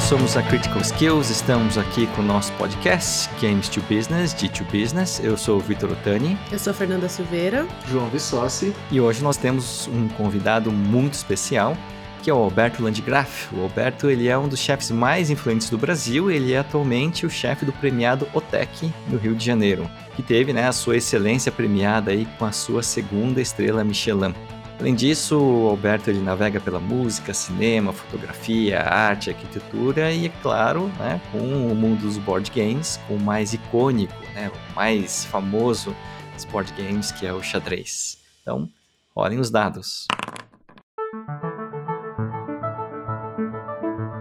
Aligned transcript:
nós 0.00 0.08
somos 0.08 0.34
a 0.34 0.42
Critical 0.42 0.80
Skills, 0.80 1.28
estamos 1.28 1.76
aqui 1.76 2.06
com 2.08 2.22
o 2.22 2.24
nosso 2.24 2.50
podcast 2.54 3.28
Games 3.38 3.68
to 3.68 3.82
Business, 3.82 4.32
de 4.32 4.48
to 4.48 4.64
Business. 4.64 5.20
Eu 5.22 5.36
sou 5.36 5.58
o 5.58 5.60
Vitor 5.60 5.92
Otani. 5.92 6.38
Eu 6.50 6.58
sou 6.58 6.70
a 6.70 6.74
Fernanda 6.74 7.06
Silveira. 7.06 7.66
João 7.86 8.08
Vissossi. 8.08 8.74
E 8.90 8.98
hoje 8.98 9.22
nós 9.22 9.36
temos 9.36 9.88
um 9.88 10.08
convidado 10.08 10.72
muito 10.72 11.12
especial, 11.12 11.76
que 12.22 12.30
é 12.30 12.34
o 12.34 12.38
Alberto 12.38 12.82
Landgraf. 12.82 13.52
O 13.52 13.60
Alberto 13.60 14.08
ele 14.08 14.26
é 14.26 14.38
um 14.38 14.48
dos 14.48 14.58
chefes 14.58 14.90
mais 14.90 15.28
influentes 15.28 15.68
do 15.68 15.76
Brasil, 15.76 16.30
ele 16.30 16.54
é 16.54 16.58
atualmente 16.60 17.26
o 17.26 17.30
chefe 17.30 17.66
do 17.66 17.72
premiado 17.72 18.26
OTEC 18.32 18.90
no 19.06 19.18
Rio 19.18 19.34
de 19.34 19.44
Janeiro, 19.44 19.88
que 20.16 20.22
teve 20.22 20.50
né, 20.54 20.66
a 20.66 20.72
sua 20.72 20.96
excelência 20.96 21.52
premiada 21.52 22.10
aí 22.10 22.26
com 22.38 22.46
a 22.46 22.52
sua 22.52 22.82
segunda 22.82 23.38
estrela 23.38 23.84
Michelin. 23.84 24.34
Além 24.80 24.94
disso, 24.94 25.38
o 25.38 25.68
Alberto 25.68 26.08
ele 26.08 26.22
navega 26.22 26.58
pela 26.58 26.80
música, 26.80 27.34
cinema, 27.34 27.92
fotografia, 27.92 28.80
arte, 28.80 29.28
arquitetura 29.28 30.10
e, 30.10 30.24
é 30.24 30.32
claro, 30.40 30.90
né, 30.98 31.20
com 31.30 31.38
o 31.38 31.74
mundo 31.74 32.00
dos 32.00 32.16
board 32.16 32.50
games, 32.50 32.98
com 33.06 33.16
o 33.16 33.20
mais 33.20 33.52
icônico, 33.52 34.14
né, 34.34 34.50
o 34.50 34.74
mais 34.74 35.26
famoso 35.26 35.94
dos 36.32 36.46
board 36.46 36.72
games, 36.78 37.12
que 37.12 37.26
é 37.26 37.32
o 37.34 37.42
xadrez. 37.42 38.16
Então, 38.40 38.70
olhem 39.14 39.38
os 39.38 39.50
dados. 39.50 40.06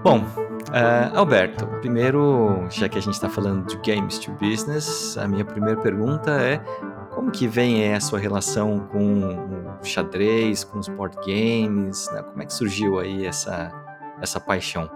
Bom, 0.04 0.20
uh, 0.20 1.16
Alberto, 1.18 1.68
primeiro, 1.80 2.68
já 2.70 2.90
que 2.90 2.98
a 2.98 3.02
gente 3.02 3.14
está 3.14 3.30
falando 3.30 3.66
de 3.66 3.78
games 3.78 4.20
to 4.20 4.34
business, 4.34 5.18
a 5.18 5.26
minha 5.26 5.46
primeira 5.46 5.80
pergunta 5.80 6.32
é 6.32 6.62
como 7.14 7.32
que 7.32 7.48
vem 7.48 7.94
a 7.94 8.00
sua 8.00 8.20
relação 8.20 8.80
com 8.88 9.84
xadrez, 9.84 10.64
com 10.64 10.80
os 10.80 10.88
board 10.88 11.16
games? 11.18 12.10
Né? 12.14 12.24
Como 12.24 12.42
é 12.42 12.46
que 12.46 12.54
surgiu 12.54 13.00
aí 13.00 13.26
essa, 13.26 13.72
essa 14.22 14.40
paixão? 14.40 14.90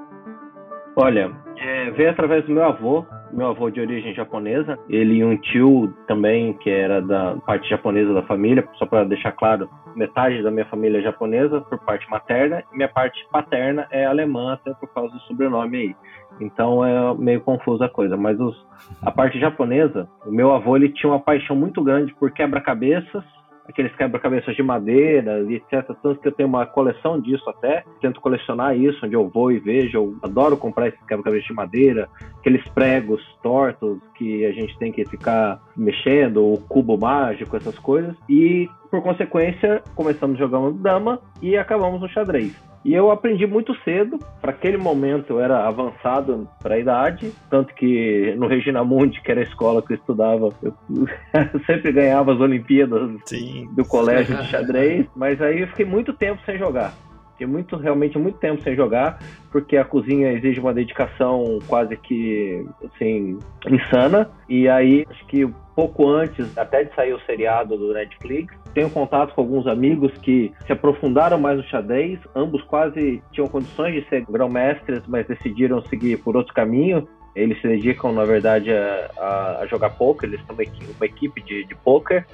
Olha, 0.95 1.31
é, 1.57 1.91
veio 1.91 2.11
através 2.11 2.45
do 2.45 2.53
meu 2.53 2.63
avô, 2.63 3.05
meu 3.31 3.47
avô 3.47 3.69
de 3.69 3.81
origem 3.81 4.13
japonesa, 4.13 4.77
ele 4.87 5.15
e 5.15 5.25
um 5.25 5.35
tio 5.37 5.91
também 6.07 6.53
que 6.53 6.69
era 6.69 7.01
da 7.01 7.35
parte 7.47 7.67
japonesa 7.67 8.13
da 8.13 8.21
família, 8.23 8.67
só 8.77 8.85
para 8.85 9.03
deixar 9.03 9.31
claro, 9.31 9.67
metade 9.95 10.43
da 10.43 10.51
minha 10.51 10.65
família 10.65 10.99
é 10.99 11.01
japonesa 11.01 11.61
por 11.61 11.79
parte 11.79 12.07
materna, 12.11 12.63
e 12.71 12.75
minha 12.75 12.89
parte 12.89 13.19
paterna 13.31 13.87
é 13.91 14.05
alemã, 14.05 14.53
até 14.53 14.71
por 14.75 14.87
causa 14.93 15.13
do 15.13 15.19
sobrenome 15.21 15.77
aí. 15.77 15.95
Então 16.39 16.85
é 16.85 17.13
meio 17.15 17.41
confusa 17.41 17.85
a 17.85 17.89
coisa, 17.89 18.17
mas 18.17 18.39
os, 18.39 18.55
a 19.01 19.11
parte 19.11 19.39
japonesa, 19.39 20.07
o 20.25 20.31
meu 20.31 20.53
avô 20.53 20.75
ele 20.75 20.89
tinha 20.89 21.11
uma 21.11 21.19
paixão 21.19 21.55
muito 21.55 21.83
grande 21.83 22.13
por 22.15 22.31
quebra-cabeças 22.31 23.23
aqueles 23.67 23.95
quebra-cabeças 23.95 24.55
de 24.55 24.63
madeira 24.63 25.39
e 25.41 25.55
etc. 25.55 25.87
Tanto 26.01 26.19
que 26.19 26.27
eu 26.27 26.31
tenho 26.31 26.49
uma 26.49 26.65
coleção 26.65 27.19
disso 27.19 27.49
até. 27.49 27.83
Tento 28.01 28.21
colecionar 28.21 28.77
isso, 28.77 29.05
onde 29.05 29.15
eu 29.15 29.29
vou 29.29 29.51
e 29.51 29.59
vejo. 29.59 29.97
Eu 29.97 30.15
adoro 30.21 30.57
comprar 30.57 30.87
esses 30.87 31.01
quebra-cabeças 31.05 31.47
de 31.47 31.53
madeira, 31.53 32.09
aqueles 32.39 32.67
pregos 32.69 33.21
tortos 33.41 33.99
que 34.15 34.45
a 34.45 34.51
gente 34.51 34.77
tem 34.77 34.91
que 34.91 35.05
ficar 35.05 35.61
mexendo, 35.75 36.45
o 36.45 36.57
cubo 36.67 36.97
mágico, 36.97 37.55
essas 37.55 37.77
coisas. 37.79 38.15
E, 38.29 38.69
por 38.91 39.01
consequência, 39.01 39.81
começamos 39.95 40.37
jogando 40.37 40.73
dama 40.73 41.19
e 41.41 41.57
acabamos 41.57 42.01
no 42.01 42.09
xadrez. 42.09 42.72
E 42.83 42.93
eu 42.93 43.09
aprendi 43.11 43.47
muito 43.47 43.73
cedo, 43.83 44.19
para 44.41 44.51
aquele 44.51 44.77
momento 44.77 45.33
eu 45.33 45.39
era 45.39 45.65
avançado 45.65 46.47
para 46.61 46.75
a 46.75 46.79
idade, 46.79 47.31
tanto 47.49 47.73
que 47.73 48.35
no 48.37 48.47
Regina 48.47 48.83
Mundi, 48.83 49.21
que 49.21 49.31
era 49.31 49.39
a 49.39 49.43
escola 49.43 49.81
que 49.81 49.93
eu 49.93 49.97
estudava, 49.97 50.49
eu 50.61 50.73
sempre 51.65 51.91
ganhava 51.93 52.33
as 52.33 52.39
Olimpíadas 52.39 53.09
Sim. 53.25 53.69
do 53.71 53.85
colégio 53.85 54.35
de 54.35 54.47
xadrez, 54.47 55.05
mas 55.15 55.41
aí 55.41 55.61
eu 55.61 55.67
fiquei 55.67 55.85
muito 55.85 56.13
tempo 56.13 56.41
sem 56.45 56.57
jogar. 56.57 56.93
Fiquei 57.33 57.47
muito, 57.47 57.75
realmente 57.75 58.17
muito 58.17 58.37
tempo 58.37 58.61
sem 58.61 58.75
jogar, 58.75 59.19
porque 59.51 59.75
a 59.75 59.83
cozinha 59.83 60.31
exige 60.31 60.59
uma 60.59 60.73
dedicação 60.73 61.59
quase 61.67 61.97
que, 61.97 62.65
assim, 62.85 63.39
insana. 63.69 64.29
E 64.47 64.69
aí, 64.69 65.05
acho 65.09 65.25
que 65.25 65.47
pouco 65.75 66.07
antes 66.07 66.55
até 66.57 66.83
de 66.83 66.93
sair 66.95 67.13
o 67.13 67.19
seriado 67.21 67.75
do 67.75 67.93
Netflix, 67.93 68.55
tenho 68.73 68.89
contato 68.89 69.33
com 69.33 69.41
alguns 69.41 69.67
amigos 69.67 70.11
que 70.19 70.53
se 70.65 70.71
aprofundaram 70.71 71.39
mais 71.39 71.57
no 71.57 71.63
xadrez, 71.63 72.19
ambos 72.35 72.61
quase 72.63 73.21
tinham 73.31 73.47
condições 73.47 73.93
de 73.95 74.09
ser 74.09 74.25
grão-mestres, 74.25 75.01
mas 75.07 75.27
decidiram 75.27 75.81
seguir 75.85 76.17
por 76.17 76.35
outro 76.35 76.53
caminho. 76.53 77.07
Eles 77.35 77.59
se 77.61 77.67
dedicam, 77.67 78.11
na 78.11 78.25
verdade, 78.25 78.71
a, 78.71 79.59
a, 79.61 79.67
jogar 79.67 79.89
poker, 79.91 80.29
eles 80.29 80.45
são 80.45 80.53
uma 80.53 80.61
equipe, 80.61 80.93
uma 80.95 81.05
equipe 81.05 81.41
de, 81.41 81.65
de 81.65 81.75
poker. 81.75 82.25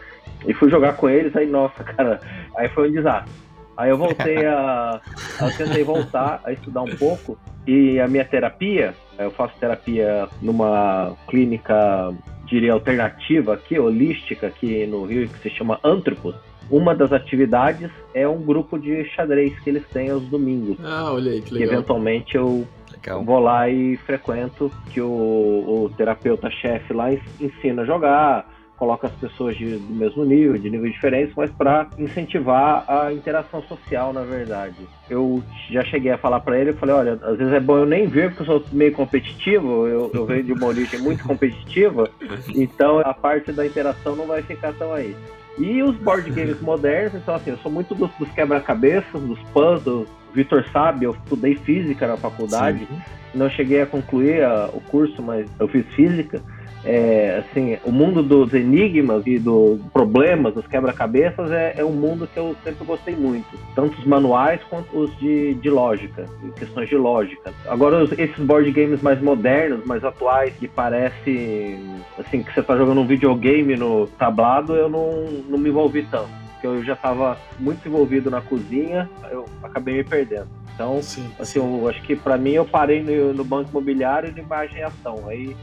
E 0.45 0.53
fui 0.53 0.69
jogar 0.69 0.97
com 0.97 1.09
eles, 1.09 1.35
aí, 1.35 1.47
nossa, 1.47 1.83
cara, 1.95 2.19
aí 2.55 2.67
foi 2.69 2.89
um 2.89 2.91
desastre. 2.91 3.48
Aí 3.79 3.89
eu 3.91 3.97
voltei 3.97 4.45
a. 4.45 4.99
Eu 5.39 5.55
tentei 5.55 5.85
voltar 5.85 6.41
a 6.43 6.51
estudar 6.51 6.81
um 6.81 6.97
pouco. 6.97 7.39
E 7.65 7.97
a 7.97 8.09
minha 8.09 8.25
terapia, 8.25 8.93
eu 9.17 9.31
faço 9.31 9.57
terapia 9.57 10.27
numa 10.41 11.15
clínica 11.29 12.13
diria, 12.45 12.73
alternativa 12.73 13.53
aqui, 13.53 13.79
holística 13.79 14.47
aqui 14.47 14.85
no 14.85 15.05
Rio, 15.05 15.29
que 15.29 15.39
se 15.39 15.49
chama 15.51 15.79
Antropos. 15.81 16.35
Uma 16.69 16.93
das 16.93 17.13
atividades 17.13 17.89
é 18.13 18.27
um 18.27 18.41
grupo 18.41 18.77
de 18.77 19.05
xadrez 19.11 19.57
que 19.61 19.69
eles 19.69 19.87
têm 19.87 20.09
aos 20.09 20.23
domingos. 20.23 20.77
Ah, 20.83 21.13
olha 21.13 21.31
aí, 21.31 21.41
que 21.41 21.53
legal. 21.53 21.69
Que 21.69 21.73
eventualmente 21.73 22.35
eu 22.35 22.67
legal. 22.91 23.23
vou 23.23 23.39
lá 23.39 23.69
e 23.69 23.95
frequento, 23.97 24.69
que 24.91 24.99
o, 24.99 25.07
o 25.07 25.91
terapeuta-chefe 25.95 26.93
lá 26.93 27.13
ensina 27.39 27.83
a 27.83 27.85
jogar, 27.85 28.45
coloca 28.79 29.07
as 29.07 29.13
pessoas 29.13 29.57
de, 29.57 29.77
do 29.77 29.93
mesmo 29.93 30.23
nível, 30.23 30.57
de 30.57 30.69
níveis 30.69 30.93
diferentes, 30.93 31.35
mas 31.35 31.51
para 31.51 31.87
incentivar 31.97 32.85
a 32.87 33.11
interação 33.11 33.61
social, 33.63 34.13
na 34.13 34.21
verdade. 34.21 34.87
Eu 35.09 35.43
já 35.69 35.83
cheguei 35.83 36.11
a 36.11 36.17
falar 36.17 36.39
para 36.39 36.57
ele, 36.57 36.69
eu 36.69 36.77
falei, 36.77 36.95
olha, 36.95 37.19
às 37.21 37.37
vezes 37.37 37.53
é 37.53 37.59
bom 37.59 37.77
eu 37.77 37.85
nem 37.85 38.07
ver, 38.07 38.29
porque 38.29 38.49
eu 38.49 38.59
sou 38.59 38.65
meio 38.71 38.93
competitivo, 38.93 39.85
eu, 39.85 40.09
eu 40.13 40.25
venho 40.25 40.43
de 40.43 40.53
uma 40.53 40.67
origem 40.67 40.99
muito 40.99 41.23
competitiva, 41.25 42.09
então 42.55 42.99
a 42.99 43.13
parte 43.13 43.51
da 43.51 43.65
interação 43.65 44.15
não 44.15 44.25
vai 44.25 44.41
ficar 44.41 44.73
tão 44.73 44.93
aí. 44.93 45.13
E 45.57 45.83
os 45.83 45.97
board 45.97 46.31
games 46.31 46.61
modernos, 46.61 47.15
então 47.15 47.35
assim, 47.35 47.51
eu 47.51 47.57
sou 47.57 47.69
muito 47.69 47.93
dos, 47.93 48.09
dos 48.17 48.31
quebra-cabeças, 48.31 49.21
dos 49.21 49.39
puzzles. 49.51 50.07
Vitor 50.33 50.63
sabe, 50.71 51.05
eu 51.05 51.11
estudei 51.11 51.55
física 51.55 52.07
na 52.07 52.15
faculdade, 52.15 52.85
Sim. 52.85 53.01
não 53.33 53.49
cheguei 53.49 53.81
a 53.81 53.85
concluir 53.85 54.43
a, 54.43 54.69
o 54.71 54.79
curso, 54.79 55.21
mas 55.21 55.49
eu 55.59 55.67
fiz 55.67 55.85
física 55.87 56.39
é, 56.85 57.43
assim, 57.43 57.77
o 57.83 57.91
mundo 57.91 58.23
dos 58.23 58.53
enigmas 58.53 59.25
e 59.25 59.37
dos 59.37 59.81
problemas, 59.91 60.53
dos 60.53 60.65
quebra-cabeças, 60.65 61.51
é, 61.51 61.75
é, 61.77 61.83
um 61.83 61.91
mundo 61.91 62.27
que 62.27 62.39
eu 62.39 62.55
sempre 62.63 62.85
gostei 62.85 63.15
muito. 63.15 63.47
Tanto 63.75 63.97
os 63.97 64.05
manuais 64.05 64.61
quanto 64.69 64.97
os 64.97 65.17
de, 65.19 65.55
de 65.55 65.69
lógica, 65.69 66.25
questões 66.57 66.87
de 66.87 66.95
lógica. 66.95 67.53
Agora, 67.67 68.03
esses 68.17 68.39
board 68.39 68.71
games 68.71 69.01
mais 69.01 69.21
modernos, 69.21 69.85
mais 69.85 70.03
atuais, 70.03 70.53
que 70.55 70.67
parece 70.67 71.77
assim, 72.17 72.43
que 72.43 72.53
você 72.53 72.61
está 72.61 72.77
jogando 72.77 73.01
um 73.01 73.07
videogame 73.07 73.75
no 73.75 74.07
tablado, 74.07 74.75
eu 74.75 74.89
não, 74.89 75.25
não 75.49 75.57
me 75.57 75.69
envolvi 75.69 76.03
tanto. 76.03 76.29
Porque 76.53 76.67
eu 76.67 76.83
já 76.83 76.93
estava 76.93 77.37
muito 77.57 77.87
envolvido 77.87 78.29
na 78.29 78.41
cozinha, 78.41 79.09
eu 79.31 79.45
acabei 79.63 79.95
me 79.95 80.03
perdendo. 80.03 80.47
Então, 80.75 81.01
sim, 81.01 81.29
assim, 81.37 81.59
sim. 81.59 81.59
Eu, 81.59 81.89
acho 81.89 82.01
que 82.03 82.15
para 82.15 82.37
mim 82.37 82.51
eu 82.51 82.63
parei 82.63 83.03
no, 83.03 83.33
no 83.33 83.43
banco 83.43 83.69
imobiliário 83.69 84.31
de 84.31 84.39
imagem 84.39 84.79
e 84.79 84.83
ação. 84.83 85.27
Aí 85.27 85.55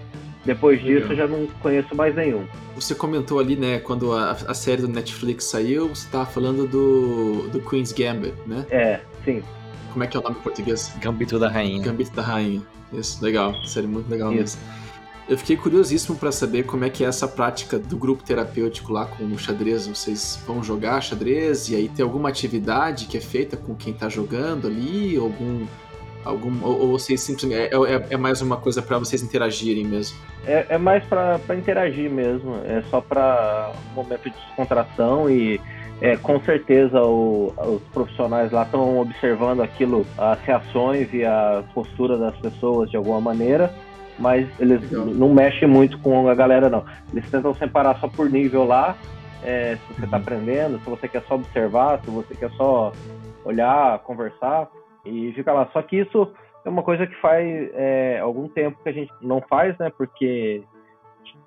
depois 0.47 0.81
disso, 0.81 1.12
eu 1.12 1.17
já 1.17 1.27
não 1.27 1.47
conheço 1.61 1.95
mais 1.95 2.15
nenhum. 2.15 2.47
Você 2.77 2.95
comentou 2.95 3.41
ali, 3.41 3.57
né, 3.57 3.81
quando 3.81 4.12
a, 4.12 4.31
a 4.31 4.55
série 4.55 4.83
do 4.83 4.89
Netflix 4.89 5.47
saiu, 5.47 5.89
você 5.89 6.07
estava 6.07 6.25
falando 6.25 6.69
do, 6.69 7.49
do 7.49 7.61
Queen's 7.61 7.93
Gambit, 7.93 8.34
né? 8.47 8.65
É, 8.71 9.01
sim. 9.25 9.43
Como 9.93 10.05
é 10.05 10.06
que 10.06 10.17
é 10.17 10.21
o 10.21 10.23
nome 10.23 10.37
em 10.39 10.43
português? 10.43 10.93
Gambito 11.01 11.39
da 11.39 11.49
Rainha. 11.49 11.83
Gambito 11.83 12.12
da 12.15 12.23
Rainha. 12.23 12.62
Isso, 12.93 13.23
legal. 13.25 13.55
Série 13.65 13.89
muito 13.89 14.09
legal 14.09 14.31
Isso. 14.33 14.59
mesmo. 14.59 14.61
Eu 15.29 15.37
fiquei 15.37 15.56
curiosíssimo 15.56 16.17
para 16.17 16.31
saber 16.31 16.62
como 16.62 16.85
é 16.85 16.91
que 16.91 17.03
é 17.03 17.09
essa 17.09 17.27
prática 17.27 17.81
do 17.81 17.97
grupo 17.97 18.23
terapêutico 18.23 18.93
lá 18.93 19.06
com 19.06 19.25
o 19.25 19.37
xadrez. 19.37 19.88
Vocês 19.88 20.38
vão 20.47 20.62
jogar 20.62 21.00
xadrez 21.00 21.69
e 21.69 21.75
aí 21.75 21.88
tem 21.88 22.05
alguma 22.05 22.29
atividade 22.29 23.06
que 23.06 23.17
é 23.17 23.20
feita 23.20 23.56
com 23.56 23.75
quem 23.75 23.93
está 23.93 24.09
jogando 24.09 24.69
ali? 24.69 25.17
Algum 25.17 25.67
Algum, 26.26 26.52
ou, 26.61 26.81
ou 26.81 26.88
vocês 26.99 27.20
simplesmente. 27.20 27.73
É, 27.73 27.94
é, 27.94 28.06
é 28.11 28.17
mais 28.17 28.43
uma 28.43 28.56
coisa 28.56 28.82
para 28.82 28.99
vocês 28.99 29.23
interagirem 29.23 29.84
mesmo? 29.84 30.19
É, 30.44 30.67
é 30.70 30.78
mais 30.78 31.05
para 31.05 31.38
interagir 31.56 32.11
mesmo. 32.11 32.56
É 32.67 32.82
só 32.90 33.00
para 33.00 33.73
um 33.93 33.94
momento 33.94 34.25
de 34.25 34.37
descontração 34.37 35.31
e. 35.31 35.61
É, 35.99 36.14
com 36.14 36.38
certeza 36.40 37.00
o, 37.00 37.55
os 37.56 37.81
profissionais 37.84 38.52
lá 38.52 38.64
estão 38.64 38.99
observando 38.99 39.62
aquilo, 39.62 40.06
as 40.19 40.38
reações 40.40 41.08
e 41.14 41.25
a 41.25 41.64
postura 41.73 42.19
das 42.19 42.37
pessoas 42.37 42.90
de 42.90 42.99
alguma 42.99 43.19
maneira, 43.19 43.72
mas 44.19 44.46
eles 44.61 44.82
Legal. 44.90 45.06
não 45.06 45.32
mexem 45.32 45.67
muito 45.67 45.99
com 46.00 46.29
a 46.29 46.34
galera 46.34 46.69
não. 46.69 46.84
Eles 47.11 47.26
tentam 47.31 47.55
separar 47.55 47.99
só 47.99 48.08
por 48.08 48.29
nível 48.29 48.67
lá, 48.67 48.94
é, 49.43 49.76
se 49.76 49.94
você 49.94 50.05
está 50.05 50.19
uhum. 50.19 50.22
aprendendo, 50.22 50.79
se 50.81 50.90
você 50.90 51.08
quer 51.08 51.22
só 51.26 51.37
observar, 51.37 51.99
se 52.05 52.11
você 52.11 52.34
quer 52.34 52.50
só 52.50 52.93
olhar, 53.43 53.99
conversar 54.00 54.69
e 55.06 55.32
fica 55.35 55.53
lá. 55.53 55.69
Só 55.73 55.82
que 55.82 55.97
isso 55.97 56.32
é 56.64 56.69
uma 56.69 56.82
coisa 56.82 57.06
que 57.06 57.14
faz 57.20 57.47
é, 57.75 58.19
algum 58.20 58.49
tempo 58.49 58.82
que 58.82 58.88
a 58.88 58.93
gente 58.93 59.12
não 59.20 59.41
faz, 59.49 59.76
né? 59.79 59.91
Porque 59.97 60.62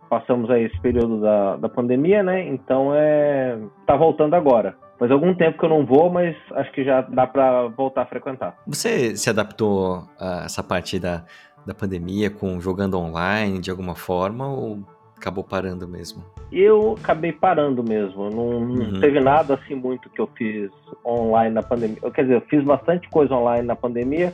passamos 0.09 0.50
aí 0.50 0.63
esse 0.63 0.79
período 0.81 1.21
da, 1.21 1.57
da 1.57 1.69
pandemia, 1.69 2.23
né? 2.23 2.47
Então 2.47 2.91
é 2.94 3.57
tá 3.85 3.95
voltando 3.95 4.35
agora. 4.35 4.75
Faz 4.97 5.11
algum 5.11 5.33
tempo 5.33 5.57
que 5.57 5.63
eu 5.63 5.69
não 5.69 5.85
vou, 5.85 6.09
mas 6.09 6.35
acho 6.51 6.71
que 6.73 6.83
já 6.83 7.01
dá 7.01 7.25
para 7.25 7.67
voltar 7.67 8.01
a 8.01 8.06
frequentar. 8.06 8.57
Você 8.67 9.15
se 9.15 9.29
adaptou 9.29 10.03
a 10.19 10.44
essa 10.44 10.61
parte 10.61 11.00
da, 11.00 11.23
da 11.65 11.73
pandemia 11.73 12.29
com 12.29 12.59
jogando 12.59 12.97
online 13.00 13.59
de 13.59 13.71
alguma 13.71 13.95
forma 13.95 14.47
ou 14.47 14.79
acabou 15.15 15.44
parando 15.44 15.88
mesmo? 15.88 16.23
Eu 16.51 16.95
acabei 16.99 17.31
parando 17.31 17.83
mesmo. 17.83 18.29
Não, 18.29 18.59
uhum. 18.59 18.99
teve 18.99 19.19
nada 19.19 19.53
assim 19.55 19.75
muito 19.75 20.09
que 20.09 20.19
eu 20.19 20.27
fiz 20.35 20.71
online 21.05 21.53
na 21.53 21.63
pandemia. 21.63 21.97
Quer 22.11 22.23
dizer, 22.23 22.35
eu 22.35 22.41
fiz 22.41 22.63
bastante 22.63 23.07
coisa 23.09 23.33
online 23.35 23.67
na 23.67 23.75
pandemia, 23.75 24.33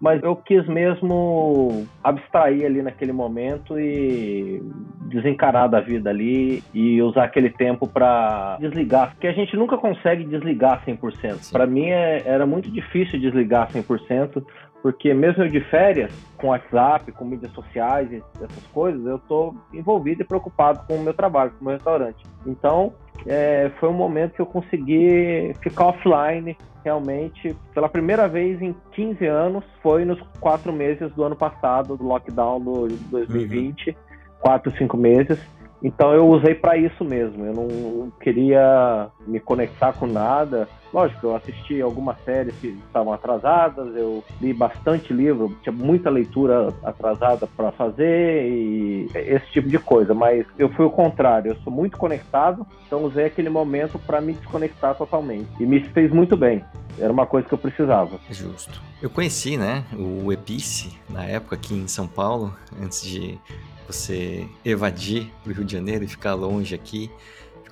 mas 0.00 0.20
eu 0.24 0.34
quis 0.34 0.66
mesmo 0.66 1.86
abstrair 2.02 2.66
ali 2.66 2.82
naquele 2.82 3.12
momento 3.12 3.78
e 3.78 4.60
desencarar 5.04 5.68
da 5.68 5.80
vida 5.80 6.10
ali 6.10 6.60
e 6.74 7.00
usar 7.00 7.24
aquele 7.24 7.50
tempo 7.50 7.86
para 7.86 8.56
desligar, 8.58 9.12
porque 9.12 9.28
a 9.28 9.32
gente 9.32 9.56
nunca 9.56 9.76
consegue 9.76 10.24
desligar 10.24 10.84
100%. 10.84 11.52
Para 11.52 11.66
mim 11.66 11.90
é, 11.90 12.22
era 12.24 12.44
muito 12.44 12.68
difícil 12.68 13.20
desligar 13.20 13.70
100%, 13.70 14.42
porque 14.82 15.14
mesmo 15.14 15.44
eu 15.44 15.48
de 15.48 15.60
férias, 15.60 16.12
com 16.36 16.48
WhatsApp, 16.48 17.12
com 17.12 17.24
mídias 17.24 17.52
sociais 17.52 18.10
essas 18.36 18.66
coisas, 18.72 19.04
eu 19.06 19.16
estou 19.16 19.54
envolvido 19.72 20.22
e 20.22 20.24
preocupado 20.24 20.84
com 20.88 20.96
o 20.96 21.02
meu 21.02 21.14
trabalho, 21.14 21.52
com 21.52 21.60
o 21.60 21.64
meu 21.68 21.74
restaurante. 21.74 22.26
Então, 22.44 22.92
é, 23.24 23.70
foi 23.78 23.88
um 23.88 23.94
momento 23.94 24.34
que 24.34 24.42
eu 24.42 24.46
consegui 24.46 25.54
ficar 25.62 25.86
offline 25.86 26.56
realmente 26.84 27.56
pela 27.72 27.88
primeira 27.88 28.26
vez 28.26 28.60
em 28.60 28.74
15 28.90 29.24
anos. 29.24 29.64
Foi 29.80 30.04
nos 30.04 30.20
quatro 30.40 30.72
meses 30.72 31.12
do 31.12 31.22
ano 31.22 31.36
passado, 31.36 31.96
do 31.96 32.04
lockdown 32.04 32.60
do 32.60 32.88
2020, 33.10 33.88
uhum. 33.88 33.94
quatro, 34.40 34.72
cinco 34.76 34.96
meses. 34.96 35.38
Então 35.80 36.12
eu 36.12 36.28
usei 36.28 36.54
para 36.54 36.76
isso 36.76 37.04
mesmo. 37.04 37.44
Eu 37.44 37.54
não 37.54 38.10
queria 38.20 39.08
me 39.26 39.38
conectar 39.38 39.92
com 39.92 40.06
nada. 40.06 40.68
Lógico, 40.92 41.28
eu 41.28 41.36
assisti 41.36 41.80
algumas 41.80 42.20
séries 42.24 42.54
que 42.60 42.68
estavam 42.86 43.12
atrasadas, 43.12 43.96
eu 43.96 44.22
li 44.40 44.52
bastante 44.52 45.12
livro, 45.12 45.56
tinha 45.62 45.72
muita 45.72 46.10
leitura 46.10 46.68
atrasada 46.84 47.46
para 47.46 47.72
fazer 47.72 48.46
e 48.46 49.08
esse 49.14 49.46
tipo 49.52 49.68
de 49.68 49.78
coisa. 49.78 50.12
Mas 50.12 50.44
eu 50.58 50.68
fui 50.70 50.84
o 50.84 50.90
contrário. 50.90 51.52
Eu 51.52 51.56
sou 51.62 51.72
muito 51.72 51.96
conectado, 51.96 52.66
então 52.86 53.04
usei 53.04 53.24
aquele 53.24 53.48
momento 53.48 53.98
para 53.98 54.20
me 54.20 54.34
desconectar 54.34 54.94
totalmente 54.94 55.48
e 55.58 55.64
me 55.64 55.80
fez 55.80 56.12
muito 56.12 56.36
bem. 56.36 56.62
Era 56.98 57.12
uma 57.12 57.26
coisa 57.26 57.48
que 57.48 57.54
eu 57.54 57.58
precisava. 57.58 58.20
Justo. 58.30 58.82
Eu 59.00 59.08
conheci, 59.08 59.56
né, 59.56 59.84
o 59.96 60.30
Epice 60.30 60.92
na 61.08 61.24
época 61.24 61.56
aqui 61.56 61.74
em 61.74 61.88
São 61.88 62.06
Paulo, 62.06 62.54
antes 62.80 63.02
de 63.02 63.38
você 63.86 64.46
evadir 64.64 65.30
o 65.46 65.50
Rio 65.50 65.64
de 65.64 65.72
Janeiro 65.72 66.04
e 66.04 66.08
ficar 66.08 66.34
longe 66.34 66.74
aqui, 66.74 67.10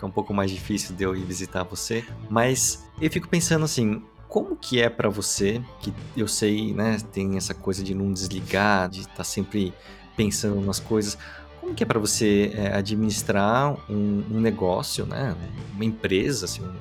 fica 0.00 0.06
um 0.06 0.10
pouco 0.10 0.32
mais 0.32 0.50
difícil 0.50 0.96
de 0.96 1.04
eu 1.04 1.14
ir 1.14 1.24
visitar 1.24 1.62
você. 1.62 2.02
Mas 2.30 2.86
eu 3.00 3.10
fico 3.10 3.28
pensando 3.28 3.66
assim, 3.66 4.02
como 4.26 4.56
que 4.56 4.80
é 4.80 4.88
para 4.88 5.10
você, 5.10 5.62
que 5.80 5.92
eu 6.16 6.26
sei, 6.26 6.72
né, 6.72 6.96
tem 7.12 7.36
essa 7.36 7.52
coisa 7.52 7.84
de 7.84 7.94
não 7.94 8.10
desligar, 8.10 8.88
de 8.88 9.00
estar 9.00 9.16
tá 9.16 9.24
sempre 9.24 9.74
pensando 10.16 10.60
nas 10.62 10.80
coisas, 10.80 11.18
como 11.60 11.74
que 11.74 11.82
é 11.82 11.86
para 11.86 11.98
você 11.98 12.50
é, 12.54 12.74
administrar 12.74 13.74
um, 13.90 14.24
um, 14.30 14.40
negócio, 14.40 15.04
né, 15.04 15.36
uma 15.74 15.84
empresa, 15.84 16.46
assim, 16.46 16.62
um 16.62 16.72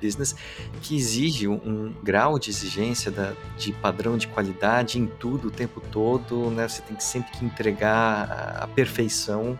business 0.00 0.36
que 0.82 0.94
exige 0.94 1.48
um, 1.48 1.54
um 1.54 1.94
grau 2.02 2.38
de 2.38 2.50
exigência 2.50 3.10
da, 3.10 3.32
de 3.56 3.72
padrão 3.72 4.18
de 4.18 4.28
qualidade 4.28 4.98
em 4.98 5.06
tudo 5.06 5.48
o 5.48 5.50
tempo 5.50 5.80
todo, 5.80 6.50
né? 6.50 6.68
Você 6.68 6.82
tem 6.82 6.94
que 6.94 7.02
sempre 7.02 7.32
que 7.32 7.44
entregar 7.46 8.30
a, 8.30 8.64
a 8.64 8.66
perfeição. 8.66 9.58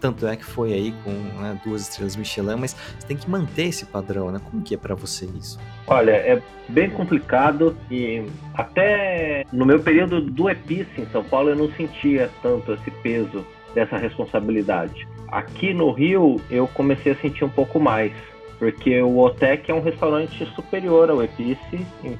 Tanto 0.00 0.26
é 0.26 0.34
que 0.34 0.44
foi 0.44 0.72
aí 0.72 0.94
com 1.04 1.10
né, 1.10 1.60
duas 1.64 1.82
estrelas 1.82 2.16
Michelin, 2.16 2.56
mas 2.56 2.74
você 2.98 3.06
tem 3.06 3.16
que 3.16 3.28
manter 3.28 3.64
esse 3.64 3.84
padrão, 3.84 4.30
né? 4.30 4.40
Como 4.50 4.62
que 4.62 4.74
é 4.74 4.78
para 4.78 4.94
você 4.94 5.26
isso? 5.38 5.58
Olha, 5.86 6.12
é 6.12 6.42
bem 6.68 6.88
complicado 6.90 7.76
e 7.90 8.24
até 8.54 9.44
no 9.52 9.66
meu 9.66 9.80
período 9.80 10.20
do 10.20 10.48
EPIC 10.48 11.02
em 11.02 11.06
São 11.06 11.22
Paulo 11.22 11.50
eu 11.50 11.56
não 11.56 11.70
sentia 11.72 12.30
tanto 12.42 12.72
esse 12.72 12.90
peso 12.90 13.44
dessa 13.74 13.98
responsabilidade. 13.98 15.06
Aqui 15.28 15.74
no 15.74 15.92
Rio 15.92 16.40
eu 16.50 16.66
comecei 16.68 17.12
a 17.12 17.16
sentir 17.16 17.44
um 17.44 17.50
pouco 17.50 17.78
mais 17.78 18.12
porque 18.58 19.00
o 19.00 19.18
Otec 19.18 19.70
é 19.70 19.74
um 19.74 19.80
restaurante 19.80 20.44
superior 20.54 21.10
ao 21.10 21.22
Epice 21.22 21.86
em 22.04 22.18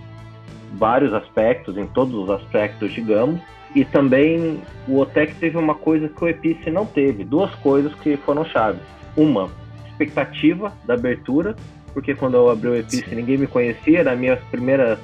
vários 0.73 1.13
aspectos, 1.13 1.77
em 1.77 1.87
todos 1.87 2.15
os 2.15 2.31
aspectos, 2.31 2.93
digamos. 2.93 3.41
E 3.75 3.85
também 3.85 4.61
o 4.89 4.99
Otec 4.99 5.35
teve 5.37 5.57
uma 5.57 5.75
coisa 5.75 6.09
que 6.09 6.25
o 6.25 6.29
Epice 6.29 6.71
não 6.71 6.85
teve, 6.85 7.25
duas 7.25 7.55
coisas 7.57 7.95
que 7.95 8.17
foram 8.17 8.45
chaves. 8.45 8.83
Uma, 9.17 9.51
expectativa 9.89 10.73
da 10.85 10.95
abertura, 10.95 11.55
porque 11.93 12.15
quando 12.15 12.35
eu 12.35 12.49
abri 12.51 12.69
o 12.69 12.75
Epice 12.75 13.15
ninguém 13.15 13.37
me 13.37 13.47
conhecia, 13.47 14.03
nas 14.03 14.19
minhas 14.19 14.41
primeiras 14.45 14.99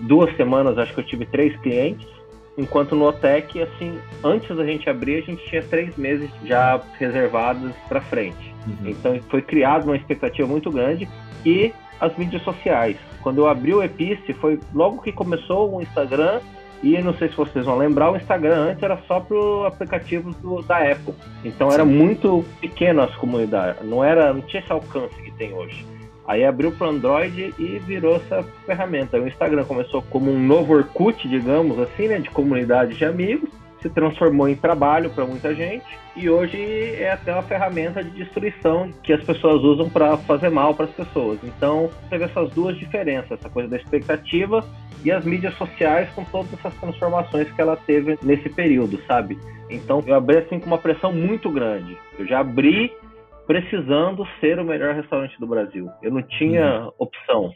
duas 0.00 0.34
semanas 0.36 0.76
acho 0.78 0.92
que 0.92 1.00
eu 1.00 1.06
tive 1.06 1.26
três 1.26 1.56
clientes, 1.60 2.06
enquanto 2.56 2.94
no 2.94 3.06
Otec, 3.06 3.60
assim, 3.62 3.98
antes 4.22 4.54
da 4.56 4.64
gente 4.64 4.88
abrir, 4.88 5.16
a 5.16 5.20
gente 5.22 5.44
tinha 5.48 5.62
três 5.62 5.96
meses 5.96 6.30
já 6.44 6.80
reservados 6.98 7.72
para 7.88 8.00
frente. 8.00 8.54
Uhum. 8.66 8.90
Então 8.90 9.18
foi 9.28 9.42
criada 9.42 9.84
uma 9.84 9.96
expectativa 9.96 10.46
muito 10.46 10.70
grande 10.70 11.08
e 11.44 11.72
as 12.00 12.16
mídias 12.16 12.42
sociais. 12.42 12.96
Quando 13.22 13.38
eu 13.38 13.48
abri 13.48 13.74
o 13.74 13.82
Epice, 13.82 14.32
foi 14.34 14.60
logo 14.74 15.00
que 15.00 15.12
começou 15.12 15.74
o 15.74 15.82
Instagram 15.82 16.40
e 16.84 17.00
não 17.02 17.14
sei 17.14 17.28
se 17.28 17.36
vocês 17.36 17.64
vão 17.64 17.78
lembrar, 17.78 18.10
o 18.10 18.16
Instagram 18.16 18.56
antes 18.56 18.82
era 18.82 18.98
só 19.08 19.18
para 19.18 19.36
o 19.36 19.64
aplicativo 19.64 20.32
do, 20.34 20.60
da 20.62 20.78
Apple. 20.78 21.14
Então 21.42 21.72
era 21.72 21.84
muito 21.84 22.44
pequeno 22.60 23.00
as 23.00 23.14
comunidades, 23.16 23.82
não 23.88 24.04
era, 24.04 24.34
não 24.34 24.42
tinha 24.42 24.62
esse 24.62 24.70
alcance 24.70 25.14
que 25.22 25.30
tem 25.32 25.54
hoje. 25.54 25.86
Aí 26.26 26.44
abriu 26.44 26.72
para 26.72 26.88
Android 26.88 27.54
e 27.58 27.78
virou 27.80 28.16
essa 28.16 28.42
ferramenta. 28.64 29.18
O 29.18 29.28
Instagram 29.28 29.64
começou 29.64 30.02
como 30.02 30.30
um 30.30 30.38
novo 30.38 30.74
Orkut, 30.74 31.28
digamos 31.28 31.78
assim, 31.78 32.08
né, 32.08 32.18
de 32.18 32.30
comunidade 32.30 32.94
de 32.94 33.04
amigos 33.04 33.50
se 33.84 33.90
transformou 33.90 34.48
em 34.48 34.56
trabalho 34.56 35.10
para 35.10 35.26
muita 35.26 35.54
gente 35.54 35.84
e 36.16 36.30
hoje 36.30 36.56
é 36.96 37.12
até 37.12 37.34
uma 37.34 37.42
ferramenta 37.42 38.02
de 38.02 38.10
destruição 38.12 38.90
que 39.02 39.12
as 39.12 39.22
pessoas 39.22 39.62
usam 39.62 39.90
para 39.90 40.16
fazer 40.16 40.48
mal 40.48 40.74
para 40.74 40.86
as 40.86 40.92
pessoas. 40.92 41.38
Então, 41.44 41.90
teve 42.08 42.24
essas 42.24 42.50
duas 42.54 42.78
diferenças, 42.78 43.32
essa 43.32 43.50
coisa 43.50 43.68
da 43.68 43.76
expectativa 43.76 44.64
e 45.04 45.12
as 45.12 45.22
mídias 45.26 45.52
sociais 45.58 46.08
com 46.14 46.24
todas 46.24 46.50
essas 46.54 46.74
transformações 46.80 47.50
que 47.52 47.60
ela 47.60 47.76
teve 47.76 48.18
nesse 48.22 48.48
período, 48.48 48.98
sabe? 49.06 49.38
Então, 49.68 50.02
eu 50.06 50.14
abri 50.14 50.38
assim 50.38 50.58
com 50.58 50.66
uma 50.66 50.78
pressão 50.78 51.12
muito 51.12 51.50
grande. 51.50 51.94
Eu 52.18 52.26
já 52.26 52.40
abri 52.40 52.90
precisando 53.46 54.26
ser 54.40 54.58
o 54.58 54.64
melhor 54.64 54.94
restaurante 54.94 55.38
do 55.38 55.46
Brasil. 55.46 55.90
Eu 56.02 56.10
não 56.10 56.22
tinha 56.22 56.84
uhum. 56.84 56.92
opção. 56.98 57.52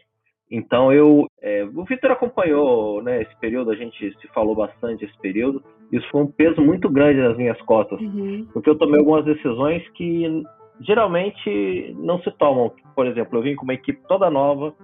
Então 0.51 0.93
eu, 0.93 1.27
é, 1.43 1.65
o 1.65 1.85
Vitor 1.85 2.11
acompanhou 2.11 3.03
né, 3.03 3.23
esse 3.23 3.37
período, 3.37 3.71
a 3.71 3.77
gente 3.77 4.17
se 4.19 4.29
falou 4.29 4.55
bastante 4.55 5.05
esse 5.05 5.19
período. 5.19 5.63
Isso 5.93 6.09
foi 6.11 6.23
um 6.23 6.27
peso 6.27 6.61
muito 6.61 6.89
grande 6.89 7.21
nas 7.21 7.37
minhas 7.37 7.61
costas, 7.63 8.01
uhum. 8.01 8.47
porque 8.53 8.69
eu 8.69 8.77
tomei 8.77 8.99
algumas 8.99 9.25
decisões 9.25 9.87
que 9.91 10.43
geralmente 10.81 11.95
não 11.99 12.21
se 12.21 12.31
tomam. 12.33 12.73
Por 12.95 13.07
exemplo, 13.07 13.39
eu 13.39 13.43
vim 13.43 13.55
com 13.55 13.65
uma 13.65 13.75
equipe 13.75 14.01
toda 14.07 14.31
nova, 14.31 14.75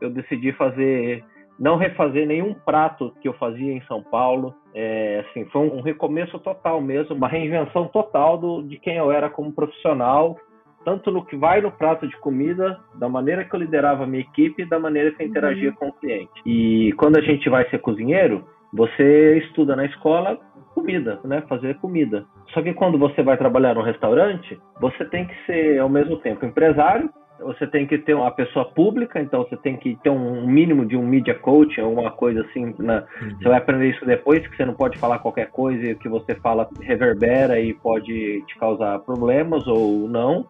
eu 0.00 0.10
decidi 0.10 0.52
fazer, 0.52 1.22
não 1.58 1.76
refazer 1.76 2.26
nenhum 2.26 2.54
prato 2.54 3.12
que 3.20 3.28
eu 3.28 3.34
fazia 3.34 3.72
em 3.72 3.82
São 3.82 4.02
Paulo. 4.02 4.54
É, 4.74 5.24
assim, 5.28 5.44
foi 5.46 5.62
um 5.62 5.80
recomeço 5.80 6.38
total 6.38 6.80
mesmo, 6.80 7.14
uma 7.14 7.28
reinvenção 7.28 7.86
total 7.88 8.38
do, 8.38 8.62
de 8.62 8.78
quem 8.78 8.96
eu 8.96 9.12
era 9.12 9.28
como 9.28 9.52
profissional 9.52 10.36
tanto 10.84 11.10
no 11.10 11.24
que 11.24 11.34
vai 11.34 11.60
no 11.60 11.72
prato 11.72 12.06
de 12.06 12.16
comida, 12.18 12.78
da 12.96 13.08
maneira 13.08 13.44
que 13.44 13.54
eu 13.54 13.60
liderava 13.60 14.04
a 14.04 14.06
minha 14.06 14.22
equipe, 14.22 14.66
da 14.66 14.78
maneira 14.78 15.10
que 15.12 15.22
eu 15.22 15.26
interagia 15.26 15.70
uhum. 15.70 15.76
com 15.76 15.88
o 15.88 15.92
cliente. 15.94 16.30
E 16.44 16.92
quando 16.98 17.16
a 17.16 17.22
gente 17.22 17.48
vai 17.48 17.68
ser 17.70 17.78
cozinheiro, 17.78 18.44
você 18.74 19.38
estuda 19.38 19.76
na 19.76 19.86
escola 19.86 20.38
comida, 20.74 21.20
né? 21.24 21.42
Fazer 21.48 21.76
comida. 21.76 22.26
Só 22.52 22.60
que 22.60 22.74
quando 22.74 22.98
você 22.98 23.22
vai 23.22 23.36
trabalhar 23.36 23.74
no 23.74 23.82
restaurante, 23.82 24.60
você 24.80 25.04
tem 25.04 25.26
que 25.26 25.34
ser 25.46 25.78
ao 25.78 25.88
mesmo 25.88 26.16
tempo 26.18 26.44
empresário, 26.44 27.08
você 27.38 27.66
tem 27.66 27.86
que 27.86 27.98
ter 27.98 28.14
uma 28.14 28.30
pessoa 28.30 28.64
pública, 28.64 29.20
então 29.20 29.44
você 29.44 29.56
tem 29.56 29.76
que 29.76 29.96
ter 30.02 30.10
um 30.10 30.46
mínimo 30.46 30.84
de 30.84 30.96
um 30.96 31.06
media 31.06 31.34
coach, 31.34 31.80
alguma 31.80 32.10
coisa 32.10 32.42
assim. 32.42 32.74
Né? 32.78 33.04
Uhum. 33.22 33.38
Você 33.38 33.48
vai 33.48 33.58
aprender 33.58 33.90
isso 33.90 34.04
depois, 34.04 34.46
que 34.46 34.56
você 34.56 34.64
não 34.64 34.74
pode 34.74 34.98
falar 34.98 35.20
qualquer 35.20 35.50
coisa 35.50 35.84
e 35.84 35.92
o 35.92 35.98
que 35.98 36.08
você 36.08 36.34
fala 36.36 36.68
reverbera 36.80 37.60
e 37.60 37.72
pode 37.74 38.42
te 38.46 38.58
causar 38.58 38.98
problemas 39.00 39.66
ou 39.66 40.08
não 40.08 40.46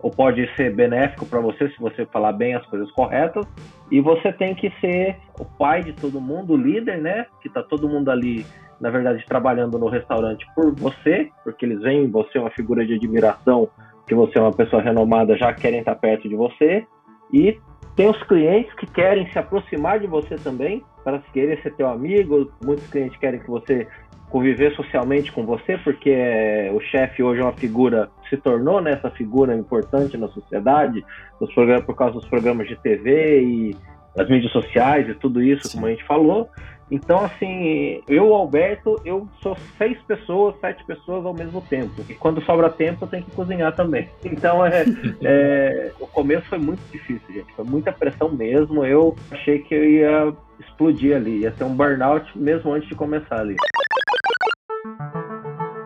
ou 0.00 0.10
pode 0.10 0.48
ser 0.56 0.74
benéfico 0.74 1.26
para 1.26 1.40
você 1.40 1.68
se 1.68 1.78
você 1.78 2.04
falar 2.06 2.32
bem 2.32 2.54
as 2.54 2.64
coisas 2.66 2.90
corretas. 2.92 3.46
E 3.90 4.00
você 4.00 4.32
tem 4.32 4.54
que 4.54 4.70
ser 4.80 5.16
o 5.38 5.44
pai 5.44 5.82
de 5.82 5.92
todo 5.92 6.20
mundo, 6.20 6.54
o 6.54 6.56
líder, 6.56 6.98
né? 6.98 7.26
Que 7.40 7.48
tá 7.48 7.62
todo 7.62 7.88
mundo 7.88 8.10
ali, 8.10 8.44
na 8.80 8.90
verdade, 8.90 9.24
trabalhando 9.26 9.78
no 9.78 9.88
restaurante 9.88 10.46
por 10.54 10.74
você, 10.74 11.30
porque 11.44 11.64
eles 11.64 11.80
veem 11.80 12.10
você 12.10 12.38
uma 12.38 12.50
figura 12.50 12.84
de 12.84 12.94
admiração, 12.94 13.68
que 14.06 14.14
você 14.14 14.38
é 14.38 14.42
uma 14.42 14.52
pessoa 14.52 14.82
renomada, 14.82 15.36
já 15.36 15.52
querem 15.52 15.80
estar 15.80 15.94
perto 15.94 16.28
de 16.28 16.34
você. 16.34 16.86
E 17.32 17.58
tem 17.96 18.08
os 18.08 18.22
clientes 18.24 18.72
que 18.74 18.86
querem 18.86 19.30
se 19.32 19.38
aproximar 19.38 19.98
de 19.98 20.06
você 20.06 20.36
também, 20.36 20.84
para 21.02 21.18
querer 21.32 21.62
ser 21.62 21.74
teu 21.74 21.88
amigo. 21.88 22.52
Muitos 22.64 22.86
clientes 22.88 23.16
querem 23.18 23.40
que 23.40 23.48
você 23.48 23.86
conviver 24.30 24.74
socialmente 24.74 25.30
com 25.32 25.44
você, 25.44 25.78
porque 25.78 26.70
o 26.72 26.80
chefe 26.80 27.22
hoje 27.22 27.40
é 27.40 27.44
uma 27.44 27.52
figura, 27.52 28.08
se 28.28 28.36
tornou 28.36 28.80
né, 28.80 28.92
essa 28.92 29.10
figura 29.10 29.54
importante 29.54 30.16
na 30.16 30.28
sociedade, 30.28 31.04
nos 31.40 31.52
programas, 31.54 31.84
por 31.84 31.94
causa 31.94 32.14
dos 32.14 32.26
programas 32.26 32.68
de 32.68 32.76
TV 32.76 33.42
e 33.42 33.76
as 34.18 34.28
mídias 34.28 34.52
sociais 34.52 35.08
e 35.08 35.14
tudo 35.14 35.42
isso, 35.42 35.68
Sim. 35.68 35.74
como 35.76 35.86
a 35.86 35.90
gente 35.90 36.04
falou. 36.04 36.48
Então, 36.90 37.24
assim, 37.24 38.00
eu, 38.06 38.32
Alberto, 38.32 39.00
eu 39.04 39.28
sou 39.42 39.56
seis 39.76 40.00
pessoas, 40.02 40.54
sete 40.60 40.84
pessoas 40.84 41.26
ao 41.26 41.34
mesmo 41.34 41.60
tempo. 41.60 41.92
E 42.08 42.14
quando 42.14 42.40
sobra 42.42 42.70
tempo, 42.70 43.04
eu 43.04 43.08
tenho 43.08 43.24
que 43.24 43.32
cozinhar 43.32 43.74
também. 43.74 44.08
Então, 44.24 44.64
é, 44.64 44.84
é, 45.22 45.92
o 45.98 46.06
começo 46.06 46.46
foi 46.48 46.58
muito 46.58 46.80
difícil, 46.92 47.34
gente. 47.34 47.52
Foi 47.54 47.64
muita 47.64 47.92
pressão 47.92 48.30
mesmo. 48.30 48.84
Eu 48.84 49.16
achei 49.32 49.58
que 49.58 49.74
eu 49.74 49.84
ia 49.84 50.32
explodir 50.60 51.16
ali, 51.16 51.40
ia 51.40 51.50
ter 51.50 51.64
um 51.64 51.74
burnout 51.74 52.26
mesmo 52.38 52.72
antes 52.72 52.88
de 52.88 52.94
começar 52.94 53.40
ali. 53.40 53.56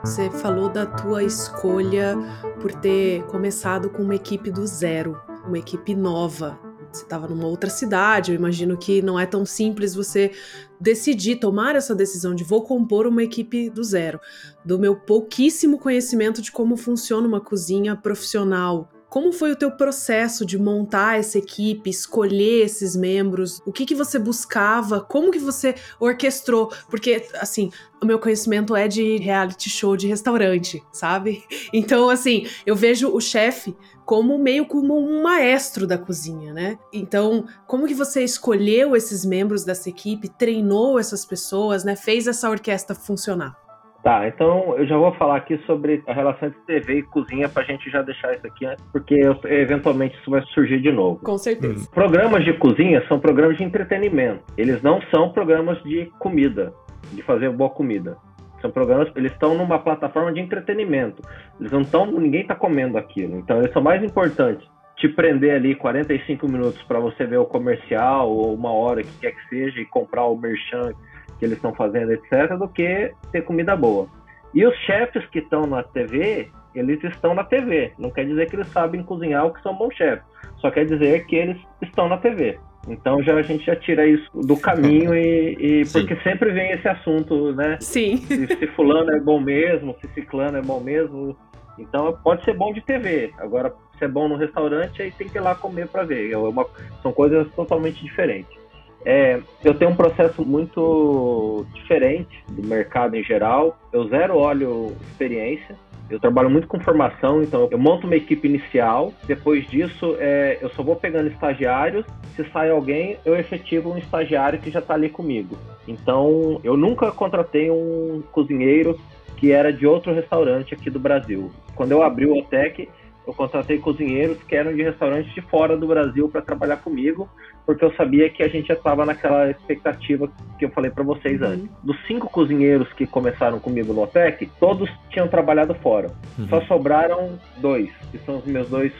Você 0.04 0.30
falou 0.30 0.68
da 0.68 0.86
tua 0.86 1.22
escolha 1.22 2.16
por 2.60 2.72
ter 2.72 3.24
começado 3.26 3.90
com 3.90 4.02
uma 4.02 4.14
equipe 4.14 4.50
do 4.50 4.66
zero, 4.66 5.20
uma 5.46 5.58
equipe 5.58 5.94
nova 5.94 6.58
você 6.92 7.04
estava 7.04 7.28
numa 7.28 7.46
outra 7.46 7.70
cidade, 7.70 8.32
eu 8.32 8.36
imagino 8.36 8.76
que 8.76 9.00
não 9.00 9.18
é 9.18 9.24
tão 9.24 9.46
simples 9.46 9.94
você 9.94 10.32
decidir, 10.80 11.36
tomar 11.36 11.76
essa 11.76 11.94
decisão 11.94 12.34
de 12.34 12.42
vou 12.42 12.62
compor 12.62 13.06
uma 13.06 13.22
equipe 13.22 13.70
do 13.70 13.84
zero. 13.84 14.20
Do 14.64 14.78
meu 14.78 14.96
pouquíssimo 14.96 15.78
conhecimento 15.78 16.42
de 16.42 16.50
como 16.50 16.76
funciona 16.76 17.26
uma 17.26 17.40
cozinha 17.40 17.94
profissional, 17.94 18.90
como 19.10 19.32
foi 19.32 19.50
o 19.50 19.56
teu 19.56 19.72
processo 19.72 20.46
de 20.46 20.56
montar 20.56 21.18
essa 21.18 21.36
equipe, 21.36 21.90
escolher 21.90 22.64
esses 22.64 22.94
membros? 22.94 23.60
O 23.66 23.72
que 23.72 23.84
que 23.84 23.94
você 23.94 24.20
buscava? 24.20 25.00
Como 25.00 25.32
que 25.32 25.38
você 25.40 25.74
orquestrou? 25.98 26.72
Porque, 26.88 27.26
assim, 27.34 27.72
o 28.00 28.06
meu 28.06 28.20
conhecimento 28.20 28.76
é 28.76 28.86
de 28.86 29.16
reality 29.16 29.68
show 29.68 29.96
de 29.96 30.06
restaurante, 30.06 30.82
sabe? 30.92 31.42
Então, 31.72 32.08
assim, 32.08 32.46
eu 32.66 32.76
vejo 32.76 33.08
o 33.08 33.20
chefe 33.20 33.76
como 34.04 34.38
meio 34.38 34.66
como 34.66 34.98
um 34.98 35.22
maestro 35.22 35.86
da 35.86 35.96
cozinha, 35.96 36.52
né? 36.52 36.78
Então, 36.92 37.46
como 37.66 37.86
que 37.86 37.94
você 37.94 38.22
escolheu 38.22 38.94
esses 38.94 39.24
membros 39.24 39.64
dessa 39.64 39.88
equipe, 39.88 40.28
treinou 40.28 40.98
essas 40.98 41.24
pessoas, 41.24 41.84
né? 41.84 41.96
Fez 41.96 42.26
essa 42.26 42.48
orquestra 42.48 42.94
funcionar? 42.94 43.56
Tá, 44.02 44.26
então 44.26 44.78
eu 44.78 44.86
já 44.86 44.96
vou 44.96 45.12
falar 45.14 45.36
aqui 45.36 45.58
sobre 45.66 46.02
a 46.06 46.14
relação 46.14 46.48
entre 46.48 46.60
TV 46.62 46.98
e 46.98 47.02
cozinha 47.02 47.48
pra 47.50 47.62
gente 47.64 47.90
já 47.90 48.00
deixar 48.00 48.34
isso 48.34 48.46
aqui, 48.46 48.66
porque 48.92 49.20
eventualmente 49.44 50.16
isso 50.18 50.30
vai 50.30 50.42
surgir 50.54 50.80
de 50.80 50.90
novo. 50.90 51.20
Com 51.22 51.36
certeza. 51.36 51.84
Hum. 51.84 51.92
Programas 51.92 52.44
de 52.44 52.54
cozinha 52.54 53.06
são 53.08 53.20
programas 53.20 53.58
de 53.58 53.64
entretenimento. 53.64 54.42
Eles 54.56 54.82
não 54.82 55.02
são 55.10 55.30
programas 55.30 55.82
de 55.82 56.06
comida, 56.18 56.72
de 57.12 57.22
fazer 57.22 57.50
boa 57.50 57.68
comida. 57.68 58.16
São 58.62 58.70
programas, 58.70 59.10
eles 59.16 59.32
estão 59.32 59.54
numa 59.54 59.78
plataforma 59.78 60.32
de 60.32 60.40
entretenimento. 60.40 61.22
Eles 61.58 61.72
não 61.72 61.82
estão, 61.82 62.06
ninguém 62.06 62.42
está 62.42 62.54
comendo 62.54 62.96
aquilo. 62.96 63.36
Então 63.36 63.58
eles 63.58 63.72
são 63.72 63.82
mais 63.82 64.02
importantes 64.02 64.66
te 64.96 65.08
prender 65.08 65.54
ali 65.54 65.74
45 65.74 66.46
minutos 66.46 66.82
para 66.82 67.00
você 67.00 67.24
ver 67.24 67.38
o 67.38 67.46
comercial 67.46 68.30
ou 68.30 68.54
uma 68.54 68.70
hora 68.70 69.02
que 69.02 69.18
quer 69.18 69.32
que 69.32 69.48
seja 69.48 69.80
e 69.80 69.86
comprar 69.86 70.24
o 70.26 70.36
merchan 70.36 70.92
que 71.40 71.46
eles 71.46 71.56
estão 71.56 71.74
fazendo, 71.74 72.12
etc., 72.12 72.56
do 72.56 72.68
que 72.68 73.12
ter 73.32 73.42
comida 73.42 73.74
boa. 73.74 74.06
E 74.52 74.64
os 74.64 74.76
chefes 74.80 75.26
que 75.30 75.38
estão 75.38 75.66
na 75.66 75.82
TV, 75.82 76.48
eles 76.74 77.02
estão 77.02 77.34
na 77.34 77.42
TV. 77.42 77.92
Não 77.98 78.10
quer 78.10 78.26
dizer 78.26 78.48
que 78.48 78.56
eles 78.56 78.68
sabem 78.68 79.02
cozinhar 79.02 79.44
ou 79.44 79.52
que 79.52 79.62
são 79.62 79.74
bons 79.74 79.94
chefes. 79.94 80.24
Só 80.58 80.70
quer 80.70 80.84
dizer 80.84 81.24
que 81.26 81.34
eles 81.34 81.56
estão 81.80 82.08
na 82.08 82.18
TV. 82.18 82.58
Então 82.88 83.22
já 83.22 83.34
a 83.34 83.42
gente 83.42 83.64
já 83.64 83.76
tira 83.76 84.06
isso 84.06 84.28
do 84.34 84.56
caminho 84.56 85.14
e, 85.14 85.82
e 85.82 85.84
porque 85.92 86.16
sempre 86.22 86.50
vem 86.50 86.72
esse 86.72 86.88
assunto, 86.88 87.52
né? 87.52 87.78
Sim. 87.80 88.18
Se, 88.18 88.46
se, 88.46 88.66
fulano 88.68 89.12
é 89.12 89.20
bom 89.20 89.40
mesmo, 89.40 89.96
se 90.00 90.08
ciclano 90.08 90.58
é 90.58 90.62
bom 90.62 90.80
mesmo. 90.80 91.36
Então 91.78 92.18
pode 92.22 92.44
ser 92.44 92.54
bom 92.54 92.72
de 92.72 92.80
TV. 92.80 93.32
Agora, 93.38 93.72
se 93.98 94.04
é 94.04 94.08
bom 94.08 94.28
no 94.28 94.36
restaurante, 94.36 95.02
aí 95.02 95.10
tem 95.12 95.28
que 95.28 95.38
ir 95.38 95.40
lá 95.40 95.54
comer 95.54 95.88
para 95.88 96.02
ver. 96.02 96.30
É 96.30 96.36
uma, 96.36 96.66
são 97.02 97.12
coisas 97.12 97.48
totalmente 97.54 98.02
diferentes. 98.02 98.59
É, 99.04 99.40
eu 99.64 99.74
tenho 99.74 99.90
um 99.90 99.96
processo 99.96 100.44
muito 100.44 101.66
diferente 101.74 102.44
do 102.48 102.62
mercado 102.62 103.16
em 103.16 103.22
geral. 103.22 103.78
Eu 103.92 104.08
zero 104.08 104.36
olho 104.36 104.94
experiência. 105.10 105.76
Eu 106.10 106.18
trabalho 106.18 106.50
muito 106.50 106.66
com 106.66 106.80
formação, 106.80 107.40
então 107.40 107.68
eu 107.70 107.78
monto 107.78 108.04
uma 108.04 108.16
equipe 108.16 108.48
inicial. 108.48 109.12
Depois 109.24 109.64
disso, 109.68 110.16
é, 110.18 110.58
eu 110.60 110.68
só 110.70 110.82
vou 110.82 110.96
pegando 110.96 111.28
estagiários. 111.28 112.04
Se 112.34 112.44
sai 112.50 112.70
alguém, 112.70 113.16
eu 113.24 113.36
efetivo 113.36 113.92
um 113.92 113.96
estagiário 113.96 114.58
que 114.58 114.70
já 114.70 114.80
está 114.80 114.94
ali 114.94 115.08
comigo. 115.08 115.56
Então, 115.86 116.60
eu 116.64 116.76
nunca 116.76 117.12
contratei 117.12 117.70
um 117.70 118.22
cozinheiro 118.32 118.98
que 119.36 119.52
era 119.52 119.72
de 119.72 119.86
outro 119.86 120.12
restaurante 120.12 120.74
aqui 120.74 120.90
do 120.90 120.98
Brasil. 120.98 121.50
Quando 121.76 121.92
eu 121.92 122.02
abri 122.02 122.26
o 122.26 122.36
OTEC, 122.36 122.88
eu 123.26 123.34
contratei 123.34 123.78
cozinheiros 123.78 124.38
que 124.42 124.56
eram 124.56 124.74
de 124.74 124.82
restaurantes 124.82 125.32
de 125.34 125.40
fora 125.42 125.76
do 125.76 125.86
Brasil 125.86 126.28
para 126.28 126.40
trabalhar 126.40 126.78
comigo, 126.78 127.28
porque 127.64 127.84
eu 127.84 127.92
sabia 127.94 128.28
que 128.30 128.42
a 128.42 128.48
gente 128.48 128.68
já 128.68 128.74
estava 128.74 129.04
naquela 129.04 129.50
expectativa 129.50 130.28
que 130.58 130.64
eu 130.64 130.70
falei 130.70 130.90
para 130.90 131.04
vocês 131.04 131.40
uhum. 131.40 131.48
antes. 131.48 131.68
Dos 131.82 131.96
cinco 132.06 132.28
cozinheiros 132.28 132.92
que 132.94 133.06
começaram 133.06 133.60
comigo 133.60 133.92
no 133.92 134.02
OPEC, 134.02 134.50
todos 134.58 134.90
tinham 135.10 135.28
trabalhado 135.28 135.74
fora. 135.74 136.10
Uhum. 136.38 136.48
Só 136.48 136.60
sobraram 136.62 137.38
dois, 137.58 137.90
que 138.10 138.18
são 138.18 138.38
os 138.38 138.44
meus 138.46 138.68
dois 138.68 138.92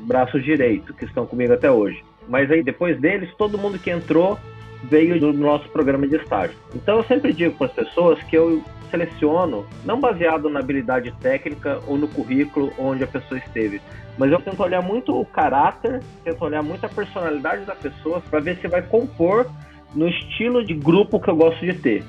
braços 0.00 0.44
direitos, 0.44 0.94
que 0.96 1.04
estão 1.04 1.26
comigo 1.26 1.52
até 1.52 1.70
hoje. 1.70 2.04
Mas 2.28 2.50
aí, 2.50 2.62
depois 2.62 3.00
deles, 3.00 3.32
todo 3.36 3.58
mundo 3.58 3.78
que 3.78 3.90
entrou 3.90 4.38
veio 4.84 5.18
do 5.18 5.32
nosso 5.32 5.68
programa 5.70 6.06
de 6.06 6.16
estágio. 6.16 6.56
Então, 6.74 6.98
eu 6.98 7.04
sempre 7.04 7.32
digo 7.32 7.54
para 7.56 7.66
as 7.68 7.72
pessoas 7.72 8.22
que 8.24 8.36
eu 8.36 8.62
seleciono, 8.90 9.66
não 9.84 10.00
baseado 10.00 10.48
na 10.48 10.60
habilidade 10.60 11.12
técnica 11.20 11.80
ou 11.86 11.96
no 11.96 12.08
currículo 12.08 12.72
onde 12.78 13.04
a 13.04 13.06
pessoa 13.06 13.38
esteve, 13.38 13.80
mas 14.18 14.32
eu 14.32 14.40
tento 14.40 14.60
olhar 14.62 14.82
muito 14.82 15.18
o 15.18 15.24
caráter, 15.24 16.02
tento 16.24 16.44
olhar 16.44 16.62
muito 16.62 16.84
a 16.84 16.88
personalidade 16.88 17.64
da 17.64 17.74
pessoa 17.74 18.20
para 18.20 18.40
ver 18.40 18.56
se 18.56 18.66
vai 18.66 18.82
compor 18.82 19.46
no 19.94 20.08
estilo 20.08 20.64
de 20.64 20.74
grupo 20.74 21.20
que 21.20 21.28
eu 21.28 21.36
gosto 21.36 21.64
de 21.64 21.72
ter. 21.72 22.04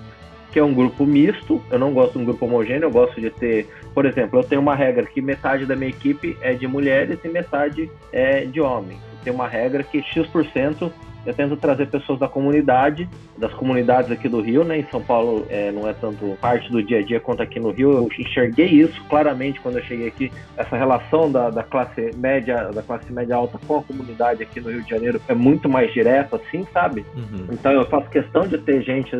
Que 0.52 0.58
é 0.58 0.64
um 0.64 0.74
grupo 0.74 1.06
misto, 1.06 1.62
eu 1.70 1.78
não 1.78 1.94
gosto 1.94 2.14
de 2.14 2.20
um 2.20 2.26
grupo 2.26 2.46
homogêneo, 2.46 2.86
eu 2.86 2.92
gosto 2.92 3.22
de 3.22 3.30
ter, 3.30 3.70
por 3.94 4.06
exemplo, 4.08 4.40
eu 4.40 4.44
tenho 4.44 4.62
uma 4.62 4.76
regra 4.76 5.06
que 5.06 5.22
metade 5.22 5.66
da 5.68 5.76
minha 5.76 5.90
equipe 5.90 6.36
é 6.42 6.54
de 6.54 6.68
mulheres 6.68 7.20
e 7.24 7.30
metade 7.30 7.90
é 8.12 8.46
de 8.46 8.60
homens. 8.60 9.00
Tem 9.24 9.32
uma 9.32 9.48
regra 9.48 9.84
que 9.84 10.02
X% 10.02 10.92
eu 11.30 11.34
tento 11.36 11.56
trazer 11.56 11.88
pessoas 11.88 12.18
da 12.18 12.28
comunidade, 12.28 13.08
das 13.38 13.54
comunidades 13.54 14.10
aqui 14.10 14.28
do 14.28 14.42
Rio, 14.42 14.64
né? 14.64 14.80
Em 14.80 14.88
São 14.90 15.00
Paulo 15.00 15.46
é, 15.48 15.72
não 15.72 15.88
é 15.88 15.94
tanto 15.94 16.36
parte 16.42 16.72
do 16.72 16.82
dia 16.82 17.00
a 17.00 17.04
dia 17.04 17.20
quanto 17.20 17.44
aqui 17.44 17.60
no 17.60 17.70
Rio. 17.70 17.92
Eu 17.92 18.10
enxerguei 18.18 18.66
isso 18.66 19.00
claramente 19.08 19.60
quando 19.60 19.78
eu 19.78 19.84
cheguei 19.84 20.08
aqui. 20.08 20.32
Essa 20.58 20.76
relação 20.76 21.32
da, 21.32 21.52
da 21.52 21.62
classe 21.62 22.10
média, 22.18 22.72
da 22.74 22.82
classe 22.82 23.14
média 23.14 23.36
alta 23.36 23.60
com 23.68 23.78
a 23.78 23.84
comunidade 23.84 24.42
aqui 24.42 24.60
no 24.60 24.72
Rio 24.72 24.82
de 24.82 24.90
Janeiro 24.90 25.22
é 25.28 25.36
muito 25.36 25.70
mais 25.70 25.94
direta, 25.94 26.38
assim, 26.38 26.66
sabe? 26.74 27.06
Uhum. 27.16 27.46
Então 27.52 27.72
eu 27.74 27.86
faço 27.86 28.10
questão 28.10 28.48
de 28.48 28.58
ter 28.58 28.82
gente 28.82 29.16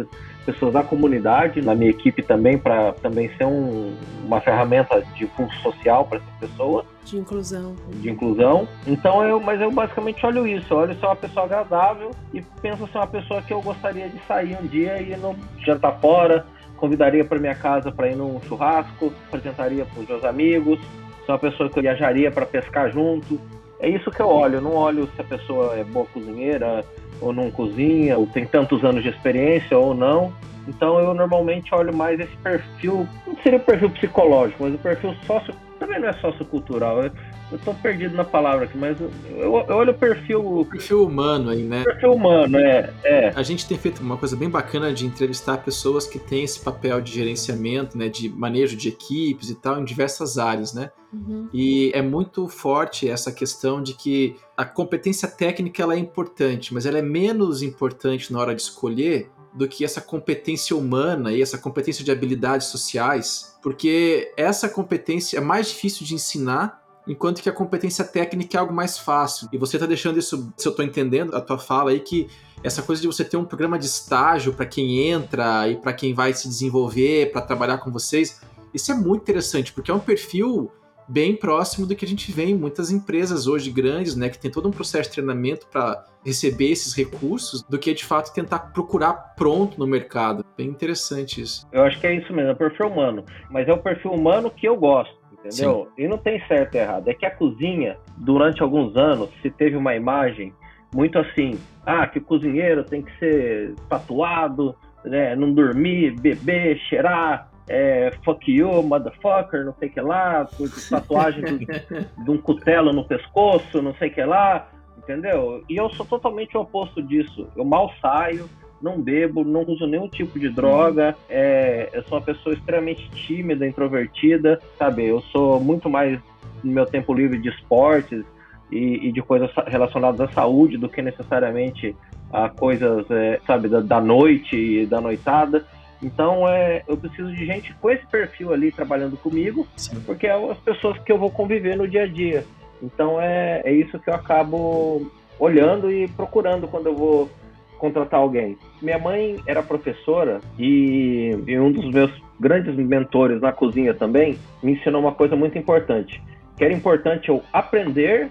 pessoas 0.52 0.74
da 0.74 0.84
comunidade 0.84 1.62
na 1.62 1.76
minha 1.76 1.92
equipe 1.92 2.24
também 2.24 2.58
para 2.58 2.94
também 2.94 3.30
ser 3.38 3.46
um, 3.46 3.96
uma 4.26 4.42
ferramenta 4.42 5.02
de 5.16 5.28
pulso 5.28 5.56
social 5.62 6.06
para 6.06 6.18
essas 6.18 6.50
pessoas. 6.50 6.86
De 7.06 7.18
inclusão. 7.18 7.76
De 7.88 8.10
inclusão. 8.10 8.68
Então 8.88 9.24
eu 9.24 9.40
mas 9.40 9.62
eu 9.62 9.72
basicamente 9.72 10.26
olho 10.26 10.48
isso. 10.48 10.74
Olho 10.74 10.96
se 10.96 11.04
é 11.04 11.08
uma 11.08 11.16
pessoa 11.16 11.46
agradável 11.46 12.12
e 12.34 12.42
penso 12.62 12.88
se 12.88 12.98
é 12.98 13.00
uma 13.00 13.08
pessoa 13.08 13.42
que 13.44 13.54
eu 13.54 13.62
gostaria 13.62 14.10
de 14.10 14.20
sair 14.28 14.58
um 14.60 14.66
dia 14.66 15.00
e 15.00 15.16
não 15.18 15.36
jantar 15.64 16.00
fora. 16.00 16.46
Convidaria 16.78 17.24
para 17.24 17.38
minha 17.38 17.56
casa 17.56 17.92
para 17.92 18.10
ir 18.10 18.16
num 18.16 18.42
churrasco 18.42 19.14
apresentaria 19.28 19.86
para 19.86 20.02
os 20.02 20.08
meus 20.08 20.24
amigos. 20.24 20.80
Se 21.26 21.30
é 21.30 21.34
uma 21.34 21.40
pessoa 21.40 21.70
que 21.70 21.78
eu 21.78 21.84
viajaria 21.84 22.32
para 22.32 22.46
pescar 22.46 22.90
junto. 22.92 23.40
É 23.80 23.88
isso 23.88 24.10
que 24.10 24.22
eu 24.22 24.28
olho. 24.28 24.56
Eu 24.56 24.62
não 24.62 24.74
olho 24.74 25.08
se 25.16 25.22
a 25.22 25.24
pessoa 25.24 25.76
é 25.76 25.84
boa 25.84 26.08
cozinheira 26.08 26.84
ou 27.22 27.34
não 27.34 27.52
cozinha, 27.52 28.18
ou 28.18 28.28
tem 28.28 28.46
tantos 28.46 28.84
anos 28.84 29.04
de 29.04 29.10
experiência 29.10 29.78
ou 29.78 29.94
não. 29.94 30.34
Então 30.68 31.00
eu 31.00 31.14
normalmente 31.14 31.74
olho 31.74 31.94
mais 31.96 32.20
esse 32.20 32.36
perfil, 32.38 33.08
não 33.26 33.36
seria 33.38 33.58
o 33.58 33.64
perfil 33.64 33.90
psicológico, 33.90 34.64
mas 34.64 34.76
o 34.76 34.78
perfil 34.78 35.16
sócio, 35.26 35.54
também 35.90 36.00
não 36.00 36.10
é 36.10 36.14
sociocultural. 36.14 37.04
Eu, 37.04 37.12
eu 37.52 37.60
tô 37.60 37.74
perdido 37.74 38.16
na 38.16 38.24
palavra 38.24 38.66
aqui, 38.66 38.78
mas 38.78 39.02
eu, 39.02 39.12
eu 39.36 39.52
olho 39.52 39.92
o 39.92 39.98
perfil. 39.98 40.60
O 40.60 40.66
perfil 40.66 41.04
humano 41.04 41.50
aí, 41.50 41.64
né? 41.64 41.84
Perfil 41.84 42.14
humano, 42.14 42.58
é, 42.58 42.94
é. 43.04 43.30
A 43.36 43.42
gente 43.42 43.68
tem 43.68 43.78
feito 43.78 44.02
uma 44.02 44.16
coisa 44.16 44.36
bem 44.36 44.50
bacana 44.50 44.94
de 44.94 45.06
entrevistar 45.06 45.58
pessoas 45.58 46.06
que 46.06 46.20
têm 46.20 46.44
esse 46.44 46.60
papel 46.60 47.02
de 47.02 47.12
gerenciamento, 47.12 47.98
né? 47.98 48.08
De 48.08 48.30
manejo 48.30 48.78
de 48.78 48.90
equipes 48.90 49.50
e 49.50 49.56
tal, 49.56 49.82
em 49.82 49.84
diversas 49.84 50.38
áreas, 50.38 50.74
né? 50.74 50.92
Uhum. 51.12 51.50
E 51.52 51.92
é 51.96 52.04
muito 52.04 52.48
forte 52.48 53.10
essa 53.10 53.32
questão 53.32 53.82
de 53.82 53.96
que 53.96 54.36
a 54.56 54.64
competência 54.64 55.28
técnica 55.28 55.82
ela 55.82 55.96
é 55.96 55.98
importante, 55.98 56.72
mas 56.72 56.86
ela 56.86 57.00
é 57.00 57.02
menos 57.02 57.64
importante 57.64 58.32
na 58.32 58.40
hora 58.40 58.54
de 58.54 58.62
escolher 58.62 59.32
do 59.60 59.68
que 59.68 59.84
essa 59.84 60.00
competência 60.00 60.74
humana 60.74 61.34
e 61.34 61.42
essa 61.42 61.58
competência 61.58 62.02
de 62.02 62.10
habilidades 62.10 62.68
sociais, 62.68 63.58
porque 63.62 64.32
essa 64.38 64.70
competência 64.70 65.38
é 65.38 65.42
mais 65.42 65.68
difícil 65.68 66.06
de 66.06 66.16
ensinar 66.16 66.82
enquanto 67.06 67.42
que 67.42 67.50
a 67.50 67.52
competência 67.52 68.06
técnica 68.06 68.56
é 68.56 68.60
algo 68.62 68.74
mais 68.74 68.98
fácil. 68.98 69.50
E 69.52 69.58
você 69.58 69.76
está 69.76 69.86
deixando 69.86 70.18
isso, 70.18 70.54
se 70.56 70.66
eu 70.66 70.70
estou 70.70 70.86
entendendo 70.86 71.36
a 71.36 71.42
tua 71.42 71.58
fala 71.58 71.92
aí, 71.92 72.00
que 72.00 72.30
essa 72.64 72.82
coisa 72.82 73.02
de 73.02 73.08
você 73.08 73.26
ter 73.26 73.36
um 73.36 73.44
programa 73.44 73.78
de 73.78 73.86
estágio 73.86 74.54
para 74.54 74.66
quem 74.66 75.10
entra 75.10 75.68
e 75.68 75.76
para 75.76 75.92
quem 75.92 76.14
vai 76.14 76.34
se 76.34 76.48
desenvolver, 76.48 77.30
para 77.34 77.42
trabalhar 77.42 77.80
com 77.80 77.92
vocês, 77.92 78.40
isso 78.74 78.94
é 78.94 78.96
muito 78.96 79.24
interessante, 79.24 79.74
porque 79.74 79.92
é 79.92 79.94
um 79.94 80.00
perfil 80.00 80.72
bem 81.10 81.36
próximo 81.36 81.88
do 81.88 81.96
que 81.96 82.06
a 82.06 82.08
gente 82.08 82.32
vê 82.32 82.46
em 82.46 82.56
muitas 82.56 82.92
empresas 82.92 83.48
hoje 83.48 83.72
grandes, 83.72 84.16
né, 84.16 84.30
que 84.30 84.40
tem 84.40 84.52
todo 84.52 84.68
um 84.70 84.72
processo 84.72 85.10
de 85.10 85.16
treinamento 85.16 85.68
para 85.68 86.06
receber 86.24 86.70
esses 86.72 86.94
recursos, 86.94 87.64
do 87.64 87.80
que 87.80 87.94
de 87.94 88.06
fato 88.06 88.34
tentar 88.34 88.60
procurar 88.74 89.34
pronto 89.36 89.80
no 89.80 89.88
mercado. 89.88 90.46
Bem 90.56 90.68
interessante 90.68 91.42
isso. 91.42 91.68
Eu 91.72 91.84
acho 91.84 92.00
que 92.00 92.06
é 92.06 92.14
isso 92.14 92.32
mesmo, 92.32 92.52
é 92.52 92.54
o 92.54 92.58
perfil 92.58 92.88
humano, 92.88 93.26
mas 93.50 93.68
é 93.68 93.74
o 93.74 93.78
perfil 93.78 94.12
humano 94.12 94.52
que 94.52 94.68
eu 94.68 94.78
gosto. 94.78 95.18
Entendeu? 95.40 95.88
Sim. 95.96 96.04
E 96.04 96.08
não 96.08 96.18
tem 96.18 96.46
certo 96.48 96.76
e 96.76 96.80
errado. 96.80 97.08
É 97.08 97.14
que 97.14 97.26
a 97.26 97.32
cozinha, 97.32 97.98
durante 98.18 98.62
alguns 98.62 98.96
anos, 98.98 99.30
se 99.42 99.50
teve 99.50 99.78
uma 99.78 99.96
imagem 99.96 100.54
muito 100.94 101.18
assim, 101.18 101.58
ah, 101.86 102.06
que 102.08 102.20
o 102.20 102.22
cozinheiro 102.22 102.84
tem 102.84 103.02
que 103.02 103.20
ser 103.20 103.74
tatuado, 103.88 104.76
né, 105.06 105.36
não 105.36 105.54
dormir, 105.54 106.20
beber, 106.20 106.78
cheirar, 106.90 107.50
é, 107.70 108.12
fuck 108.26 108.52
you, 108.52 108.82
motherfucker, 108.82 109.64
não 109.64 109.76
sei 109.80 109.90
o 109.90 109.92
que 109.92 110.02
lá, 110.02 110.48
tatuagem 110.90 111.44
do, 111.44 111.60
de 112.26 112.32
um 112.32 112.38
cutelo 112.38 112.92
no 112.92 113.06
pescoço, 113.06 113.80
não 113.80 113.94
sei 113.94 114.10
o 114.10 114.14
que 114.14 114.24
lá, 114.24 114.68
entendeu? 114.98 115.64
E 115.70 115.78
eu 115.78 115.88
sou 115.92 116.06
totalmente 116.06 116.58
o 116.58 116.62
oposto 116.62 117.02
disso. 117.02 117.48
Eu 117.56 117.64
mal 117.64 117.92
saio, 118.02 118.50
não 118.82 119.00
bebo, 119.00 119.44
não 119.44 119.62
uso 119.62 119.86
nenhum 119.86 120.10
tipo 120.10 120.40
de 120.40 120.50
droga, 120.50 121.16
é, 121.30 121.90
eu 121.94 122.04
sou 122.06 122.18
uma 122.18 122.26
pessoa 122.26 122.56
extremamente 122.56 123.08
tímida, 123.12 123.68
introvertida, 123.68 124.60
sabe? 124.78 125.06
Eu 125.06 125.22
sou 125.32 125.60
muito 125.60 125.88
mais 125.88 126.20
no 126.64 126.72
meu 126.72 126.88
tempo 126.88 127.14
livre 127.14 127.38
de 127.38 127.50
esportes 127.50 128.26
e, 128.72 129.08
e 129.08 129.12
de 129.12 129.22
coisas 129.22 129.52
relacionadas 129.68 130.22
à 130.22 130.28
saúde 130.32 130.76
do 130.76 130.90
que 130.90 131.04
necessariamente 131.04 131.96
a 132.34 132.50
coisas, 132.50 133.10
é, 133.12 133.40
sabe, 133.46 133.68
da, 133.68 133.80
da 133.80 134.02
noite 134.02 134.56
e 134.56 134.86
da 134.88 135.00
noitada. 135.00 135.66
Então, 136.02 136.48
é, 136.48 136.84
eu 136.88 136.96
preciso 136.96 137.32
de 137.34 137.46
gente 137.46 137.74
com 137.76 137.90
esse 137.90 138.06
perfil 138.08 138.54
ali 138.54 138.72
trabalhando 138.72 139.18
comigo, 139.18 139.68
Sim. 139.76 140.00
porque 140.06 140.28
é 140.28 140.52
as 140.52 140.58
pessoas 140.60 140.98
que 141.00 141.12
eu 141.12 141.18
vou 141.18 141.30
conviver 141.30 141.76
no 141.76 141.88
dia 141.88 142.04
a 142.04 142.08
dia. 142.08 142.46
Então, 142.82 143.22
é, 143.22 143.62
é 143.66 143.72
isso 143.74 144.00
que 144.00 144.10
eu 144.10 144.14
acabo 144.14 145.12
olhando 145.38 145.92
e 145.92 146.08
procurando 146.08 146.68
quando 146.68 146.88
eu 146.88 146.96
vou 146.96 147.30
contratar 147.78 148.20
alguém. 148.20 148.58
Minha 148.82 149.00
mãe 149.00 149.42
era 149.46 149.64
professora 149.64 150.40
e, 150.58 151.38
e 151.48 151.60
um 151.60 151.72
dos 151.72 151.90
meus 151.90 152.12
grandes 152.40 152.76
mentores 152.76 153.42
na 153.42 153.52
cozinha 153.52 153.94
também 153.94 154.38
me 154.62 154.74
ensinou 154.74 155.02
uma 155.02 155.14
coisa 155.14 155.36
muito 155.36 155.58
importante, 155.58 156.22
que 156.58 156.64
era 156.64 156.74
importante 156.74 157.30
eu 157.30 157.42
aprender 157.52 158.30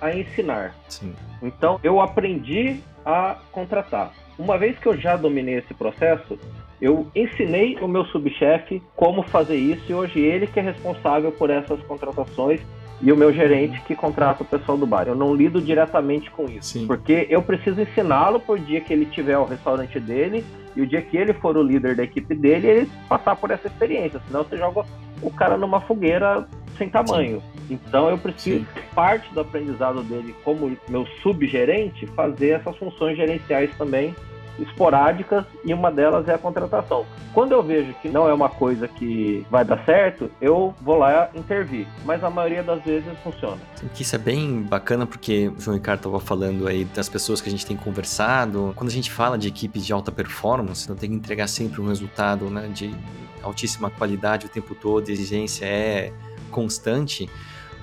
a 0.00 0.14
ensinar. 0.14 0.74
Sim. 0.88 1.12
Então, 1.42 1.78
eu 1.82 2.00
aprendi 2.00 2.80
a 3.04 3.36
contratar. 3.52 4.12
Uma 4.38 4.58
vez 4.58 4.78
que 4.78 4.86
eu 4.86 4.96
já 4.96 5.16
dominei 5.16 5.56
esse 5.56 5.72
processo, 5.74 6.38
eu 6.80 7.06
ensinei 7.14 7.76
o 7.80 7.86
meu 7.86 8.04
subchefe 8.06 8.82
como 8.96 9.22
fazer 9.22 9.56
isso 9.56 9.84
e 9.88 9.94
hoje 9.94 10.20
ele 10.20 10.46
que 10.46 10.58
é 10.58 10.62
responsável 10.62 11.30
por 11.32 11.50
essas 11.50 11.80
contratações 11.82 12.60
e 13.00 13.12
o 13.12 13.16
meu 13.16 13.32
gerente 13.32 13.80
que 13.82 13.94
contrata 13.94 14.42
o 14.42 14.46
pessoal 14.46 14.76
do 14.76 14.86
bar. 14.86 15.06
Eu 15.06 15.14
não 15.14 15.34
lido 15.34 15.60
diretamente 15.60 16.30
com 16.30 16.44
isso, 16.44 16.78
Sim. 16.78 16.86
porque 16.86 17.26
eu 17.30 17.42
preciso 17.42 17.80
ensiná-lo 17.80 18.40
por 18.40 18.58
dia 18.58 18.80
que 18.80 18.92
ele 18.92 19.06
tiver 19.06 19.38
o 19.38 19.44
restaurante 19.44 20.00
dele 20.00 20.44
e 20.74 20.82
o 20.82 20.86
dia 20.86 21.02
que 21.02 21.16
ele 21.16 21.32
for 21.34 21.56
o 21.56 21.62
líder 21.62 21.94
da 21.94 22.02
equipe 22.02 22.34
dele, 22.34 22.66
ele 22.66 22.90
passar 23.08 23.36
por 23.36 23.50
essa 23.50 23.68
experiência, 23.68 24.20
senão 24.26 24.42
você 24.42 24.56
joga 24.56 24.84
o 25.22 25.30
cara 25.30 25.56
numa 25.56 25.80
fogueira 25.80 26.46
sem 26.76 26.88
tamanho. 26.88 27.40
Sim. 27.40 27.53
Então 27.70 28.08
eu 28.08 28.18
preciso, 28.18 28.58
Sim. 28.58 28.66
parte 28.94 29.32
do 29.32 29.40
aprendizado 29.40 30.02
dele 30.02 30.34
como 30.44 30.76
meu 30.88 31.06
subgerente, 31.22 32.06
fazer 32.08 32.60
essas 32.60 32.76
funções 32.76 33.16
gerenciais 33.16 33.70
também 33.76 34.14
esporádicas 34.58 35.44
e 35.64 35.74
uma 35.74 35.90
delas 35.90 36.28
é 36.28 36.34
a 36.34 36.38
contratação. 36.38 37.04
Quando 37.32 37.52
eu 37.52 37.62
vejo 37.62 37.92
que 38.00 38.08
não 38.08 38.28
é 38.28 38.32
uma 38.32 38.48
coisa 38.48 38.86
que 38.86 39.44
vai 39.50 39.64
dar 39.64 39.84
certo, 39.84 40.30
eu 40.40 40.74
vou 40.80 40.96
lá 40.96 41.28
intervir, 41.34 41.86
mas 42.04 42.22
a 42.22 42.30
maioria 42.30 42.62
das 42.62 42.82
vezes 42.84 43.12
funciona. 43.22 43.58
Que 43.92 44.02
isso 44.02 44.14
é 44.14 44.18
bem 44.18 44.62
bacana 44.62 45.06
porque 45.06 45.48
o 45.48 45.60
João 45.60 45.76
Ricardo 45.76 46.00
estava 46.00 46.20
falando 46.20 46.68
aí 46.68 46.84
das 46.84 47.08
pessoas 47.08 47.40
que 47.40 47.48
a 47.48 47.50
gente 47.50 47.66
tem 47.66 47.76
conversado. 47.76 48.72
Quando 48.76 48.90
a 48.90 48.92
gente 48.92 49.10
fala 49.10 49.36
de 49.36 49.48
equipes 49.48 49.84
de 49.84 49.92
alta 49.92 50.12
performance, 50.12 50.88
não 50.88 50.96
tem 50.96 51.10
que 51.10 51.16
entregar 51.16 51.48
sempre 51.48 51.80
um 51.80 51.88
resultado 51.88 52.48
né, 52.48 52.68
de 52.72 52.94
altíssima 53.42 53.90
qualidade 53.90 54.46
o 54.46 54.48
tempo 54.48 54.74
todo, 54.74 55.08
a 55.08 55.12
exigência 55.12 55.66
é 55.66 56.12
constante. 56.50 57.28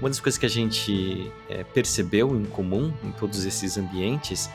Uma 0.01 0.09
das 0.09 0.19
coisas 0.19 0.37
que 0.37 0.47
a 0.47 0.49
gente 0.49 1.31
é, 1.47 1.63
percebeu 1.63 2.35
em 2.35 2.43
comum 2.43 2.91
em 3.03 3.11
todos 3.11 3.45
esses 3.45 3.77
ambientes 3.77 4.49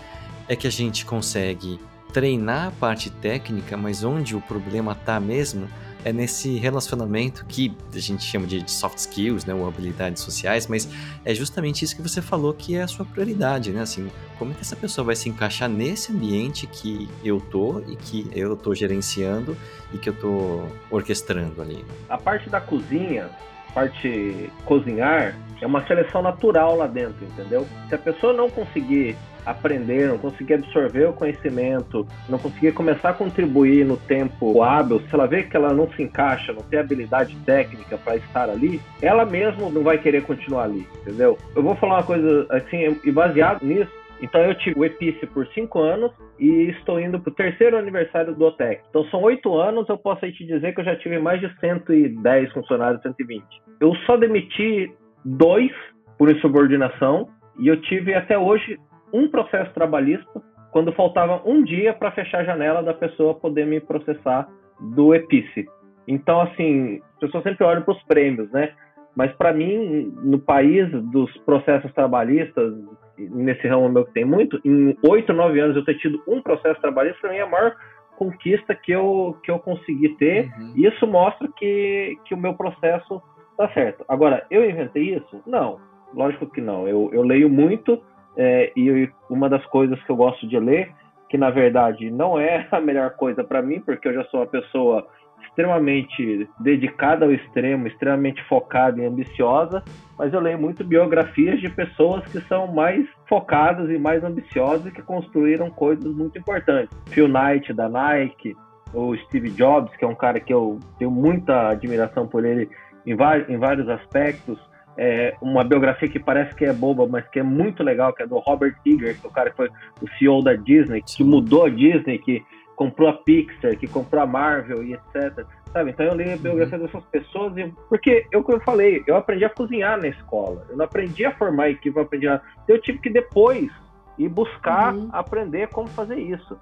é 0.49 0.57
que 0.57 0.67
a 0.67 0.71
gente 0.71 1.07
consegue 1.07 1.79
treinar 2.13 2.69
a 2.69 2.71
parte 2.73 3.11
técnica, 3.11 3.77
mas 3.77 4.03
onde 4.03 4.35
o 4.35 4.41
problema 4.41 4.93
está 4.93 5.21
mesmo 5.21 5.69
é 6.05 6.13
nesse 6.13 6.57
relacionamento 6.57 7.45
que 7.47 7.77
a 7.93 7.99
gente 7.99 8.25
chama 8.25 8.47
de 8.47 8.71
soft 8.71 8.99
skills, 8.99 9.45
né, 9.45 9.53
ou 9.55 9.67
habilidades 9.67 10.23
sociais, 10.23 10.67
mas 10.67 10.89
é 11.25 11.35
justamente 11.35 11.85
isso 11.85 11.97
que 11.97 12.03
você 12.03 12.23
falou 12.23 12.55
que 12.55 12.77
é 12.77 12.83
a 12.83 12.89
sua 12.89 13.05
prioridade, 13.05 13.73
né? 13.73 13.81
Assim, 13.81 14.09
como 14.39 14.53
é 14.53 14.55
que 14.55 14.61
essa 14.61 14.77
pessoa 14.77 15.05
vai 15.05 15.17
se 15.17 15.29
encaixar 15.29 15.69
nesse 15.69 16.13
ambiente 16.13 16.67
que 16.69 17.09
eu 17.25 17.41
tô 17.41 17.81
e 17.89 17.97
que 17.97 18.31
eu 18.33 18.57
tô 18.57 18.73
gerenciando 18.73 19.57
e 19.93 19.99
que 19.99 20.09
eu 20.09 20.13
tô 20.13 20.67
orquestrando 20.91 21.61
ali? 21.61 21.85
A 22.09 22.17
parte 22.17 22.49
da 22.49 22.61
cozinha, 22.61 23.29
parte 23.77 24.51
cozinhar, 24.65 25.37
é 25.61 25.67
uma 25.67 25.87
seleção 25.87 26.23
natural 26.23 26.77
lá 26.77 26.87
dentro, 26.87 27.27
entendeu? 27.27 27.67
Se 27.91 27.95
a 27.95 27.99
pessoa 27.99 28.33
não 28.33 28.49
conseguir 28.49 29.15
aprender, 29.45 30.09
não 30.09 30.17
conseguir 30.17 30.55
absorver 30.55 31.05
o 31.05 31.13
conhecimento, 31.13 32.07
não 32.27 32.39
conseguir 32.39 32.73
começar 32.73 33.11
a 33.11 33.13
contribuir 33.13 33.85
no 33.85 33.99
tempo 33.99 34.63
hábil, 34.63 35.01
se 35.01 35.15
ela 35.15 35.27
vê 35.27 35.43
que 35.43 35.55
ela 35.55 35.75
não 35.75 35.89
se 35.93 36.03
encaixa, 36.03 36.55
não 36.55 36.63
tem 36.63 36.81
habilidade 36.81 37.37
técnica 37.45 37.99
para 37.99 38.17
estar 38.17 38.49
ali, 38.49 38.81
ela 39.03 39.27
mesma 39.27 39.69
não 39.69 39.83
vai 39.83 39.99
querer 39.99 40.23
continuar 40.23 40.65
ali, 40.65 40.89
entendeu? 41.03 41.39
Eu 41.55 41.63
vou 41.63 41.77
falar 41.77 41.97
uma 41.97 42.03
coisa 42.03 42.47
assim, 42.51 42.99
e 43.05 43.13
baseado 43.13 43.63
nisso, 43.63 43.93
então 44.23 44.41
eu 44.41 44.55
tive 44.55 44.79
o 44.79 44.85
Epice 44.85 45.27
por 45.27 45.47
cinco 45.49 45.81
anos 45.81 46.11
e 46.39 46.71
estou 46.71 47.01
indo 47.01 47.21
para 47.21 47.31
o 47.31 47.35
terceiro 47.35 47.77
aniversário 47.77 48.35
do 48.35 48.45
OTEC. 48.45 48.83
Então 48.89 49.05
são 49.07 49.23
oito 49.23 49.55
anos, 49.55 49.89
eu 49.89 49.99
posso 49.99 50.21
te 50.21 50.47
dizer 50.47 50.75
que 50.75 50.81
eu 50.81 50.85
já 50.85 50.97
tive 50.97 51.19
mais 51.19 51.41
de 51.41 51.55
110 51.61 52.53
funcionários, 52.53 53.03
120. 53.03 53.45
Eu 53.81 53.95
só 54.07 54.17
demiti 54.17 54.91
dois 55.25 55.71
por 56.19 56.31
insubordinação 56.31 57.29
e 57.59 57.69
eu 57.69 57.81
tive 57.83 58.15
até 58.15 58.39
hoje 58.39 58.79
um 59.13 59.29
processo 59.29 59.73
trabalhista 59.73 60.43
quando 60.71 60.93
faltava 60.93 61.41
um 61.45 61.63
dia 61.63 61.95
para 61.95 62.11
fechar 62.13 62.41
a 62.41 62.45
janela 62.45 62.83
da 62.83 62.93
pessoa 62.95 63.35
poder 63.35 63.67
me 63.67 63.81
processar 63.81 64.49
do 64.95 65.15
EPICE. 65.15 65.67
Então, 66.07 66.41
assim, 66.41 67.01
as 67.15 67.21
pessoas 67.21 67.45
sempre 67.45 67.65
olham 67.65 67.83
para 67.83 67.95
os 67.95 68.03
prêmios, 68.05 68.51
né? 68.53 68.73
Mas 69.15 69.33
para 69.33 69.53
mim, 69.53 70.13
no 70.23 70.39
país 70.39 70.91
dos 71.11 71.35
processos 71.39 71.91
trabalhistas, 71.95 72.75
nesse 73.19 73.67
ramo 73.67 73.89
meu 73.89 74.05
que 74.05 74.13
tem 74.13 74.25
muito, 74.25 74.61
em 74.65 74.97
oito, 75.03 75.33
nove 75.33 75.61
anos 75.61 75.77
eu 75.77 75.85
ter 75.85 75.99
tido 75.99 76.23
um 76.27 76.41
processo 76.43 76.81
trabalhista, 76.81 77.21
para 77.21 77.31
mim 77.31 77.37
é 77.37 77.43
a 77.43 77.47
maior 77.47 77.75
conquista 78.17 78.75
que 78.75 78.93
eu, 78.93 79.37
que 79.43 79.51
eu 79.51 79.59
consegui 79.59 80.11
ter. 80.17 80.51
Uhum. 80.59 80.73
E 80.75 80.87
isso 80.87 81.07
mostra 81.07 81.49
que, 81.57 82.19
que 82.25 82.35
o 82.35 82.39
meu 82.39 82.55
processo 82.55 83.23
tá 83.57 83.69
certo. 83.71 84.05
Agora, 84.09 84.45
eu 84.51 84.69
inventei 84.69 85.15
isso? 85.15 85.43
Não, 85.47 85.79
lógico 86.15 86.47
que 86.47 86.61
não. 86.61 86.89
Eu, 86.89 87.11
eu 87.13 87.23
leio 87.23 87.49
muito, 87.49 88.03
é, 88.37 88.73
e 88.77 89.11
uma 89.31 89.49
das 89.49 89.65
coisas 89.67 90.03
que 90.03 90.11
eu 90.11 90.17
gosto 90.17 90.47
de 90.49 90.59
ler, 90.59 90.93
que 91.29 91.39
na 91.39 91.51
verdade 91.51 92.11
não 92.11 92.39
é 92.39 92.67
a 92.73 92.81
melhor 92.81 93.11
coisa 93.17 93.45
para 93.45 93.63
mim, 93.63 93.81
porque 93.81 94.09
eu 94.09 94.15
já 94.15 94.25
sou 94.25 94.41
uma 94.41 94.47
pessoa 94.47 95.07
extremamente 95.43 96.49
dedicada 96.61 97.25
ao 97.25 97.33
extremo, 97.33 97.87
extremamente 97.87 98.43
focada 98.45 99.01
e 99.01 99.07
ambiciosa, 99.07 99.83
mas 100.19 100.33
eu 100.33 100.41
leio 100.41 100.59
muito 100.59 100.85
biografias 100.85 101.61
de 101.61 101.69
pessoas 101.69 102.25
que 102.27 102.41
são 102.43 102.67
mais 102.67 103.07
focadas 103.29 103.91
e 103.91 103.99
mais 103.99 104.23
ambiciosas 104.23 104.87
e 104.87 104.91
que 104.91 105.03
construíram 105.03 105.71
coisas 105.71 106.15
muito 106.15 106.39
importantes. 106.39 106.97
Phil 107.09 107.29
Knight 107.29 107.73
da 107.73 107.89
Nike, 107.89 108.57
ou 108.93 109.17
Steve 109.17 109.51
Jobs, 109.51 109.95
que 109.97 110.05
é 110.05 110.09
um 110.09 110.15
cara 110.15 110.41
que 110.41 110.53
eu 110.53 110.79
tenho 110.99 111.11
muita 111.11 111.71
admiração 111.71 112.27
por 112.27 112.45
ele 112.45 112.69
em, 113.05 113.15
em 113.49 113.59
vários 113.59 113.89
aspectos 113.89 114.59
é, 114.99 115.37
uma 115.41 115.63
biografia 115.63 116.09
que 116.09 116.19
parece 116.19 116.55
que 116.55 116.65
é 116.65 116.73
boba, 116.73 117.07
mas 117.07 117.29
que 117.29 117.39
é 117.39 117.43
muito 117.43 117.83
legal, 117.83 118.13
que 118.13 118.23
é 118.23 118.27
do 118.27 118.39
Robert 118.39 118.75
Iger, 118.85 119.19
que 119.21 119.27
é 119.27 119.29
o 119.29 119.33
cara 119.33 119.51
que 119.51 119.57
foi 119.57 119.69
o 120.01 120.09
CEO 120.19 120.43
da 120.43 120.55
Disney, 120.55 121.03
que 121.03 121.23
mudou 121.23 121.67
a 121.67 121.69
Disney, 121.69 122.19
que 122.19 122.43
comprou 122.77 123.09
a 123.09 123.15
Pixar, 123.15 123.77
que 123.77 123.89
comprou 123.89 124.23
a 124.23 124.27
Marvel 124.27 124.85
e 124.85 124.93
etc. 124.93 125.45
Sabe? 125.73 125.91
Então 125.91 126.07
eu 126.07 126.15
li 126.15 126.31
a 126.31 126.37
biografia 126.37 126.79
uhum. 126.79 126.85
dessas 126.85 127.05
pessoas 127.07 127.57
e 127.57 127.75
porque 127.89 128.27
eu 128.31 128.43
como 128.45 128.59
eu 128.59 128.63
falei, 128.63 129.03
eu 129.07 129.17
aprendi 129.17 129.45
a 129.45 129.51
cozinhar 129.51 129.99
na 130.01 130.09
escola. 130.09 130.65
Eu 130.69 130.77
não 130.77 130.85
aprendi 130.85 131.25
a 131.25 131.35
formar 131.35 131.71
equipe, 131.71 131.97
eu 131.97 132.03
aprendi 132.03 132.29
a 132.29 132.41
eu 132.69 132.81
tive 132.81 132.99
que 132.99 133.11
depois 133.11 133.71
ir 134.19 134.29
buscar 134.29 134.95
uhum. 134.95 135.09
aprender 135.13 135.69
como 135.69 135.89
fazer 135.89 136.19
isso. 136.19 136.57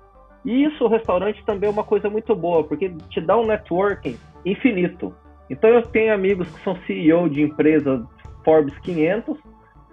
E 0.44 0.64
isso 0.64 0.85
o 0.85 0.88
restaurante 0.88 1.44
também 1.44 1.68
é 1.68 1.72
uma 1.72 1.85
coisa 1.85 2.09
muito 2.09 2.35
boa, 2.35 2.64
porque 2.64 2.90
te 3.11 3.20
dá 3.20 3.37
um 3.37 3.46
networking 3.46 4.16
infinito. 4.44 5.14
Então 5.48 5.70
eu 5.70 5.83
tenho 5.83 6.12
amigos 6.12 6.48
que 6.48 6.62
são 6.62 6.77
CEO 6.87 7.29
de 7.29 7.42
empresas 7.42 8.03
Forbes 8.44 8.77
500, 8.81 9.38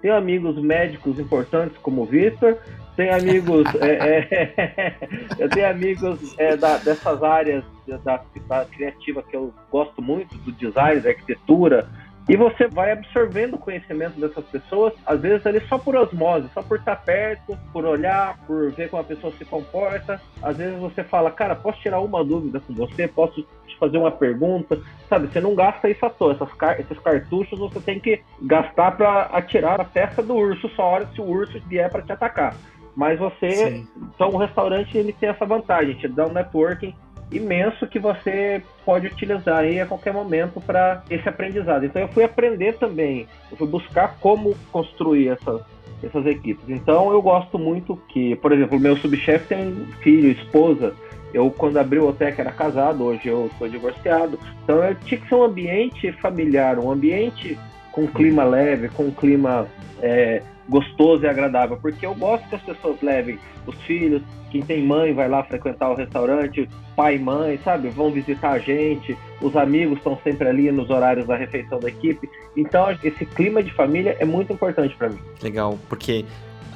tenho 0.01 0.15
amigos 0.15 0.62
médicos 0.62 1.19
importantes 1.19 1.77
como 1.77 2.01
o 2.01 2.05
Victor, 2.05 2.57
tenho 3.01 3.15
amigos, 3.15 3.65
é, 3.81 4.27
é, 4.29 4.95
eu 5.39 5.49
tenho 5.49 5.69
amigos 5.69 6.35
é, 6.37 6.55
da, 6.55 6.77
dessas 6.77 7.23
áreas 7.23 7.63
da, 7.87 8.21
da, 8.47 8.65
criativa 8.65 9.23
que 9.23 9.35
eu 9.35 9.51
gosto 9.71 10.01
muito, 10.01 10.37
do 10.37 10.51
design, 10.51 11.01
da 11.01 11.09
arquitetura, 11.09 11.89
e 12.29 12.37
você 12.37 12.67
vai 12.67 12.91
absorvendo 12.91 13.55
o 13.55 13.57
conhecimento 13.57 14.19
dessas 14.19 14.45
pessoas, 14.45 14.93
às 15.03 15.19
vezes 15.19 15.45
ali 15.47 15.59
só 15.67 15.79
por 15.79 15.95
osmose, 15.95 16.47
só 16.53 16.61
por 16.61 16.77
estar 16.77 16.95
perto, 16.97 17.57
por 17.73 17.83
olhar, 17.83 18.37
por 18.45 18.71
ver 18.71 18.89
como 18.89 19.01
a 19.01 19.05
pessoa 19.05 19.33
se 19.33 19.43
comporta. 19.43 20.21
Às 20.43 20.57
vezes 20.57 20.77
você 20.79 21.03
fala, 21.03 21.31
cara, 21.31 21.55
posso 21.55 21.81
tirar 21.81 21.99
uma 21.99 22.23
dúvida 22.23 22.59
com 22.59 22.73
você? 22.75 23.07
Posso 23.07 23.41
te 23.65 23.77
fazer 23.79 23.97
uma 23.97 24.11
pergunta? 24.11 24.79
Sabe, 25.09 25.27
você 25.27 25.41
não 25.41 25.55
gasta 25.55 25.89
isso 25.89 26.05
à 26.05 26.09
toa. 26.11 26.33
Essas 26.33 26.49
esses 26.79 26.99
cartuchos 26.99 27.57
você 27.57 27.79
tem 27.79 27.99
que 27.99 28.21
gastar 28.43 28.91
para 28.91 29.23
atirar 29.23 29.81
a 29.81 29.85
testa 29.85 30.21
do 30.21 30.35
urso 30.35 30.69
só 30.69 30.83
hora 30.83 31.09
se 31.15 31.19
o 31.19 31.25
urso 31.25 31.59
vier 31.67 31.89
para 31.89 32.03
te 32.03 32.11
atacar. 32.11 32.55
Mas 32.95 33.17
você, 33.17 33.51
Sim. 33.51 33.88
então 34.13 34.30
o 34.30 34.38
restaurante 34.38 34.97
ele 34.97 35.13
tem 35.13 35.30
essa 35.30 35.45
vantagem, 35.45 35.95
te 35.95 36.08
dá 36.08 36.25
um 36.25 36.34
networking 36.34 36.93
imenso 37.32 37.88
que 37.88 37.97
você 37.97 38.62
pode 38.86 39.08
utilizar 39.08 39.60
aí 39.60 39.80
a 39.80 39.86
qualquer 39.86 40.13
momento 40.13 40.60
para 40.60 41.04
esse 41.10 41.27
aprendizado. 41.27 41.86
Então 41.86 42.01
eu 42.01 42.08
fui 42.10 42.23
aprender 42.23 42.73
também, 42.73 43.27
eu 43.49 43.58
fui 43.58 43.67
buscar 43.67 44.17
como 44.19 44.56
construir 44.71 45.30
essas, 45.30 45.62
essas 46.04 46.25
equipes. 46.25 46.67
Então 46.67 47.12
eu 47.12 47.21
gosto 47.21 47.58
muito 47.58 47.95
que, 48.10 48.36
por 48.36 48.51
exemplo, 48.51 48.77
o 48.77 48.82
meu 48.82 48.97
subchefe 48.97 49.47
tem 49.47 49.73
filho, 50.01 50.30
esposa. 50.30 50.93
Eu, 51.34 51.49
quando 51.49 51.77
abri 51.77 51.97
o 51.97 52.10
Otec, 52.10 52.39
era 52.41 52.51
casado, 52.51 53.06
hoje 53.06 53.30
eu 53.30 53.49
sou 53.58 53.69
divorciado. 53.69 54.38
Então 54.63 54.84
eu 54.84 54.93
tinha 54.95 55.19
que 55.19 55.30
ser 55.30 55.36
um 55.36 55.43
ambiente 55.43 56.12
familiar, 56.13 56.77
um 56.77 56.91
ambiente 56.91 57.58
com 57.93 58.06
clima 58.06 58.43
leve, 58.43 58.89
com 58.89 59.10
clima 59.12 59.67
é, 60.01 60.41
gostoso 60.71 61.25
e 61.25 61.27
agradável, 61.27 61.77
porque 61.81 62.05
eu 62.05 62.15
gosto 62.15 62.47
que 62.47 62.55
as 62.55 62.62
pessoas 62.62 62.97
levem 63.01 63.38
os 63.67 63.75
filhos, 63.81 64.23
quem 64.49 64.62
tem 64.62 64.81
mãe 64.81 65.13
vai 65.13 65.27
lá 65.27 65.43
frequentar 65.43 65.91
o 65.91 65.95
restaurante, 65.95 66.67
pai 66.95 67.17
e 67.17 67.19
mãe, 67.19 67.60
sabe? 67.63 67.89
Vão 67.89 68.10
visitar 68.10 68.51
a 68.51 68.60
gente, 68.60 69.17
os 69.41 69.55
amigos 69.57 69.97
estão 69.97 70.17
sempre 70.23 70.47
ali 70.47 70.71
nos 70.71 70.89
horários 70.89 71.27
da 71.27 71.36
refeição 71.36 71.77
da 71.77 71.89
equipe. 71.89 72.29
Então, 72.55 72.89
esse 73.03 73.25
clima 73.25 73.62
de 73.62 73.73
família 73.73 74.15
é 74.17 74.25
muito 74.25 74.53
importante 74.53 74.95
para 74.95 75.10
mim. 75.10 75.19
Legal, 75.43 75.77
porque 75.89 76.25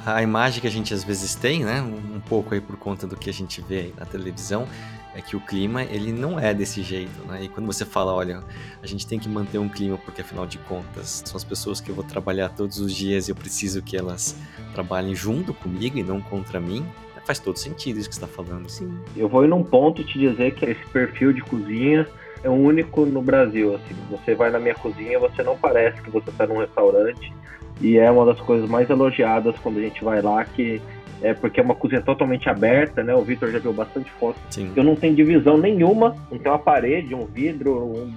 a 0.04 0.22
imagem 0.22 0.60
que 0.60 0.66
a 0.66 0.70
gente 0.70 0.92
às 0.92 1.02
vezes 1.02 1.34
tem, 1.34 1.64
né, 1.64 1.80
um 1.80 2.20
pouco 2.20 2.54
aí 2.54 2.60
por 2.60 2.76
conta 2.76 3.06
do 3.06 3.16
que 3.16 3.30
a 3.30 3.32
gente 3.32 3.62
vê 3.62 3.92
na 3.98 4.04
televisão, 4.04 4.68
é 5.16 5.22
que 5.22 5.34
o 5.34 5.40
clima 5.40 5.82
ele 5.82 6.12
não 6.12 6.38
é 6.38 6.52
desse 6.52 6.82
jeito, 6.82 7.26
né? 7.26 7.44
E 7.44 7.48
quando 7.48 7.66
você 7.66 7.86
fala, 7.86 8.12
olha, 8.12 8.42
a 8.82 8.86
gente 8.86 9.06
tem 9.06 9.18
que 9.18 9.28
manter 9.28 9.58
um 9.58 9.68
clima 9.68 9.96
porque 9.96 10.20
afinal 10.20 10.46
de 10.46 10.58
contas 10.58 11.22
são 11.24 11.36
as 11.36 11.42
pessoas 11.42 11.80
que 11.80 11.90
eu 11.90 11.94
vou 11.94 12.04
trabalhar 12.04 12.50
todos 12.50 12.78
os 12.78 12.94
dias 12.94 13.26
e 13.26 13.30
eu 13.30 13.34
preciso 13.34 13.82
que 13.82 13.96
elas 13.96 14.36
trabalhem 14.74 15.14
junto 15.14 15.54
comigo 15.54 15.96
e 15.96 16.02
não 16.02 16.20
contra 16.20 16.60
mim. 16.60 16.84
Faz 17.24 17.40
todo 17.40 17.58
sentido 17.58 17.98
isso 17.98 18.08
que 18.08 18.14
você 18.14 18.24
está 18.24 18.28
falando. 18.28 18.68
Sim. 18.68 18.96
Eu 19.16 19.28
vou 19.28 19.42
ir 19.42 19.48
num 19.48 19.64
ponto 19.64 20.04
te 20.04 20.18
dizer 20.18 20.54
que 20.54 20.66
esse 20.66 20.86
perfil 20.90 21.32
de 21.32 21.40
cozinha 21.40 22.06
é 22.44 22.50
único 22.50 23.06
no 23.06 23.22
Brasil. 23.22 23.74
Assim, 23.74 23.96
você 24.10 24.34
vai 24.34 24.50
na 24.50 24.60
minha 24.60 24.74
cozinha, 24.74 25.18
você 25.18 25.42
não 25.42 25.56
parece 25.56 26.00
que 26.02 26.10
você 26.10 26.28
está 26.28 26.46
num 26.46 26.58
restaurante 26.58 27.32
e 27.80 27.96
é 27.96 28.10
uma 28.10 28.26
das 28.26 28.40
coisas 28.40 28.68
mais 28.68 28.88
elogiadas 28.90 29.56
quando 29.62 29.78
a 29.78 29.82
gente 29.82 30.04
vai 30.04 30.20
lá 30.22 30.44
que 30.44 30.80
é 31.22 31.34
porque 31.34 31.60
é 31.60 31.62
uma 31.62 31.74
cozinha 31.74 32.02
totalmente 32.02 32.48
aberta, 32.48 33.02
né? 33.02 33.14
O 33.14 33.22
Vitor 33.22 33.50
já 33.50 33.58
viu 33.58 33.72
bastante 33.72 34.10
foto. 34.12 34.38
Sim. 34.50 34.72
Eu 34.76 34.84
não 34.84 34.94
tenho 34.94 35.14
divisão 35.14 35.56
nenhuma, 35.56 36.16
não 36.30 36.38
tem 36.38 36.50
uma 36.50 36.58
parede, 36.58 37.14
um 37.14 37.24
vidro, 37.24 37.72
um, 37.72 38.12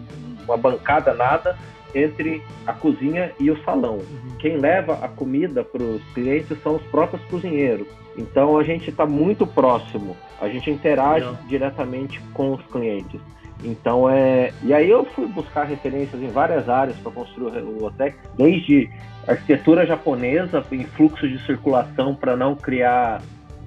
uma 0.46 0.58
bancada, 0.58 1.14
nada 1.14 1.58
entre 1.94 2.42
a 2.68 2.74
cozinha 2.74 3.32
e 3.40 3.50
o 3.50 3.64
salão. 3.64 3.96
Uhum. 3.96 4.38
Quem 4.40 4.58
leva 4.58 4.94
a 5.02 5.08
comida 5.08 5.64
para 5.64 5.82
os 5.82 6.04
clientes 6.14 6.58
são 6.62 6.76
os 6.76 6.84
próprios 6.84 7.24
cozinheiros. 7.26 7.88
Então 8.18 8.58
a 8.58 8.64
gente 8.64 8.90
está 8.90 9.06
muito 9.06 9.48
próximo, 9.48 10.16
a 10.42 10.50
gente 10.50 10.70
interage 10.70 11.28
diretamente 11.48 12.20
com 12.34 12.54
os 12.54 12.62
clientes. 12.68 13.20
Então 13.64 14.10
é. 14.10 14.54
E 14.64 14.74
aí 14.74 14.90
eu 14.90 15.06
fui 15.06 15.26
buscar 15.28 15.64
referências 15.64 16.22
em 16.22 16.28
várias 16.28 16.70
áreas 16.70 16.98
para 16.98 17.12
construir 17.12 17.62
o 17.62 17.82
Lotec, 17.82 18.18
desde 18.38 18.90
arquitetura 19.32 19.86
japonesa 19.86 20.64
em 20.72 20.84
fluxo 20.86 21.28
de 21.28 21.38
circulação 21.46 22.16
para 22.16 22.36
não 22.36 22.56
criar 22.56 23.22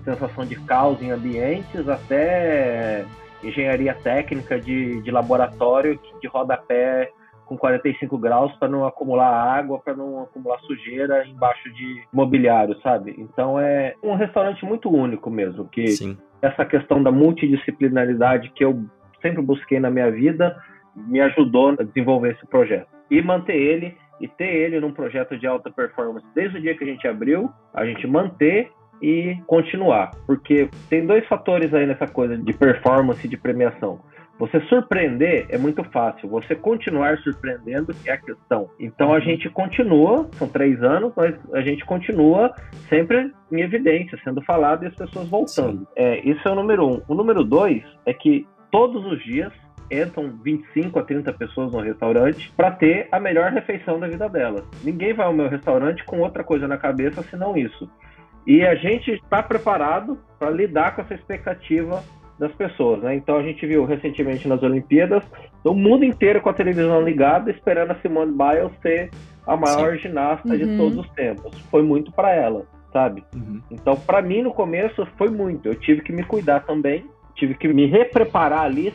sensação 0.04 0.44
de 0.44 0.56
caos 0.56 1.00
em 1.00 1.10
ambientes, 1.10 1.88
até 1.88 3.04
engenharia 3.42 3.94
técnica 3.94 4.60
de, 4.60 5.00
de 5.00 5.10
laboratório 5.10 5.98
de 6.20 6.28
rodapé 6.28 7.10
com 7.44 7.56
45 7.56 8.16
graus 8.18 8.52
para 8.56 8.68
não 8.68 8.86
acumular 8.86 9.28
água, 9.28 9.78
para 9.78 9.94
não 9.94 10.22
acumular 10.22 10.58
sujeira 10.60 11.26
embaixo 11.26 11.72
de 11.72 12.02
mobiliário, 12.12 12.80
sabe? 12.80 13.14
Então 13.18 13.58
é 13.58 13.94
um 14.02 14.14
restaurante 14.14 14.64
muito 14.64 14.88
único 14.88 15.30
mesmo, 15.30 15.66
que 15.66 15.88
Sim. 15.88 16.16
essa 16.40 16.64
questão 16.64 17.02
da 17.02 17.10
multidisciplinaridade 17.10 18.50
que 18.54 18.64
eu 18.64 18.84
sempre 19.20 19.42
busquei 19.42 19.78
na 19.78 19.90
minha 19.90 20.10
vida 20.10 20.56
me 20.96 21.20
ajudou 21.20 21.70
a 21.78 21.82
desenvolver 21.82 22.32
esse 22.32 22.46
projeto. 22.46 22.88
E 23.10 23.20
manter 23.22 23.56
ele 23.56 23.96
e 24.22 24.28
ter 24.28 24.54
ele 24.54 24.80
num 24.80 24.92
projeto 24.92 25.36
de 25.36 25.46
alta 25.46 25.70
performance 25.70 26.24
desde 26.34 26.56
o 26.56 26.60
dia 26.60 26.76
que 26.76 26.84
a 26.84 26.86
gente 26.86 27.06
abriu, 27.06 27.50
a 27.74 27.84
gente 27.84 28.06
manter 28.06 28.70
e 29.02 29.36
continuar, 29.48 30.12
porque 30.26 30.68
tem 30.88 31.04
dois 31.04 31.26
fatores 31.26 31.74
aí 31.74 31.84
nessa 31.86 32.06
coisa 32.06 32.38
de 32.38 32.52
performance 32.52 33.26
e 33.26 33.28
de 33.28 33.36
premiação. 33.36 34.00
Você 34.38 34.60
surpreender 34.62 35.46
é 35.50 35.58
muito 35.58 35.84
fácil, 35.84 36.28
você 36.28 36.54
continuar 36.54 37.18
surpreendendo 37.18 37.94
é 38.06 38.12
a 38.12 38.16
questão. 38.16 38.70
Então 38.78 39.12
a 39.12 39.20
gente 39.20 39.48
continua, 39.50 40.28
são 40.32 40.48
três 40.48 40.82
anos, 40.82 41.12
mas 41.16 41.34
a 41.52 41.60
gente 41.60 41.84
continua 41.84 42.54
sempre 42.88 43.32
em 43.50 43.60
evidência, 43.60 44.18
sendo 44.24 44.40
falado 44.42 44.84
e 44.84 44.86
as 44.86 44.94
pessoas 44.94 45.28
voltando. 45.28 45.86
É, 45.96 46.18
isso 46.28 46.40
é 46.48 46.50
o 46.50 46.54
número 46.54 46.88
um. 46.88 47.02
O 47.08 47.14
número 47.14 47.44
dois 47.44 47.82
é 48.06 48.14
que 48.14 48.46
todos 48.70 49.04
os 49.04 49.22
dias 49.24 49.52
entram 49.92 50.32
25 50.42 50.98
a 50.98 51.02
30 51.02 51.32
pessoas 51.34 51.72
no 51.72 51.80
restaurante 51.80 52.52
para 52.56 52.70
ter 52.70 53.08
a 53.12 53.20
melhor 53.20 53.52
refeição 53.52 54.00
da 54.00 54.08
vida 54.08 54.28
delas. 54.28 54.64
Ninguém 54.82 55.12
vai 55.12 55.26
ao 55.26 55.32
meu 55.32 55.48
restaurante 55.48 56.04
com 56.04 56.20
outra 56.20 56.42
coisa 56.42 56.66
na 56.66 56.78
cabeça 56.78 57.22
senão 57.22 57.56
isso. 57.56 57.88
E 58.46 58.62
a 58.62 58.74
gente 58.74 59.12
está 59.12 59.42
preparado 59.42 60.18
para 60.38 60.50
lidar 60.50 60.96
com 60.96 61.02
essa 61.02 61.14
expectativa 61.14 62.02
das 62.38 62.52
pessoas, 62.52 63.02
né? 63.02 63.14
Então 63.14 63.36
a 63.36 63.42
gente 63.42 63.64
viu 63.66 63.84
recentemente 63.84 64.48
nas 64.48 64.62
Olimpíadas 64.62 65.22
o 65.62 65.74
mundo 65.74 66.04
inteiro 66.04 66.40
com 66.40 66.48
a 66.48 66.54
televisão 66.54 67.00
ligada, 67.00 67.50
esperando 67.50 67.92
a 67.92 68.00
Simone 68.00 68.32
Biles 68.32 68.72
ser 68.80 69.10
a 69.46 69.56
maior 69.56 69.92
Sim. 69.92 70.02
ginasta 70.02 70.48
uhum. 70.48 70.56
de 70.56 70.76
todos 70.76 70.98
os 70.98 71.10
tempos. 71.10 71.56
Foi 71.70 71.82
muito 71.82 72.10
para 72.10 72.34
ela, 72.34 72.66
sabe? 72.92 73.22
Uhum. 73.34 73.60
Então 73.70 73.94
para 73.94 74.20
mim 74.20 74.42
no 74.42 74.52
começo 74.52 75.06
foi 75.16 75.28
muito. 75.28 75.68
Eu 75.68 75.76
tive 75.76 76.02
que 76.02 76.12
me 76.12 76.24
cuidar 76.24 76.60
também, 76.60 77.04
tive 77.36 77.54
que 77.54 77.68
me 77.68 77.86
repreparar 77.86 78.62
ali, 78.62 78.92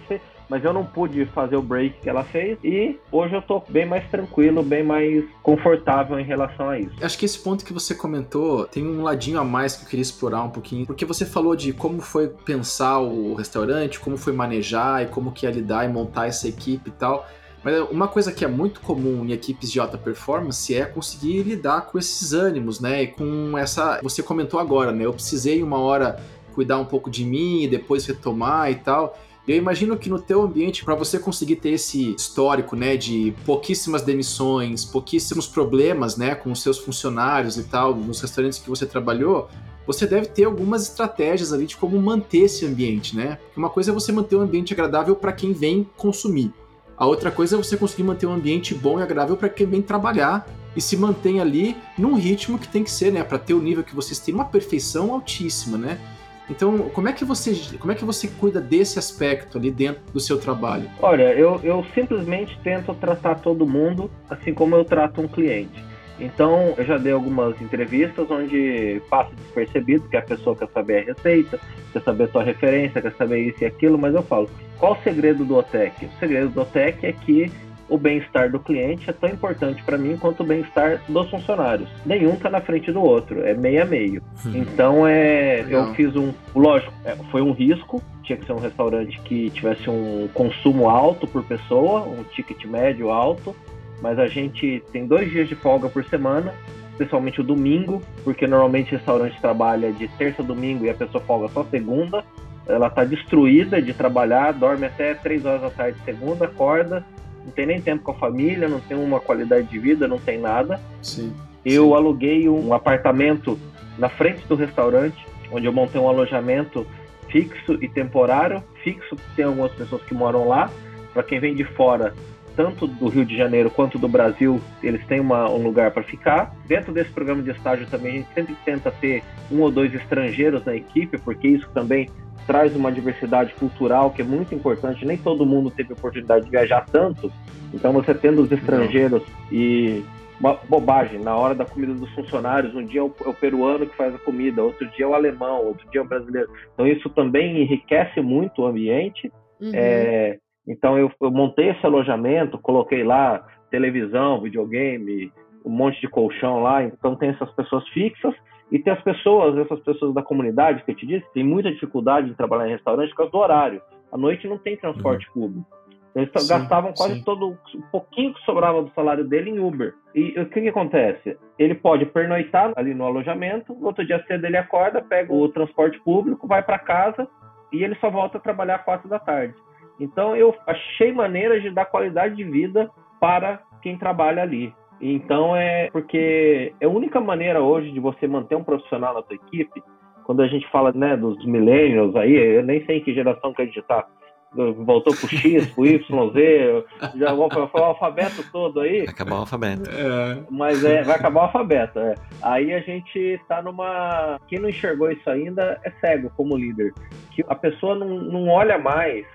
mas 0.49 0.63
eu 0.63 0.73
não 0.73 0.85
pude 0.85 1.25
fazer 1.27 1.55
o 1.55 1.61
break 1.61 1.99
que 2.01 2.09
ela 2.09 2.23
fez 2.23 2.57
e 2.63 2.97
hoje 3.11 3.35
eu 3.35 3.41
tô 3.41 3.61
bem 3.69 3.85
mais 3.85 4.07
tranquilo, 4.09 4.63
bem 4.63 4.83
mais 4.83 5.23
confortável 5.43 6.19
em 6.19 6.23
relação 6.23 6.69
a 6.69 6.79
isso. 6.79 6.95
Acho 7.01 7.17
que 7.17 7.25
esse 7.25 7.39
ponto 7.39 7.65
que 7.65 7.73
você 7.73 7.93
comentou 7.93 8.65
tem 8.65 8.85
um 8.85 9.03
ladinho 9.03 9.39
a 9.39 9.43
mais 9.43 9.75
que 9.75 9.85
eu 9.85 9.89
queria 9.89 10.03
explorar 10.03 10.43
um 10.43 10.49
pouquinho, 10.49 10.85
porque 10.85 11.05
você 11.05 11.25
falou 11.25 11.55
de 11.55 11.73
como 11.73 12.01
foi 12.01 12.27
pensar 12.27 12.99
o 12.99 13.33
restaurante, 13.33 13.99
como 13.99 14.17
foi 14.17 14.33
manejar 14.33 15.03
e 15.03 15.07
como 15.07 15.31
que 15.31 15.45
ia 15.45 15.51
lidar 15.51 15.85
e 15.85 15.87
montar 15.87 16.27
essa 16.27 16.47
equipe 16.47 16.89
e 16.89 16.93
tal. 16.93 17.27
Mas 17.63 17.89
uma 17.89 18.07
coisa 18.07 18.31
que 18.31 18.45
é 18.45 18.47
muito 18.47 18.79
comum 18.79 19.25
em 19.25 19.31
equipes 19.31 19.71
de 19.71 19.79
alta 19.79 19.97
performance 19.97 20.73
é 20.73 20.85
conseguir 20.85 21.43
lidar 21.43 21.81
com 21.81 21.97
esses 21.97 22.31
ânimos, 22.31 22.79
né? 22.79 23.03
E 23.03 23.07
com 23.07 23.57
essa. 23.57 23.99
Você 24.01 24.23
comentou 24.23 24.59
agora, 24.59 24.91
né? 24.91 25.05
Eu 25.05 25.13
precisei 25.13 25.61
uma 25.61 25.79
hora 25.79 26.17
cuidar 26.53 26.77
um 26.79 26.85
pouco 26.85 27.09
de 27.09 27.25
mim 27.25 27.63
e 27.63 27.67
depois 27.67 28.05
retomar 28.05 28.71
e 28.71 28.75
tal. 28.75 29.17
Eu 29.47 29.55
imagino 29.55 29.95
que 29.95 30.09
no 30.09 30.19
teu 30.19 30.41
ambiente, 30.41 30.83
para 30.83 30.93
você 30.93 31.17
conseguir 31.17 31.55
ter 31.55 31.69
esse 31.69 32.13
histórico, 32.13 32.75
né, 32.75 32.97
de 32.97 33.33
pouquíssimas 33.45 34.01
demissões, 34.01 34.83
pouquíssimos 34.83 35.47
problemas, 35.47 36.17
né, 36.17 36.35
com 36.35 36.51
os 36.51 36.61
seus 36.61 36.77
funcionários 36.77 37.57
e 37.57 37.63
tal, 37.63 37.95
nos 37.95 38.19
restaurantes 38.19 38.59
que 38.59 38.69
você 38.69 38.85
trabalhou, 38.85 39.47
você 39.85 40.05
deve 40.05 40.25
ter 40.25 40.43
algumas 40.43 40.83
estratégias 40.83 41.53
ali 41.53 41.65
de 41.65 41.77
como 41.77 41.97
manter 41.97 42.39
esse 42.39 42.65
ambiente, 42.65 43.15
né? 43.15 43.37
Porque 43.37 43.57
uma 43.57 43.69
coisa 43.69 43.91
é 43.91 43.93
você 43.93 44.11
manter 44.11 44.35
um 44.35 44.41
ambiente 44.41 44.73
agradável 44.73 45.15
para 45.15 45.31
quem 45.31 45.53
vem 45.53 45.89
consumir. 45.95 46.51
A 46.97 47.05
outra 47.05 47.31
coisa 47.31 47.55
é 47.55 47.57
você 47.57 47.77
conseguir 47.77 48.03
manter 48.03 48.25
um 48.25 48.33
ambiente 48.33 48.75
bom 48.75 48.99
e 48.99 49.01
agradável 49.01 49.37
para 49.37 49.47
quem 49.47 49.65
vem 49.65 49.81
trabalhar 49.81 50.45
e 50.75 50.81
se 50.81 50.97
mantém 50.97 51.39
ali 51.39 51.77
num 51.97 52.15
ritmo 52.15 52.59
que 52.59 52.67
tem 52.67 52.83
que 52.83 52.91
ser, 52.91 53.13
né, 53.13 53.23
para 53.23 53.39
ter 53.39 53.53
o 53.53 53.61
nível 53.61 53.81
que 53.81 53.95
vocês 53.95 54.19
têm, 54.19 54.35
uma 54.35 54.43
perfeição 54.43 55.13
altíssima, 55.13 55.77
né? 55.77 56.01
Então, 56.49 56.89
como 56.89 57.09
é 57.09 57.13
que 57.13 57.25
você, 57.25 57.53
como 57.77 57.91
é 57.91 57.95
que 57.95 58.05
você 58.05 58.27
cuida 58.27 58.61
desse 58.61 58.97
aspecto 58.97 59.57
ali 59.57 59.69
dentro 59.69 60.01
do 60.13 60.19
seu 60.19 60.37
trabalho? 60.39 60.89
Olha, 61.01 61.33
eu, 61.33 61.59
eu 61.63 61.85
simplesmente 61.93 62.57
tento 62.63 62.93
tratar 62.93 63.35
todo 63.35 63.65
mundo 63.65 64.09
assim 64.29 64.53
como 64.53 64.75
eu 64.75 64.85
trato 64.85 65.21
um 65.21 65.27
cliente. 65.27 65.85
Então, 66.19 66.73
eu 66.77 66.83
já 66.83 66.97
dei 66.97 67.11
algumas 67.11 67.61
entrevistas 67.61 68.29
onde 68.31 69.01
passa 69.09 69.31
despercebido 69.35 70.07
que 70.09 70.17
a 70.17 70.21
pessoa 70.21 70.55
quer 70.55 70.67
saber 70.69 71.01
a 71.03 71.13
receita, 71.13 71.59
quer 71.93 72.01
saber 72.01 72.23
a 72.23 72.27
sua 72.29 72.43
referência, 72.43 73.01
quer 73.01 73.13
saber 73.13 73.39
isso 73.41 73.63
e 73.63 73.65
aquilo, 73.65 73.97
mas 73.97 74.15
eu 74.15 74.23
falo, 74.23 74.49
qual 74.79 74.93
o 74.93 75.03
segredo 75.03 75.45
do 75.45 75.57
OTEC? 75.57 76.05
O 76.05 76.19
segredo 76.19 76.49
do 76.49 76.61
OTEC 76.61 77.05
é 77.05 77.13
que 77.13 77.51
o 77.89 77.97
bem-estar 77.97 78.51
do 78.51 78.59
cliente 78.59 79.09
é 79.09 79.13
tão 79.13 79.29
importante 79.29 79.81
para 79.83 79.97
mim 79.97 80.17
quanto 80.17 80.43
o 80.43 80.45
bem-estar 80.45 81.01
dos 81.07 81.29
funcionários. 81.29 81.89
Nenhum 82.05 82.33
está 82.33 82.49
na 82.49 82.61
frente 82.61 82.91
do 82.91 83.01
outro, 83.01 83.43
é 83.43 83.53
meio 83.53 83.81
a 83.81 83.85
meio. 83.85 84.21
Uhum. 84.45 84.55
Então 84.55 85.07
é, 85.07 85.65
eu 85.69 85.93
fiz 85.93 86.15
um, 86.15 86.33
lógico, 86.55 86.93
é, 87.05 87.15
foi 87.31 87.41
um 87.41 87.51
risco. 87.51 88.01
Tinha 88.23 88.37
que 88.37 88.45
ser 88.45 88.51
um 88.51 88.59
restaurante 88.59 89.19
que 89.21 89.49
tivesse 89.51 89.89
um 89.89 90.27
consumo 90.33 90.89
alto 90.89 91.25
por 91.25 91.43
pessoa, 91.43 92.01
um 92.01 92.23
ticket 92.23 92.65
médio 92.65 93.09
alto. 93.09 93.55
Mas 94.01 94.19
a 94.19 94.27
gente 94.27 94.83
tem 94.91 95.07
dois 95.07 95.31
dias 95.31 95.47
de 95.47 95.55
folga 95.55 95.89
por 95.89 96.03
semana, 96.05 96.53
especialmente 96.91 97.41
o 97.41 97.43
domingo, 97.43 98.01
porque 98.23 98.45
normalmente 98.45 98.93
o 98.93 98.97
restaurante 98.97 99.39
trabalha 99.39 99.91
de 99.91 100.07
terça 100.09 100.41
a 100.41 100.45
domingo 100.45 100.85
e 100.85 100.89
a 100.89 100.93
pessoa 100.93 101.23
folga 101.23 101.47
só 101.47 101.63
segunda. 101.63 102.23
Ela 102.67 102.87
está 102.87 103.05
destruída 103.05 103.81
de 103.81 103.93
trabalhar, 103.93 104.51
dorme 104.51 104.85
até 104.85 105.13
três 105.13 105.45
horas 105.45 105.61
da 105.61 105.69
tarde 105.69 105.97
segunda, 106.03 106.45
acorda, 106.45 107.03
não 107.47 107.53
tem 107.53 107.65
nem 107.65 107.81
tempo 107.81 108.03
com 108.03 108.11
a 108.11 108.15
família, 108.15 108.67
não 108.67 108.81
tem 108.81 108.97
uma 108.97 109.21
qualidade 109.21 109.67
de 109.67 109.79
vida, 109.79 110.05
não 110.05 110.19
tem 110.19 110.37
nada. 110.37 110.81
Sim, 111.01 111.33
eu 111.65 111.85
sim. 111.85 111.93
aluguei 111.93 112.49
um 112.49 112.73
apartamento 112.73 113.57
na 113.97 114.09
frente 114.09 114.45
do 114.47 114.55
restaurante, 114.55 115.25
onde 115.49 115.65
eu 115.65 115.71
montei 115.71 115.99
um 115.99 116.09
alojamento 116.09 116.85
fixo 117.29 117.77
e 117.81 117.87
temporário. 117.87 118.61
Fixo, 118.83 119.15
tem 119.35 119.45
algumas 119.45 119.71
pessoas 119.71 120.01
que 120.03 120.13
moram 120.13 120.45
lá. 120.45 120.69
Para 121.13 121.23
quem 121.23 121.39
vem 121.39 121.55
de 121.55 121.63
fora, 121.63 122.13
tanto 122.55 122.85
do 122.85 123.07
Rio 123.07 123.25
de 123.25 123.35
Janeiro 123.35 123.71
quanto 123.71 123.97
do 123.97 124.09
Brasil, 124.09 124.61
eles 124.83 125.03
têm 125.07 125.21
uma, 125.21 125.49
um 125.49 125.63
lugar 125.63 125.91
para 125.91 126.03
ficar. 126.03 126.53
Dentro 126.67 126.91
desse 126.91 127.11
programa 127.11 127.41
de 127.41 127.51
estágio 127.51 127.87
também, 127.87 128.11
a 128.11 128.15
gente 128.17 128.33
sempre 128.35 128.57
tenta 128.65 128.91
ter 128.91 129.23
um 129.49 129.61
ou 129.61 129.71
dois 129.71 129.93
estrangeiros 129.93 130.65
na 130.65 130.75
equipe, 130.75 131.17
porque 131.17 131.47
isso 131.47 131.67
também 131.73 132.09
traz 132.47 132.75
uma 132.75 132.91
diversidade 132.91 133.53
cultural 133.55 134.09
que 134.11 134.21
é 134.21 134.25
muito 134.25 134.55
importante. 134.55 135.05
Nem 135.05 135.17
todo 135.17 135.45
mundo 135.45 135.69
teve 135.69 135.93
oportunidade 135.93 136.45
de 136.45 136.51
viajar 136.51 136.85
tanto. 136.89 137.31
Então, 137.73 137.91
você 137.91 138.13
tendo 138.13 138.41
os 138.41 138.51
estrangeiros 138.51 139.21
e 139.51 140.03
uma 140.39 140.53
bobagem 140.69 141.19
na 141.19 141.35
hora 141.35 141.55
da 141.55 141.65
comida 141.65 141.93
dos 141.93 142.09
funcionários. 142.13 142.73
Um 142.75 142.85
dia 142.85 143.01
é 143.01 143.03
o, 143.03 143.13
é 143.25 143.29
o, 143.29 143.33
peruano 143.33 143.87
que 143.87 143.95
faz 143.95 144.13
a 144.13 144.19
comida, 144.19 144.63
outro 144.63 144.87
dia 144.91 145.05
é 145.05 145.07
o 145.07 145.13
alemão, 145.13 145.65
outro 145.65 145.89
dia 145.89 145.99
é 145.99 146.03
o 146.03 146.07
brasileiro. 146.07 146.49
Então 146.73 146.87
isso 146.87 147.09
também 147.09 147.61
enriquece 147.61 148.21
muito 148.21 148.61
o 148.61 148.65
ambiente. 148.65 149.31
Uhum. 149.59 149.71
É, 149.73 150.37
então 150.67 150.97
eu, 150.97 151.11
eu, 151.21 151.31
montei 151.31 151.69
esse 151.69 151.85
alojamento, 151.85 152.59
coloquei 152.59 153.03
lá 153.03 153.45
televisão, 153.71 154.41
videogame, 154.41 155.31
um 155.65 155.71
monte 155.71 155.99
de 155.99 156.07
colchão 156.07 156.61
lá. 156.61 156.83
Então 156.83 157.15
tem 157.15 157.29
essas 157.29 157.51
pessoas 157.51 157.87
fixas 157.89 158.33
e 158.71 158.79
tem 158.79 158.91
as 158.91 159.01
pessoas, 159.01 159.57
essas 159.57 159.79
pessoas 159.81 160.13
da 160.13 160.21
comunidade 160.21 160.83
que 160.83 160.91
eu 160.91 160.95
te 160.95 161.05
disse, 161.05 161.25
tem 161.33 161.43
muita 161.43 161.71
dificuldade 161.71 162.29
em 162.29 162.33
trabalhar 162.33 162.67
em 162.67 162.71
restaurante 162.71 163.09
por 163.09 163.17
causa 163.17 163.31
do 163.31 163.37
horário. 163.37 163.81
À 164.11 164.17
noite 164.17 164.47
não 164.47 164.57
tem 164.57 164.77
transporte 164.77 165.27
uhum. 165.27 165.33
público. 165.33 165.77
Eles 166.15 166.31
sim, 166.35 166.47
gastavam 166.49 166.93
quase 166.93 167.15
sim. 167.15 167.23
todo 167.23 167.49
o 167.51 167.81
pouquinho 167.91 168.33
que 168.33 168.41
sobrava 168.41 168.81
do 168.81 168.91
salário 168.91 169.23
dele 169.23 169.51
em 169.51 169.59
Uber. 169.59 169.93
E 170.15 170.39
o 170.39 170.49
que, 170.49 170.61
que 170.61 170.69
acontece? 170.69 171.37
Ele 171.59 171.75
pode 171.75 172.07
pernoitar 172.07 172.73
ali 172.75 172.93
no 172.93 173.05
alojamento, 173.05 173.73
no 173.75 173.85
outro 173.85 174.03
dia 174.03 174.23
cedo 174.25 174.45
ele 174.45 174.57
acorda, 174.57 174.99
pega 174.99 175.31
o 175.31 175.47
transporte 175.49 175.99
público, 175.99 176.47
vai 176.47 176.63
para 176.63 176.79
casa 176.79 177.27
e 177.71 177.83
ele 177.83 177.95
só 177.95 178.09
volta 178.09 178.37
a 178.37 178.41
trabalhar 178.41 178.77
às 178.77 178.83
quatro 178.83 179.07
da 179.07 179.19
tarde. 179.19 179.53
Então 179.99 180.35
eu 180.35 180.55
achei 180.65 181.11
maneiras 181.11 181.61
de 181.61 181.69
dar 181.69 181.85
qualidade 181.85 182.35
de 182.35 182.43
vida 182.43 182.89
para 183.19 183.61
quem 183.81 183.97
trabalha 183.97 184.41
ali. 184.41 184.73
Então 184.99 185.55
é 185.55 185.89
porque 185.91 186.73
é 186.79 186.85
a 186.85 186.89
única 186.89 187.19
maneira 187.19 187.61
hoje 187.61 187.91
de 187.91 187.99
você 187.99 188.27
manter 188.27 188.55
um 188.55 188.63
profissional 188.63 189.13
na 189.13 189.23
sua 189.23 189.35
equipe. 189.35 189.83
Quando 190.23 190.41
a 190.41 190.47
gente 190.47 190.69
fala 190.69 190.91
né, 190.91 191.15
dos 191.15 191.43
millennials 191.45 192.15
aí, 192.15 192.35
eu 192.35 192.63
nem 192.63 192.85
sei 192.85 192.97
em 192.97 193.03
que 193.03 193.13
geração 193.13 193.53
que 193.53 193.61
a 193.61 193.65
gente 193.65 193.79
está, 193.79 194.05
voltou 194.53 195.15
pro 195.15 195.27
X, 195.27 195.67
pro 195.67 195.85
Y, 195.85 196.31
Z, 196.31 196.85
já 197.15 197.33
vou 197.33 197.49
falar 197.49 197.69
o 197.73 197.89
alfabeto 197.89 198.43
todo 198.51 198.81
aí. 198.81 199.05
Vai 199.05 199.13
acabar 199.13 199.35
o 199.35 199.39
alfabeto. 199.39 199.89
É. 199.89 200.43
Mas 200.49 200.83
é, 200.83 201.03
vai 201.03 201.15
acabar 201.15 201.41
o 201.41 201.43
alfabeto, 201.43 201.99
é. 201.99 202.15
Aí 202.41 202.73
a 202.73 202.79
gente 202.79 203.39
tá 203.47 203.61
numa. 203.61 204.39
Quem 204.47 204.59
não 204.59 204.69
enxergou 204.69 205.11
isso 205.11 205.29
ainda 205.29 205.79
é 205.83 205.91
cego 206.01 206.31
como 206.35 206.57
líder. 206.57 206.93
Que 207.31 207.45
a 207.47 207.55
pessoa 207.55 207.95
não, 207.95 208.09
não 208.09 208.49
olha 208.49 208.77
mais 208.77 209.25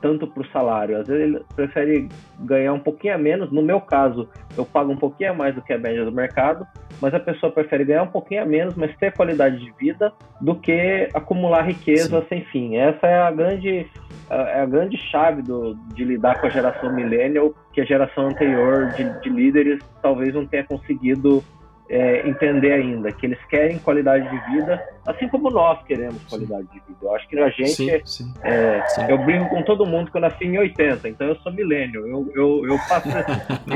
tanto 0.00 0.26
para 0.26 0.42
o 0.42 0.46
salário. 0.48 0.98
Às 0.98 1.08
vezes 1.08 1.22
ele 1.22 1.44
prefere 1.54 2.08
ganhar 2.40 2.72
um 2.72 2.78
pouquinho 2.78 3.14
a 3.14 3.18
menos. 3.18 3.50
No 3.50 3.62
meu 3.62 3.80
caso, 3.80 4.28
eu 4.56 4.64
pago 4.64 4.92
um 4.92 4.96
pouquinho 4.96 5.30
a 5.30 5.34
mais 5.34 5.54
do 5.54 5.62
que 5.62 5.72
a 5.72 5.78
média 5.78 6.04
do 6.04 6.12
mercado, 6.12 6.66
mas 7.00 7.14
a 7.14 7.20
pessoa 7.20 7.52
prefere 7.52 7.84
ganhar 7.84 8.02
um 8.02 8.08
pouquinho 8.08 8.42
a 8.42 8.46
menos, 8.46 8.74
mas 8.74 8.96
ter 8.96 9.12
qualidade 9.12 9.58
de 9.58 9.72
vida, 9.72 10.12
do 10.40 10.54
que 10.54 11.08
acumular 11.14 11.62
riqueza 11.62 12.20
Sim. 12.20 12.26
sem 12.28 12.44
fim. 12.46 12.76
Essa 12.76 13.06
é 13.06 13.18
a 13.18 13.30
grande, 13.30 13.86
é 14.30 14.60
a 14.60 14.66
grande 14.66 14.96
chave 15.10 15.42
do, 15.42 15.74
de 15.94 16.04
lidar 16.04 16.40
com 16.40 16.46
a 16.46 16.50
geração 16.50 16.94
millennial, 16.94 17.54
que 17.72 17.80
a 17.80 17.84
geração 17.84 18.26
anterior 18.26 18.88
de, 18.92 19.20
de 19.20 19.28
líderes 19.28 19.78
talvez 20.02 20.34
não 20.34 20.46
tenha 20.46 20.64
conseguido 20.64 21.42
é, 21.88 22.28
entender 22.28 22.72
ainda 22.72 23.12
que 23.12 23.26
eles 23.26 23.38
querem 23.46 23.78
qualidade 23.78 24.28
de 24.28 24.50
vida, 24.50 24.82
assim 25.06 25.28
como 25.28 25.50
nós 25.50 25.82
queremos 25.84 26.22
qualidade 26.24 26.66
sim. 26.66 26.74
de 26.74 26.80
vida. 26.80 26.98
Eu 27.00 27.14
acho 27.14 27.28
que 27.28 27.38
a 27.38 27.48
gente, 27.50 27.74
sim, 27.74 28.00
sim, 28.04 28.34
é, 28.42 28.82
eu 29.08 29.18
brinco 29.18 29.48
com 29.50 29.62
todo 29.62 29.86
mundo 29.86 30.10
que 30.10 30.16
eu 30.16 30.20
nasci 30.20 30.44
em 30.44 30.58
80, 30.58 31.08
então 31.08 31.28
eu 31.28 31.36
sou 31.36 31.52
milênio. 31.52 32.06
Eu, 32.06 32.32
eu, 32.34 32.66
eu 32.66 32.78
faço. 32.78 33.08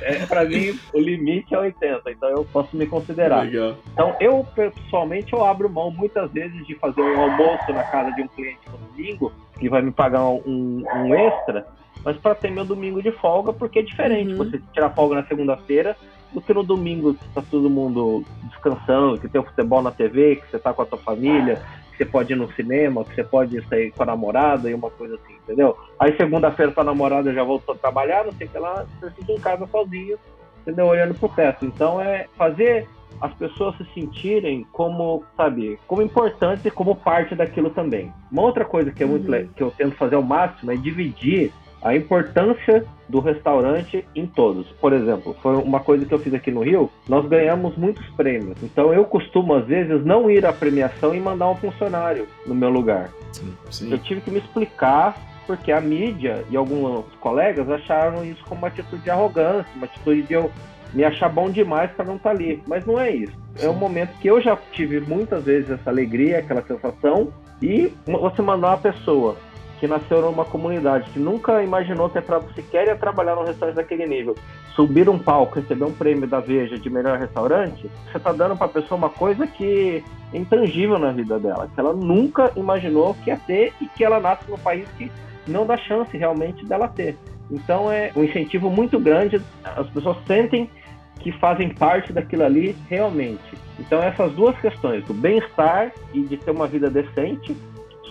é, 0.00 0.14
é 0.14 0.26
para 0.26 0.44
mim, 0.44 0.78
o 0.94 0.98
limite 0.98 1.54
é 1.54 1.58
80, 1.58 2.10
então 2.10 2.28
eu 2.30 2.44
posso 2.46 2.76
me 2.76 2.86
considerar. 2.86 3.44
Legal. 3.44 3.76
Então 3.92 4.16
eu, 4.18 4.46
pessoalmente, 4.54 5.32
eu 5.32 5.44
abro 5.44 5.68
mão 5.68 5.90
muitas 5.90 6.30
vezes 6.32 6.66
de 6.66 6.74
fazer 6.76 7.02
um 7.02 7.20
almoço 7.20 7.72
na 7.72 7.82
casa 7.84 8.10
de 8.12 8.22
um 8.22 8.28
cliente 8.28 8.60
no 8.70 8.78
domingo, 8.78 9.32
que 9.58 9.68
vai 9.68 9.82
me 9.82 9.92
pagar 9.92 10.24
um, 10.24 10.84
um 10.94 11.14
extra, 11.14 11.66
mas 12.04 12.16
para 12.16 12.34
ter 12.34 12.50
meu 12.50 12.64
domingo 12.64 13.02
de 13.02 13.12
folga, 13.12 13.52
porque 13.52 13.80
é 13.80 13.82
diferente. 13.82 14.32
Uhum. 14.32 14.38
Você 14.38 14.60
tirar 14.72 14.90
folga 14.90 15.16
na 15.16 15.24
segunda-feira 15.26 15.96
do 16.32 16.40
que 16.40 16.54
no 16.54 16.62
domingo 16.62 17.14
que 17.14 17.28
tá 17.28 17.42
todo 17.50 17.68
mundo 17.68 18.24
descansando, 18.44 19.18
que 19.18 19.28
tem 19.28 19.40
o 19.40 19.44
futebol 19.44 19.82
na 19.82 19.90
TV, 19.90 20.36
que 20.36 20.50
você 20.50 20.58
tá 20.58 20.72
com 20.72 20.82
a 20.82 20.86
tua 20.86 20.98
família, 20.98 21.62
que 21.92 21.98
você 21.98 22.04
pode 22.04 22.32
ir 22.32 22.36
no 22.36 22.50
cinema, 22.52 23.04
que 23.04 23.14
você 23.14 23.24
pode 23.24 23.60
sair 23.68 23.92
com 23.92 24.02
a 24.02 24.06
namorada 24.06 24.70
e 24.70 24.74
uma 24.74 24.90
coisa 24.90 25.16
assim, 25.16 25.34
entendeu? 25.34 25.76
Aí 25.98 26.16
segunda-feira 26.16 26.72
tua 26.72 26.84
namorada 26.84 27.32
já 27.32 27.44
voltou 27.44 27.74
a 27.74 27.78
trabalhar, 27.78 28.24
não 28.24 28.32
sei 28.32 28.46
o 28.46 28.50
que 28.50 28.58
lá, 28.58 28.86
você 29.00 29.10
fica 29.10 29.32
em 29.32 29.40
casa 29.40 29.66
sozinho, 29.66 30.18
entendeu? 30.62 30.86
Olhando 30.86 31.14
pro 31.14 31.28
teto. 31.28 31.64
Então 31.64 32.00
é 32.00 32.26
fazer 32.36 32.88
as 33.20 33.32
pessoas 33.34 33.76
se 33.76 33.84
sentirem 33.94 34.66
como, 34.72 35.22
sabe, 35.36 35.78
como 35.86 36.02
importantes 36.02 36.64
e 36.64 36.70
como 36.70 36.96
parte 36.96 37.34
daquilo 37.34 37.70
também. 37.70 38.12
Uma 38.30 38.42
outra 38.42 38.64
coisa 38.64 38.90
que 38.90 39.02
é 39.02 39.06
muito 39.06 39.30
uhum. 39.30 39.48
que 39.54 39.62
eu 39.62 39.70
tento 39.70 39.96
fazer 39.96 40.16
ao 40.16 40.22
máximo 40.22 40.72
é 40.72 40.76
dividir 40.76 41.52
a 41.82 41.94
importância 41.94 42.84
do 43.08 43.20
restaurante 43.20 44.06
em 44.14 44.26
todos. 44.26 44.66
Por 44.80 44.92
exemplo, 44.92 45.36
foi 45.42 45.56
uma 45.56 45.80
coisa 45.80 46.06
que 46.06 46.14
eu 46.14 46.18
fiz 46.18 46.32
aqui 46.32 46.50
no 46.50 46.62
Rio, 46.62 46.90
nós 47.08 47.26
ganhamos 47.26 47.76
muitos 47.76 48.06
prêmios. 48.10 48.56
Então 48.62 48.94
eu 48.94 49.04
costumo, 49.04 49.54
às 49.54 49.66
vezes, 49.66 50.04
não 50.04 50.30
ir 50.30 50.46
à 50.46 50.52
premiação 50.52 51.14
e 51.14 51.20
mandar 51.20 51.50
um 51.50 51.56
funcionário 51.56 52.26
no 52.46 52.54
meu 52.54 52.70
lugar. 52.70 53.10
Sim, 53.32 53.54
sim. 53.70 53.90
Eu 53.90 53.98
tive 53.98 54.20
que 54.20 54.30
me 54.30 54.38
explicar 54.38 55.16
porque 55.46 55.72
a 55.72 55.80
mídia 55.80 56.44
e 56.50 56.56
alguns 56.56 57.04
colegas 57.20 57.68
acharam 57.68 58.24
isso 58.24 58.42
como 58.44 58.60
uma 58.60 58.68
atitude 58.68 59.02
de 59.02 59.10
arrogância, 59.10 59.66
uma 59.74 59.86
atitude 59.86 60.22
de 60.22 60.34
eu 60.34 60.50
me 60.94 61.04
achar 61.04 61.28
bom 61.28 61.50
demais 61.50 61.90
para 61.92 62.04
não 62.04 62.16
estar 62.16 62.30
tá 62.30 62.36
ali. 62.36 62.62
Mas 62.66 62.86
não 62.86 62.98
é 62.98 63.10
isso. 63.10 63.32
Sim. 63.56 63.66
É 63.66 63.70
um 63.70 63.74
momento 63.74 64.16
que 64.18 64.28
eu 64.28 64.40
já 64.40 64.56
tive 64.72 65.00
muitas 65.00 65.44
vezes 65.44 65.70
essa 65.70 65.90
alegria, 65.90 66.38
aquela 66.38 66.62
sensação, 66.62 67.32
e 67.60 67.92
você 68.06 68.40
mandar 68.40 68.68
uma 68.68 68.78
pessoa 68.78 69.36
que 69.82 69.88
nasceu 69.88 70.22
numa 70.22 70.44
comunidade 70.44 71.10
que 71.10 71.18
nunca 71.18 71.60
imaginou 71.60 72.08
ter 72.08 72.22
sequer 72.54 72.86
ia 72.86 72.94
trabalhar 72.94 73.34
num 73.34 73.42
restaurante 73.42 73.74
daquele 73.74 74.06
nível, 74.06 74.36
subir 74.76 75.08
um 75.08 75.18
palco, 75.18 75.58
receber 75.58 75.82
um 75.82 75.92
prêmio 75.92 76.24
da 76.24 76.38
Veja 76.38 76.78
de 76.78 76.88
melhor 76.88 77.18
restaurante, 77.18 77.90
você 78.06 78.16
está 78.16 78.30
dando 78.30 78.56
para 78.56 78.66
a 78.66 78.70
pessoa 78.70 78.96
uma 78.96 79.10
coisa 79.10 79.44
que 79.44 80.04
é 80.32 80.38
intangível 80.38 81.00
na 81.00 81.10
vida 81.10 81.36
dela, 81.36 81.68
que 81.74 81.80
ela 81.80 81.92
nunca 81.92 82.52
imaginou 82.54 83.14
que 83.24 83.30
ia 83.30 83.36
ter 83.36 83.72
e 83.80 83.88
que 83.88 84.04
ela 84.04 84.20
nasce 84.20 84.48
num 84.48 84.56
país 84.56 84.86
que 84.96 85.10
não 85.48 85.66
dá 85.66 85.76
chance 85.76 86.16
realmente 86.16 86.64
dela 86.64 86.86
ter. 86.86 87.16
Então 87.50 87.90
é 87.90 88.12
um 88.14 88.22
incentivo 88.22 88.70
muito 88.70 89.00
grande, 89.00 89.42
as 89.64 89.90
pessoas 89.90 90.16
sentem 90.28 90.70
que 91.18 91.32
fazem 91.32 91.70
parte 91.70 92.12
daquilo 92.12 92.44
ali 92.44 92.76
realmente. 92.88 93.58
Então 93.80 94.00
essas 94.00 94.30
duas 94.34 94.56
questões, 94.60 95.04
do 95.06 95.12
bem-estar 95.12 95.90
e 96.14 96.22
de 96.22 96.36
ter 96.36 96.52
uma 96.52 96.68
vida 96.68 96.88
decente, 96.88 97.56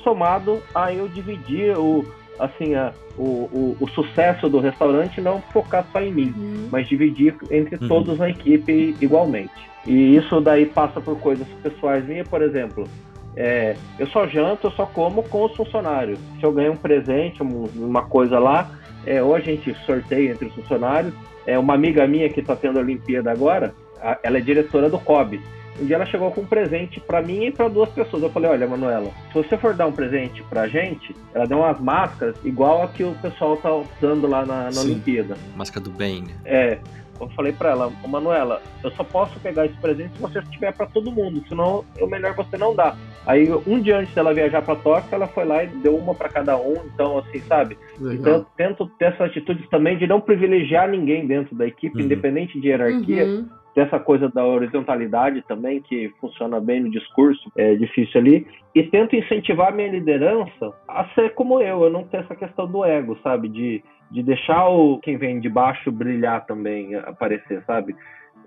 somado 0.04 0.62
a 0.74 0.94
eu 0.94 1.08
dividir 1.08 1.78
o, 1.78 2.06
assim, 2.40 2.76
a, 2.76 2.92
o, 3.18 3.24
o, 3.24 3.78
o, 3.80 3.90
sucesso 3.90 4.50
do 4.50 4.60
restaurante 4.60 5.22
não 5.22 5.42
focar 5.54 5.86
só 5.92 6.02
em 6.02 6.12
mim, 6.12 6.34
uhum. 6.36 6.70
mas 6.72 6.88
dividir 6.88 7.36
entre 7.50 7.78
uhum. 7.82 7.88
todos 7.88 8.18
na 8.18 8.30
equipe 8.30 8.96
igualmente. 9.00 9.70
E 9.86 10.16
isso 10.16 10.40
daí 10.42 10.66
passa 10.66 11.02
por 11.02 11.20
coisas 11.20 11.48
pessoais 11.64 12.06
minhas, 12.06 12.28
por 12.28 12.42
exemplo. 12.42 12.88
É, 13.36 13.76
eu 13.98 14.08
só 14.08 14.28
janto, 14.28 14.68
eu 14.68 14.72
só 14.72 14.86
como 14.86 15.24
com 15.24 15.46
os 15.46 15.56
funcionários. 15.56 16.20
Se 16.40 16.46
eu 16.46 16.52
ganho 16.52 16.74
um 16.74 16.78
presente, 16.78 17.42
uma 17.42 18.04
coisa 18.04 18.38
lá, 18.38 18.70
é, 19.06 19.22
ou 19.24 19.36
a 19.36 19.40
gente 19.40 19.74
sorteia 19.86 20.32
entre 20.32 20.48
os 20.48 20.54
funcionários. 20.54 21.14
É, 21.46 21.58
uma 21.58 21.74
amiga 21.74 22.06
minha 22.06 22.30
que 22.30 22.40
está 22.40 22.56
tendo 22.56 22.78
a 22.78 22.82
Olimpíada 22.82 23.32
agora, 23.32 23.74
ela 24.22 24.38
é 24.38 24.42
diretora 24.42 24.90
do 24.90 25.00
COB. 25.00 25.42
Um 25.82 25.86
dia 25.86 25.96
ela 25.96 26.06
chegou 26.06 26.30
com 26.32 26.41
um 26.41 26.46
presente 26.46 27.00
para 27.00 27.22
mim 27.22 27.46
e 27.46 27.52
para 27.52 27.67
duas 27.67 27.89
pessoas. 27.89 28.22
Eu 28.22 28.30
falei: 28.30 28.52
Olha, 28.52 28.67
Manuela, 28.67 29.10
se 29.30 29.34
você 29.34 29.58
for 29.58 29.74
dar 29.74 29.88
um 29.88 29.91
presente 29.91 30.44
pra 30.44 30.67
gente, 30.67 31.15
ela 31.34 31.48
deu 31.48 31.58
umas 31.58 31.80
máscaras 31.80 32.36
igual 32.44 32.84
a 32.84 32.88
que 32.88 33.04
o 33.04 33.15
pessoal 33.15 33.58
tá 33.58 33.74
usando 33.74 34.28
lá 34.28 34.46
na, 34.46 34.70
na 34.70 34.82
Olimpíada. 34.82 35.36
Máscara 35.56 35.84
do 35.84 35.89
bem. 35.89 36.22
Né? 36.22 36.34
É. 36.46 36.80
Eu 37.20 37.30
falei 37.36 37.54
para 37.54 37.70
ela, 37.70 37.91
Manuela, 38.08 38.63
eu 38.84 38.89
só 38.94 39.04
posso 39.04 39.39
pegar 39.41 39.67
esse 39.67 39.78
presente 39.78 40.12
se 40.15 40.20
você 40.20 40.41
tiver 40.41 40.74
para 40.74 40.88
todo 40.88 41.12
mundo, 41.12 41.44
senão 41.48 41.86
é 41.96 42.06
melhor 42.08 42.34
você 42.34 42.58
não 42.58 42.76
dar. 42.76 42.98
Aí 43.28 43.48
um 43.67 43.80
dia 43.80 44.00
antes 44.00 44.12
dela 44.15 44.34
viajar 44.34 44.63
para 44.63 44.76
Tóquio, 44.76 45.13
ela 45.13 45.28
foi 45.28 45.46
lá 45.46 45.63
e 45.63 45.67
deu 45.67 45.96
uma 45.96 46.15
para 46.15 46.30
cada 46.30 46.58
um, 46.58 46.74
então 46.91 47.20
assim, 47.20 47.39
sabe? 47.41 47.78
Legal. 48.00 48.15
Então 48.15 48.34
eu 48.34 48.46
tento 48.58 48.88
ter 48.98 49.13
essas 49.13 49.30
atitudes 49.30 49.70
também 49.70 50.00
de 50.00 50.08
não 50.08 50.20
privilegiar 50.20 50.89
ninguém 50.89 51.28
dentro 51.28 51.56
da 51.56 51.67
equipe, 51.67 52.00
uhum. 52.00 52.06
independente 52.06 52.60
de 52.60 52.70
hierarquia. 52.70 53.24
Uhum 53.26 53.61
dessa 53.75 53.99
coisa 53.99 54.29
da 54.29 54.45
horizontalidade 54.45 55.41
também, 55.47 55.81
que 55.81 56.13
funciona 56.19 56.60
bem 56.60 56.81
no 56.81 56.91
discurso, 56.91 57.51
é 57.55 57.75
difícil 57.75 58.19
ali, 58.19 58.47
e 58.75 58.84
tento 58.84 59.15
incentivar 59.15 59.69
a 59.69 59.71
minha 59.71 59.89
liderança 59.89 60.73
a 60.88 61.05
ser 61.15 61.34
como 61.36 61.62
eu, 61.62 61.84
eu 61.84 61.89
não 61.89 62.03
ter 62.03 62.17
essa 62.17 62.36
questão 62.36 62.67
do 62.67 62.84
ego, 62.84 63.17
sabe, 63.23 63.47
de 63.47 63.84
de 64.12 64.21
deixar 64.21 64.67
o 64.67 64.99
quem 64.99 65.17
vem 65.17 65.39
de 65.39 65.49
baixo 65.49 65.91
brilhar 65.91 66.45
também, 66.45 66.93
aparecer, 66.95 67.63
sabe? 67.65 67.95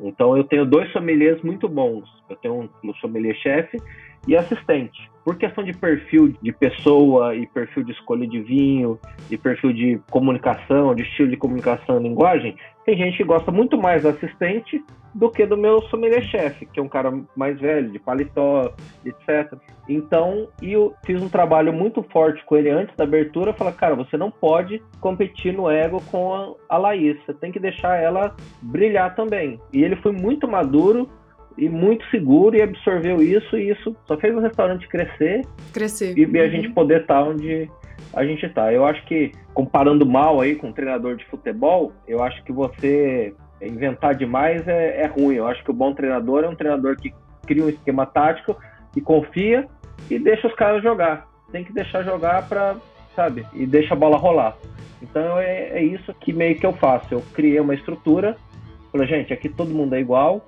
Então 0.01 0.37
eu 0.37 0.45
tenho 0.45 0.67
dois 0.67 0.93
sommeliers 0.93 1.41
muito 1.43 1.69
bons. 1.69 2.05
Eu 2.29 2.37
tenho 2.37 2.69
um 2.85 2.95
sommelier 2.95 3.35
chefe 3.37 3.79
e 4.27 4.37
assistente. 4.37 5.11
Por 5.25 5.37
questão 5.37 5.65
de 5.65 5.73
perfil 5.73 6.35
de 6.43 6.53
pessoa 6.53 7.35
e 7.35 7.47
perfil 7.47 7.83
de 7.83 7.93
escolha 7.93 8.27
de 8.27 8.41
vinho 8.43 8.99
e 9.31 9.39
perfil 9.39 9.73
de 9.73 9.99
comunicação, 10.11 10.95
de 10.95 11.03
estilo 11.03 11.31
de 11.31 11.37
comunicação 11.37 11.99
e 11.99 12.03
linguagem, 12.03 12.55
tem 12.85 12.99
gente 12.99 13.17
que 13.17 13.25
gosta 13.25 13.51
muito 13.51 13.79
mais 13.79 14.03
do 14.03 14.11
assistente 14.11 14.85
do 15.15 15.31
que 15.31 15.47
do 15.47 15.57
meu 15.57 15.81
sommelier-chefe, 15.83 16.67
que 16.67 16.79
é 16.79 16.83
um 16.83 16.89
cara 16.89 17.11
mais 17.35 17.59
velho, 17.59 17.91
de 17.91 17.99
paletó, 17.99 18.75
etc. 19.05 19.57
Então, 19.89 20.49
eu 20.61 20.93
fiz 21.07 21.23
um 21.23 21.29
trabalho 21.29 21.73
muito 21.73 22.03
forte 22.03 22.45
com 22.45 22.57
ele 22.57 22.69
antes 22.69 22.95
da 22.97 23.05
abertura, 23.05 23.55
falar, 23.55 23.73
cara, 23.73 23.95
você 23.95 24.17
não 24.17 24.31
pode 24.31 24.83
competir 25.01 25.55
no 25.55 25.71
ego 25.71 26.03
com 26.11 26.57
a 26.69 26.77
Laís, 26.77 27.17
você 27.25 27.33
tem 27.33 27.53
que 27.53 27.61
deixar 27.61 27.97
ela 27.97 28.35
brilhar 28.61 29.15
também. 29.15 29.59
E 29.73 29.83
ele 29.83 29.97
foi 29.97 30.13
muito 30.13 30.49
maduro 30.49 31.09
e 31.57 31.69
muito 31.69 32.05
seguro 32.11 32.57
e 32.57 32.63
absorveu 32.63 33.23
isso, 33.23 33.57
e 33.57 33.71
isso 33.71 33.97
só 34.07 34.17
fez 34.17 34.35
o 34.35 34.41
restaurante 34.41 34.89
crescer. 34.89 35.43
Crescer. 35.73 36.17
E, 36.19 36.25
uhum. 36.25 36.41
a 36.41 36.49
gente 36.49 36.69
poder 36.71 37.03
estar 37.03 37.23
onde 37.23 37.71
a 38.13 38.25
gente 38.25 38.45
está. 38.45 38.73
Eu 38.73 38.85
acho 38.85 39.05
que, 39.07 39.33
comparando 39.53 40.07
mal 40.07 40.41
aí 40.41 40.57
com 40.57 40.69
um 40.69 40.73
treinador 40.73 41.17
de 41.17 41.25
futebol, 41.27 41.93
eu 42.07 42.23
acho 42.23 42.43
que 42.45 42.53
você 42.53 43.35
inventar 43.61 44.15
demais 44.15 44.67
é, 44.67 45.03
é 45.03 45.07
ruim. 45.07 45.37
Eu 45.37 45.47
acho 45.47 45.63
que 45.65 45.71
o 45.71 45.75
bom 45.75 45.95
treinador 45.95 46.45
é 46.45 46.49
um 46.49 46.55
treinador 46.55 46.97
que 46.97 47.13
cria 47.47 47.65
um 47.65 47.69
esquema 47.69 48.07
tático 48.07 48.57
e 48.97 49.01
confia 49.01 49.67
e 50.11 50.19
deixa 50.19 50.47
os 50.47 50.55
caras 50.55 50.83
jogar. 50.83 51.27
Tem 51.51 51.65
que 51.65 51.73
deixar 51.73 52.03
jogar 52.03 52.49
para, 52.49 52.77
sabe, 53.15 53.47
e 53.53 53.67
deixa 53.67 53.95
a 53.95 53.97
bola 53.97 54.17
rolar. 54.17 54.57
Então 55.03 55.39
é, 55.39 55.79
é, 55.79 55.83
isso 55.83 56.13
que 56.15 56.33
meio 56.33 56.59
que 56.59 56.67
eu 56.67 56.73
faço. 56.73 57.15
Eu 57.15 57.23
criei 57.33 57.61
uma 57.61 57.75
estrutura, 57.75 58.37
falei, 58.91 59.07
gente, 59.07 59.33
aqui 59.33 59.49
todo 59.49 59.75
mundo 59.75 59.95
é 59.95 60.01
igual, 60.01 60.47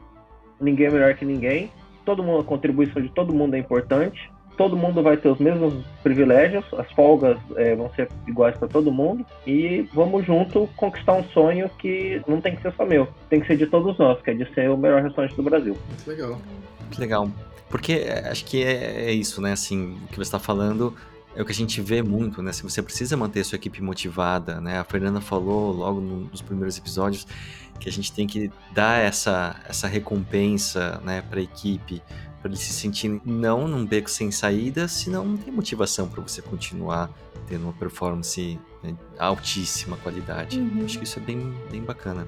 ninguém 0.61 0.87
é 0.87 0.91
melhor 0.91 1.15
que 1.15 1.25
ninguém, 1.25 1.71
todo 2.05 2.23
mundo, 2.23 2.41
a 2.41 2.45
contribuição 2.45 3.03
de 3.03 3.09
todo 3.09 3.35
mundo 3.35 3.55
é 3.55 3.59
importante 3.59 4.31
todo 4.57 4.77
mundo 4.77 5.03
vai 5.03 5.17
ter 5.17 5.29
os 5.29 5.39
mesmos 5.39 5.85
privilégios, 6.03 6.65
as 6.79 6.91
folgas 6.93 7.39
é, 7.57 7.75
vão 7.75 7.91
ser 7.95 8.09
iguais 8.27 8.57
para 8.57 8.67
todo 8.67 8.91
mundo 8.91 9.25
e 9.47 9.89
vamos 9.93 10.25
junto 10.25 10.69
conquistar 10.77 11.13
um 11.13 11.25
sonho 11.25 11.71
que 11.79 12.23
não 12.27 12.41
tem 12.41 12.57
que 12.57 12.63
ser 12.63 12.73
só 12.75 12.85
meu, 12.85 13.07
tem 13.29 13.41
que 13.41 13.47
ser 13.47 13.57
de 13.57 13.67
todos 13.67 13.97
nós, 13.99 14.21
que 14.23 14.31
é 14.31 14.35
de 14.35 14.53
ser 14.55 14.71
o 14.71 14.77
melhor 14.77 15.03
restaurante 15.03 15.37
do 15.37 15.43
Brasil. 15.43 15.77
Muito 15.89 16.09
legal. 16.09 16.41
Muito 16.81 17.01
legal. 17.01 17.31
Porque 17.69 17.93
é, 17.93 18.29
acho 18.29 18.45
que 18.45 18.63
é, 18.63 19.09
é 19.09 19.13
isso, 19.13 19.41
né? 19.43 19.53
Assim, 19.53 19.99
o 20.05 20.09
que 20.09 20.17
você 20.17 20.23
está 20.23 20.39
falando 20.39 20.95
é 21.35 21.43
o 21.43 21.45
que 21.45 21.53
a 21.53 21.55
gente 21.55 21.81
vê 21.81 22.03
muito, 22.03 22.41
né? 22.41 22.53
Se 22.53 22.63
você 22.63 22.81
precisa 22.81 23.17
manter 23.17 23.41
a 23.41 23.45
sua 23.45 23.57
equipe 23.57 23.83
motivada, 23.83 24.61
né? 24.61 24.79
A 24.79 24.85
Fernanda 24.85 25.21
falou 25.21 25.73
logo 25.73 26.01
nos 26.01 26.41
primeiros 26.41 26.79
episódios 26.79 27.27
que 27.77 27.89
a 27.89 27.93
gente 27.93 28.13
tem 28.13 28.27
que 28.27 28.51
dar 28.73 29.01
essa, 29.01 29.61
essa 29.69 29.87
recompensa, 29.87 31.01
né, 31.05 31.23
para 31.23 31.41
a 31.41 31.43
equipe 31.43 32.03
para 32.47 32.53
ele 32.53 32.57
se 32.57 32.73
sentir 32.73 33.21
não 33.25 33.67
num 33.67 33.85
beco 33.85 34.09
sem 34.09 34.31
saída, 34.31 34.87
senão 34.87 35.25
não 35.25 35.37
tem 35.37 35.53
motivação 35.53 36.09
para 36.09 36.23
você 36.23 36.41
continuar 36.41 37.11
tendo 37.49 37.65
uma 37.65 37.73
performance 37.73 38.59
né, 38.83 38.95
altíssima 39.19 39.97
qualidade. 39.97 40.59
Uhum. 40.59 40.85
Acho 40.85 40.99
que 40.99 41.05
isso 41.05 41.19
é 41.19 41.23
bem, 41.23 41.55
bem 41.71 41.83
bacana. 41.83 42.27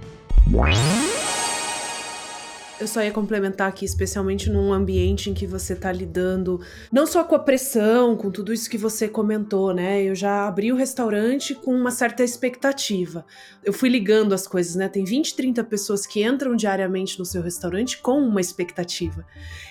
Eu 2.81 2.87
só 2.87 3.03
ia 3.03 3.11
complementar 3.11 3.69
aqui, 3.69 3.85
especialmente 3.85 4.49
num 4.49 4.73
ambiente 4.73 5.29
em 5.29 5.35
que 5.35 5.49
você 5.49 5.75
tá 5.75 5.91
lidando 5.91 6.61
não 6.93 7.09
só 7.09 7.25
com 7.25 7.35
a 7.35 7.39
pressão, 7.41 8.17
com 8.17 8.31
tudo 8.31 8.53
isso 8.53 8.71
que 8.71 8.79
você 8.79 9.09
comentou, 9.09 9.75
né? 9.75 10.01
Eu 10.05 10.15
já 10.15 10.47
abri 10.47 10.71
o 10.71 10.77
restaurante 10.77 11.57
com 11.57 11.75
uma 11.75 11.91
certa 11.91 12.23
expectativa. 12.23 13.27
Eu 13.65 13.73
fui 13.73 13.89
ligando 13.89 14.33
as 14.33 14.47
coisas, 14.47 14.77
né? 14.77 14.89
Tem 14.89 15.05
20, 15.05 15.35
30 15.35 15.65
pessoas 15.65 16.07
que 16.07 16.23
entram 16.23 16.55
diariamente 16.55 17.19
no 17.19 17.25
seu 17.25 17.43
restaurante 17.43 17.99
com 17.99 18.21
uma 18.21 18.41
expectativa. 18.41 19.27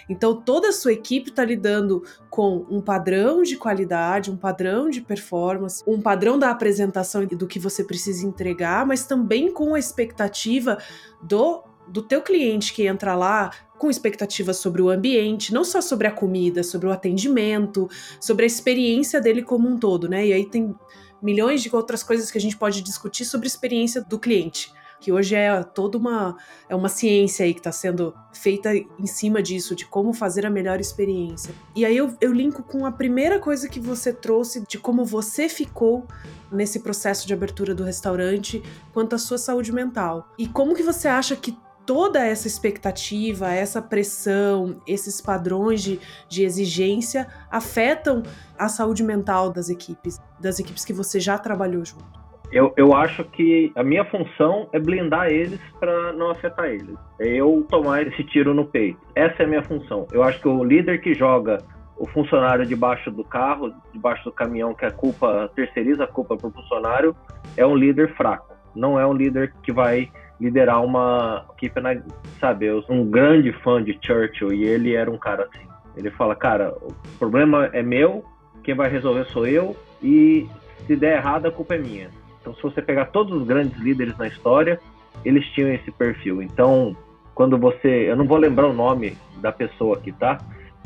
Então 0.10 0.42
toda 0.42 0.68
a 0.68 0.74
sua 0.74 0.92
equipe 0.92 1.32
tá 1.32 1.46
lidando 1.46 2.04
com 2.30 2.66
um 2.70 2.82
padrão 2.82 3.42
de 3.42 3.56
qualidade, 3.56 4.30
um 4.30 4.38
padrão 4.38 4.90
de 4.90 5.00
performance, 5.00 5.82
um 5.88 6.02
padrão 6.02 6.38
da 6.38 6.52
apresentação 6.52 7.24
e 7.24 7.28
do 7.28 7.48
que 7.48 7.58
você 7.58 7.86
precisa 7.86 8.26
entregar, 8.26 8.86
mas 8.86 9.06
também 9.06 9.50
com 9.50 9.76
a 9.76 9.80
expectativa 9.80 10.78
do 11.24 11.64
do 11.90 12.02
teu 12.02 12.22
cliente 12.22 12.74
que 12.74 12.86
entra 12.86 13.16
lá 13.16 13.52
com 13.78 13.90
expectativas 13.90 14.58
sobre 14.58 14.82
o 14.82 14.90
ambiente, 14.90 15.54
não 15.54 15.64
só 15.64 15.82
sobre 15.82 16.08
a 16.08 16.12
comida, 16.12 16.64
sobre 16.64 16.88
o 16.88 16.92
atendimento, 16.92 17.88
sobre 18.20 18.44
a 18.44 18.48
experiência 18.48 19.22
dele 19.22 19.44
como 19.44 19.68
um 19.70 19.78
todo, 19.78 20.10
né? 20.10 20.26
E 20.26 20.34
aí 20.34 20.46
tem 20.46 20.76
milhões 21.22 21.62
de 21.62 21.76
outras 21.76 22.04
coisas 22.04 22.32
que 22.32 22.38
a 22.38 22.42
gente 22.42 22.58
pode 22.58 22.82
discutir 22.82 23.26
sobre 23.26 23.46
a 23.46 23.50
experiência 23.50 24.02
do 24.02 24.20
cliente, 24.20 24.72
que 25.00 25.12
hoje 25.12 25.36
é 25.36 25.64
toda 25.64 25.98
uma 25.98 26.36
é 26.68 26.76
uma 26.76 26.90
ciência 26.90 27.46
aí 27.46 27.54
que 27.54 27.60
está 27.60 27.72
sendo 27.72 28.16
feita 28.34 28.74
em 28.74 29.06
cima 29.06 29.42
disso, 29.42 29.76
de 29.76 29.86
como 29.86 30.12
fazer 30.12 30.46
a 30.46 30.50
melhor 30.50 30.80
experiência. 30.80 31.54
E 31.76 31.86
aí 31.86 31.96
eu, 31.96 32.16
eu 32.20 32.34
linko 32.34 32.64
com 32.64 32.86
a 32.86 32.92
primeira 32.92 33.40
coisa 33.40 33.70
que 33.70 33.80
você 33.80 34.12
trouxe 34.12 34.66
de 34.68 34.80
como 34.80 35.06
você 35.06 35.48
ficou 35.48 36.08
nesse 36.52 36.80
processo 36.80 37.28
de 37.28 37.34
abertura 37.34 37.76
do 37.76 37.84
restaurante 37.84 38.64
quanto 38.94 39.14
à 39.14 39.18
sua 39.20 39.38
saúde 39.38 39.72
mental. 39.72 40.34
E 40.38 40.48
como 40.48 40.74
que 40.74 40.84
você 40.84 41.08
acha 41.08 41.36
que 41.36 41.56
toda 41.88 42.24
essa 42.24 42.48
expectativa, 42.48 43.50
essa 43.50 43.82
pressão, 43.82 44.82
esses 44.86 45.22
padrões 45.22 45.82
de, 45.82 46.00
de 46.28 46.44
exigência 46.44 47.26
afetam 47.50 48.22
a 48.60 48.68
saúde 48.68 49.02
mental 49.02 49.50
das 49.50 49.70
equipes, 49.70 50.20
das 50.38 50.60
equipes 50.60 50.84
que 50.84 50.92
você 50.92 51.18
já 51.18 51.38
trabalhou 51.40 51.86
junto? 51.86 52.06
Eu, 52.52 52.74
eu 52.78 52.94
acho 52.94 53.24
que 53.24 53.72
a 53.76 53.84
minha 53.84 54.06
função 54.06 54.70
é 54.74 54.80
blindar 54.80 55.28
eles 55.28 55.60
para 55.80 56.14
não 56.14 56.30
afetar 56.30 56.66
eles. 56.66 56.96
É 57.20 57.28
eu 57.28 57.66
tomar 57.70 58.06
esse 58.06 58.24
tiro 58.26 58.54
no 58.54 58.66
peito. 58.66 59.00
Essa 59.16 59.44
é 59.44 59.46
a 59.46 59.50
minha 59.50 59.64
função. 59.64 60.08
Eu 60.12 60.24
acho 60.24 60.42
que 60.42 60.48
o 60.48 60.64
líder 60.64 61.02
que 61.02 61.14
joga 61.14 61.58
o 61.98 62.08
funcionário 62.10 62.66
debaixo 62.66 63.10
do 63.12 63.24
carro, 63.24 63.74
debaixo 63.92 64.26
do 64.26 64.32
caminhão, 64.32 64.74
que 64.74 64.86
a 64.86 64.92
culpa 64.92 65.50
terceiriza 65.56 66.04
a 66.04 66.08
culpa 66.08 66.38
para 66.38 66.48
o 66.48 66.52
funcionário, 66.52 67.16
é 67.56 67.66
um 67.66 67.76
líder 67.76 68.16
fraco. 68.16 68.54
Não 68.76 69.00
é 69.00 69.06
um 69.06 69.14
líder 69.14 69.54
que 69.64 69.74
vai 69.74 70.10
liderar 70.40 70.84
uma 70.84 71.46
equipe, 71.54 71.80
na, 71.80 71.96
sabe? 72.40 72.66
Eu 72.66 72.82
sou 72.84 72.96
um 72.96 73.10
grande 73.10 73.52
fã 73.52 73.84
de 73.84 73.98
Churchill 74.02 74.54
e 74.54 74.64
ele 74.64 74.96
era 74.96 75.10
um 75.10 75.18
cara 75.18 75.44
assim. 75.44 75.68
Ele 75.96 76.12
fala, 76.12 76.36
cara, 76.36 76.74
o 76.82 76.94
problema 77.18 77.70
é 77.74 77.82
meu, 77.82 78.24
quem 78.64 78.76
vai 78.76 78.90
resolver 78.90 79.26
sou 79.26 79.48
eu 79.48 79.76
e 80.02 80.48
se 80.86 80.96
der 80.96 81.18
errado 81.18 81.48
a 81.48 81.52
culpa 81.52 81.76
é 81.76 81.80
minha. 81.80 82.10
Então, 82.40 82.54
se 82.54 82.62
você 82.62 82.82
pegar 82.82 83.06
todos 83.06 83.36
os 83.36 83.48
grandes 83.48 83.78
líderes 83.80 84.16
na 84.18 84.28
história, 84.28 84.80
eles 85.26 85.46
tinham 85.48 85.74
esse 85.74 85.92
perfil. 85.92 86.42
Então, 86.42 86.96
quando 87.34 87.58
você, 87.58 88.10
eu 88.10 88.16
não 88.16 88.26
vou 88.26 88.38
lembrar 88.38 88.68
o 88.68 88.74
nome 88.74 89.18
da 89.42 89.52
pessoa 89.52 89.98
aqui, 89.98 90.12
tá? 90.12 90.38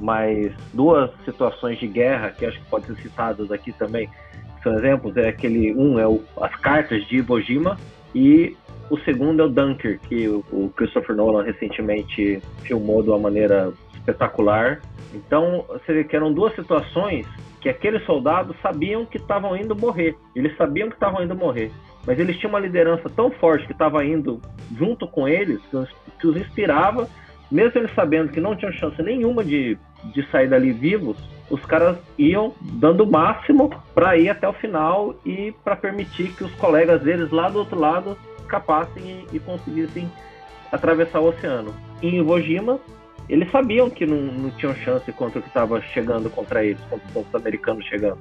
Mas 0.01 0.51
duas 0.73 1.11
situações 1.23 1.77
de 1.77 1.87
guerra 1.87 2.31
que 2.31 2.45
acho 2.45 2.59
que 2.59 2.69
podem 2.69 2.95
ser 2.95 3.01
citadas 3.01 3.51
aqui 3.51 3.71
também, 3.71 4.09
são 4.63 4.73
exemplos, 4.73 5.15
é 5.17 5.27
aquele 5.27 5.73
um 5.73 5.99
é 5.99 6.07
o, 6.07 6.23
as 6.39 6.55
cartas 6.55 7.05
de 7.07 7.17
Iwo 7.17 7.41
Jima 7.41 7.77
e 8.13 8.55
o 8.91 8.99
segundo 9.05 9.41
é 9.41 9.45
o 9.45 9.49
Dunker, 9.49 10.01
que 10.01 10.27
o 10.27 10.69
Christopher 10.75 11.15
Nolan 11.15 11.43
recentemente 11.43 12.41
filmou 12.63 13.01
de 13.01 13.09
uma 13.09 13.17
maneira 13.17 13.71
espetacular. 13.93 14.81
Então, 15.13 15.65
você 15.69 15.93
vê 15.93 16.03
que 16.03 16.13
eram 16.13 16.33
duas 16.33 16.53
situações 16.55 17.25
que 17.61 17.69
aqueles 17.69 18.05
soldados 18.05 18.53
sabiam 18.61 19.05
que 19.05 19.15
estavam 19.15 19.55
indo 19.55 19.73
morrer. 19.73 20.13
Eles 20.35 20.57
sabiam 20.57 20.89
que 20.89 20.95
estavam 20.95 21.23
indo 21.23 21.33
morrer. 21.33 21.71
Mas 22.05 22.19
eles 22.19 22.35
tinham 22.37 22.49
uma 22.49 22.59
liderança 22.59 23.09
tão 23.09 23.31
forte 23.31 23.65
que 23.65 23.71
estava 23.71 24.03
indo 24.03 24.41
junto 24.77 25.07
com 25.07 25.25
eles, 25.25 25.61
que 26.19 26.27
os 26.27 26.35
inspirava, 26.35 27.07
mesmo 27.49 27.79
eles 27.79 27.95
sabendo 27.95 28.31
que 28.31 28.41
não 28.41 28.57
tinham 28.57 28.73
chance 28.73 29.01
nenhuma 29.01 29.41
de, 29.41 29.77
de 30.13 30.29
sair 30.31 30.49
dali 30.49 30.73
vivos, 30.73 31.17
os 31.49 31.63
caras 31.65 31.97
iam 32.17 32.53
dando 32.61 33.03
o 33.03 33.11
máximo 33.11 33.69
para 33.93 34.17
ir 34.17 34.29
até 34.29 34.47
o 34.47 34.53
final 34.53 35.15
e 35.25 35.53
para 35.63 35.75
permitir 35.77 36.33
que 36.33 36.43
os 36.43 36.53
colegas 36.55 37.01
deles 37.01 37.29
lá 37.29 37.49
do 37.49 37.59
outro 37.59 37.79
lado 37.79 38.17
escapassem 38.51 39.25
e, 39.31 39.35
e 39.37 39.39
conseguissem 39.39 40.11
atravessar 40.71 41.19
o 41.19 41.29
oceano. 41.29 41.73
Em 42.01 42.17
Iwo 42.17 42.41
Jima, 42.41 42.79
eles 43.29 43.49
sabiam 43.49 43.89
que 43.89 44.05
não, 44.05 44.17
não 44.17 44.51
tinham 44.51 44.75
chance 44.75 45.09
contra 45.13 45.39
o 45.39 45.41
que 45.41 45.47
estava 45.47 45.81
chegando 45.81 46.29
contra 46.29 46.65
eles, 46.65 46.81
contra 46.89 47.19
os 47.19 47.35
americanos 47.35 47.85
chegando. 47.85 48.19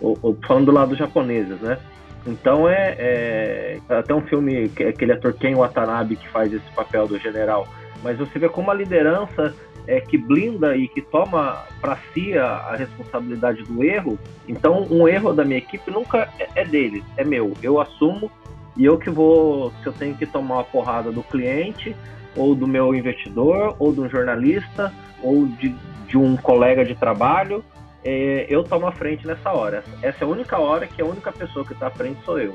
Ou, 0.00 0.36
falando 0.46 0.66
do 0.66 0.72
lado 0.72 0.90
dos 0.90 0.98
japoneses, 0.98 1.60
né? 1.60 1.78
Então 2.26 2.68
é, 2.68 2.94
é, 2.98 3.78
até 3.88 4.14
um 4.14 4.20
filme 4.22 4.70
aquele 4.88 5.12
ator 5.12 5.32
Ken 5.32 5.54
Watanabe 5.54 6.16
que 6.16 6.28
faz 6.28 6.52
esse 6.52 6.70
papel 6.72 7.06
do 7.06 7.18
general. 7.18 7.68
Mas 8.02 8.18
você 8.18 8.38
vê 8.38 8.48
como 8.48 8.70
a 8.70 8.74
liderança 8.74 9.54
é, 9.86 10.00
que 10.00 10.18
blinda 10.18 10.76
e 10.76 10.86
que 10.88 11.00
toma 11.00 11.64
para 11.80 11.96
si 12.12 12.36
a, 12.36 12.44
a, 12.44 12.76
responsabilidade 12.76 13.62
do 13.64 13.82
erro. 13.82 14.18
Então 14.46 14.86
um 14.90 15.08
erro 15.08 15.32
da 15.32 15.44
minha 15.44 15.58
equipe 15.58 15.90
nunca 15.90 16.28
é, 16.38 16.48
é 16.56 16.64
deles, 16.64 17.02
é 17.16 17.24
meu. 17.24 17.54
Eu 17.62 17.80
assumo 17.80 18.30
e 18.78 18.84
eu 18.84 18.96
que 18.96 19.10
vou, 19.10 19.72
se 19.82 19.88
eu 19.88 19.92
tenho 19.92 20.14
que 20.14 20.24
tomar 20.24 20.54
uma 20.54 20.64
porrada 20.64 21.10
do 21.10 21.22
cliente, 21.22 21.94
ou 22.36 22.54
do 22.54 22.66
meu 22.66 22.94
investidor, 22.94 23.74
ou 23.78 23.92
de 23.92 24.00
um 24.00 24.08
jornalista, 24.08 24.92
ou 25.20 25.46
de, 25.46 25.74
de 26.06 26.16
um 26.16 26.36
colega 26.36 26.84
de 26.84 26.94
trabalho, 26.94 27.64
é, 28.04 28.46
eu 28.48 28.62
tomo 28.62 28.86
a 28.86 28.92
frente 28.92 29.26
nessa 29.26 29.52
hora. 29.52 29.82
Essa 30.00 30.24
é 30.24 30.24
a 30.24 30.30
única 30.30 30.58
hora 30.58 30.86
que 30.86 31.02
a 31.02 31.04
única 31.04 31.32
pessoa 31.32 31.64
que 31.64 31.72
está 31.72 31.88
à 31.88 31.90
frente 31.90 32.20
sou 32.24 32.38
eu. 32.38 32.54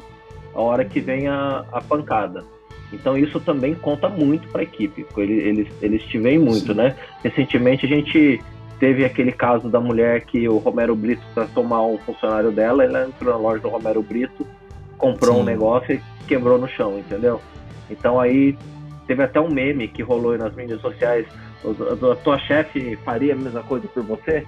A 0.55 0.61
hora 0.61 0.85
que 0.85 1.01
vem 1.01 1.27
a, 1.27 1.65
a 1.71 1.81
pancada. 1.81 2.45
Então 2.93 3.17
isso 3.17 3.39
também 3.41 3.75
conta 3.75 4.07
muito 4.07 4.47
para 4.47 4.61
a 4.61 4.63
equipe. 4.63 5.05
Eles, 5.17 5.45
eles, 5.45 5.67
eles 5.81 6.03
te 6.03 6.17
veem 6.17 6.39
muito, 6.39 6.67
Sim. 6.67 6.75
né? 6.75 6.95
Recentemente 7.21 7.85
a 7.85 7.89
gente 7.89 8.41
teve 8.79 9.03
aquele 9.03 9.31
caso 9.31 9.67
da 9.67 9.79
mulher 9.79 10.21
que 10.21 10.47
o 10.47 10.57
Romero 10.57 10.95
Brito, 10.95 11.23
para 11.33 11.45
tomar 11.47 11.83
um 11.85 11.97
funcionário 11.97 12.51
dela, 12.51 12.83
ela 12.83 13.05
entrou 13.05 13.33
na 13.33 13.39
loja 13.39 13.61
do 13.61 13.69
Romero 13.69 14.01
Brito, 14.01 14.45
comprou 15.03 15.35
Sim. 15.35 15.41
um 15.41 15.43
negócio 15.43 15.95
e 15.95 16.01
quebrou 16.25 16.57
no 16.57 16.67
chão, 16.69 16.97
entendeu? 16.97 17.41
Então 17.89 18.21
aí 18.21 18.57
teve 19.05 19.21
até 19.21 19.39
um 19.39 19.49
meme 19.49 19.89
que 19.89 20.01
rolou 20.01 20.37
nas 20.37 20.55
mídias 20.55 20.79
sociais. 20.79 21.27
A 21.65 22.15
tua 22.23 22.39
chefe 22.39 22.97
faria 23.03 23.33
a 23.33 23.35
mesma 23.35 23.63
coisa 23.63 23.85
por 23.89 24.03
você? 24.03 24.47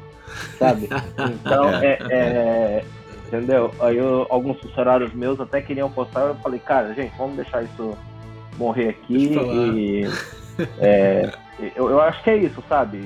Sabe? 0.57 0.87
Então, 1.19 1.69
é, 1.75 1.97
é, 2.09 2.85
entendeu? 3.27 3.71
Aí 3.81 3.97
eu, 3.97 4.25
alguns 4.29 4.59
funcionários 4.61 5.13
meus 5.13 5.39
até 5.39 5.61
queriam 5.61 5.91
postar. 5.91 6.21
Eu 6.21 6.35
falei, 6.35 6.59
cara, 6.59 6.93
gente, 6.93 7.13
vamos 7.17 7.35
deixar 7.35 7.63
isso 7.63 7.97
morrer 8.57 8.89
aqui. 8.89 9.35
E 9.35 10.07
é, 10.79 11.31
eu, 11.75 11.89
eu 11.89 11.99
acho 11.99 12.23
que 12.23 12.29
é 12.29 12.37
isso, 12.37 12.63
sabe? 12.69 13.05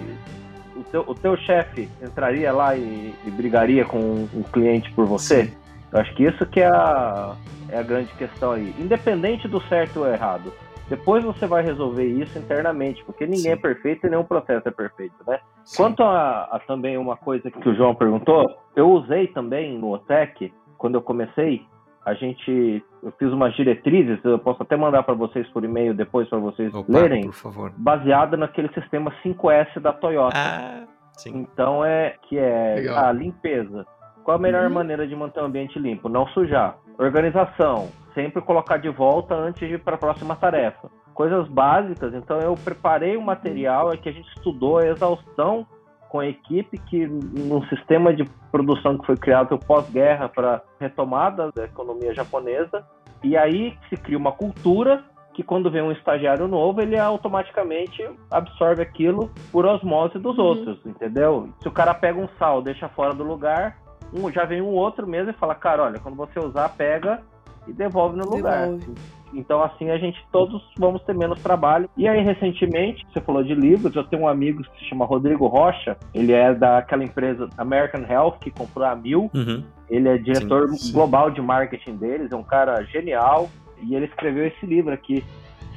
O 0.75 0.83
teu, 0.83 1.03
o 1.07 1.15
teu 1.15 1.35
chefe 1.35 1.89
entraria 2.01 2.51
lá 2.51 2.75
e, 2.75 3.13
e 3.25 3.31
brigaria 3.31 3.83
com 3.83 4.27
um 4.33 4.43
cliente 4.43 4.91
por 4.91 5.05
você? 5.05 5.45
Sim. 5.45 5.53
Eu 5.91 5.99
acho 5.99 6.13
que 6.15 6.23
isso 6.23 6.45
que 6.45 6.59
é 6.59 6.67
a, 6.67 7.35
é 7.69 7.79
a 7.79 7.83
grande 7.83 8.13
questão 8.13 8.51
aí. 8.51 8.73
Independente 8.79 9.47
do 9.47 9.61
certo 9.61 10.01
ou 10.01 10.07
errado. 10.07 10.53
Depois 10.89 11.23
você 11.23 11.45
vai 11.45 11.63
resolver 11.63 12.05
isso 12.05 12.37
internamente, 12.39 13.03
porque 13.05 13.25
ninguém 13.25 13.41
Sim. 13.41 13.51
é 13.51 13.55
perfeito 13.55 14.07
e 14.07 14.09
nenhum 14.09 14.23
processo 14.23 14.67
é 14.67 14.71
perfeito, 14.71 15.15
né? 15.27 15.39
Sim. 15.63 15.77
Quanto 15.77 16.01
a, 16.01 16.49
a, 16.51 16.59
também 16.67 16.97
uma 16.97 17.15
coisa 17.15 17.51
que 17.51 17.69
o 17.69 17.75
João 17.75 17.93
perguntou, 17.93 18.57
eu 18.75 18.89
usei 18.89 19.27
também 19.27 19.77
no 19.77 19.93
OTEC, 19.93 20.51
quando 20.79 20.95
eu 20.95 21.01
comecei, 21.01 21.63
a 22.03 22.15
gente, 22.15 22.83
eu 23.03 23.11
fiz 23.19 23.31
umas 23.31 23.53
diretrizes, 23.55 24.17
eu 24.23 24.39
posso 24.39 24.63
até 24.63 24.75
mandar 24.75 25.03
para 25.03 25.13
vocês 25.13 25.47
por 25.49 25.63
e-mail 25.63 25.93
depois 25.93 26.27
para 26.27 26.39
vocês 26.39 26.73
Opa, 26.73 26.91
lerem, 26.91 27.25
por 27.25 27.33
favor. 27.33 27.71
baseada 27.77 28.35
naquele 28.35 28.69
sistema 28.73 29.13
5S 29.23 29.79
da 29.79 29.93
Toyota. 29.93 30.35
Ah, 30.35 30.87
sim. 31.13 31.35
Então 31.35 31.85
é 31.85 32.15
que 32.27 32.35
é 32.35 32.75
Legal. 32.77 33.05
a 33.05 33.11
limpeza. 33.11 33.85
Qual 34.29 34.37
a 34.37 34.39
melhor 34.39 34.67
uhum. 34.67 34.73
maneira 34.75 35.07
de 35.07 35.15
manter 35.15 35.41
o 35.41 35.45
ambiente 35.45 35.79
limpo? 35.79 36.07
Não 36.07 36.27
sujar. 36.27 36.77
Organização 36.99 37.89
sempre 38.13 38.39
colocar 38.43 38.77
de 38.77 38.87
volta 38.87 39.33
antes 39.33 39.67
de 39.67 39.73
ir 39.73 39.79
para 39.79 39.95
a 39.95 39.97
próxima 39.97 40.35
tarefa. 40.35 40.87
Coisas 41.15 41.47
básicas, 41.47 42.13
então 42.13 42.37
eu 42.39 42.53
preparei 42.53 43.17
o 43.17 43.21
um 43.21 43.23
material 43.23 43.91
é 43.91 43.97
que 43.97 44.07
a 44.07 44.11
gente 44.11 44.29
estudou 44.37 44.77
a 44.77 44.85
exaustão 44.85 45.65
com 46.09 46.19
a 46.19 46.27
equipe 46.27 46.77
que 46.77 47.07
num 47.07 47.63
sistema 47.69 48.13
de 48.13 48.23
produção 48.51 48.99
que 48.99 49.05
foi 49.07 49.17
criado 49.17 49.57
pós-guerra 49.57 50.29
para 50.29 50.61
retomada 50.79 51.51
da 51.51 51.65
economia 51.65 52.13
japonesa 52.13 52.85
e 53.23 53.35
aí 53.35 53.75
se 53.89 53.97
cria 53.97 54.17
uma 54.17 54.31
cultura 54.31 55.03
que 55.33 55.41
quando 55.41 55.71
vem 55.71 55.81
um 55.81 55.91
estagiário 55.91 56.47
novo 56.47 56.81
ele 56.81 56.99
automaticamente 56.99 58.07
absorve 58.29 58.83
aquilo 58.83 59.31
por 59.51 59.65
osmose 59.65 60.19
dos 60.19 60.37
uhum. 60.37 60.43
outros, 60.43 60.85
entendeu? 60.85 61.49
Se 61.61 61.67
o 61.67 61.71
cara 61.71 61.95
pega 61.95 62.19
um 62.19 62.29
sal, 62.37 62.61
deixa 62.61 62.87
fora 62.89 63.13
do 63.15 63.23
lugar, 63.23 63.75
um, 64.13 64.31
já 64.31 64.45
vem 64.45 64.61
um 64.61 64.73
outro 64.73 65.07
mesmo 65.07 65.31
e 65.31 65.33
fala, 65.33 65.55
cara, 65.55 65.83
olha, 65.83 65.99
quando 65.99 66.15
você 66.15 66.39
usar, 66.39 66.69
pega 66.69 67.21
e 67.67 67.73
devolve 67.73 68.17
no 68.17 68.25
lugar. 68.25 68.67
Devolve. 68.67 69.19
Então, 69.33 69.61
assim, 69.63 69.89
a 69.89 69.97
gente 69.97 70.23
todos 70.31 70.61
vamos 70.77 71.03
ter 71.03 71.13
menos 71.13 71.41
trabalho. 71.41 71.89
E 71.95 72.07
aí, 72.07 72.23
recentemente, 72.23 73.05
você 73.11 73.21
falou 73.21 73.43
de 73.43 73.53
livros, 73.53 73.95
eu 73.95 74.03
tenho 74.03 74.23
um 74.23 74.27
amigo 74.27 74.63
que 74.63 74.79
se 74.79 74.85
chama 74.85 75.05
Rodrigo 75.05 75.47
Rocha, 75.47 75.97
ele 76.13 76.33
é 76.33 76.53
daquela 76.53 77.03
empresa 77.03 77.47
American 77.57 78.01
Health, 78.09 78.39
que 78.41 78.51
comprou 78.51 78.85
a 78.85 78.95
Mil. 78.95 79.29
Uhum. 79.33 79.63
Ele 79.89 80.09
é 80.09 80.17
diretor 80.17 80.69
sim, 80.69 80.77
sim. 80.77 80.93
global 80.93 81.31
de 81.31 81.41
marketing 81.41 81.95
deles, 81.95 82.31
é 82.31 82.35
um 82.35 82.43
cara 82.43 82.83
genial. 82.85 83.49
E 83.81 83.95
ele 83.95 84.05
escreveu 84.05 84.45
esse 84.47 84.65
livro 84.65 84.93
aqui, 84.93 85.23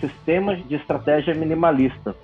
Sistemas 0.01 0.63
de 0.67 0.75
Estratégia 0.75 1.35
Minimalista. 1.35 2.17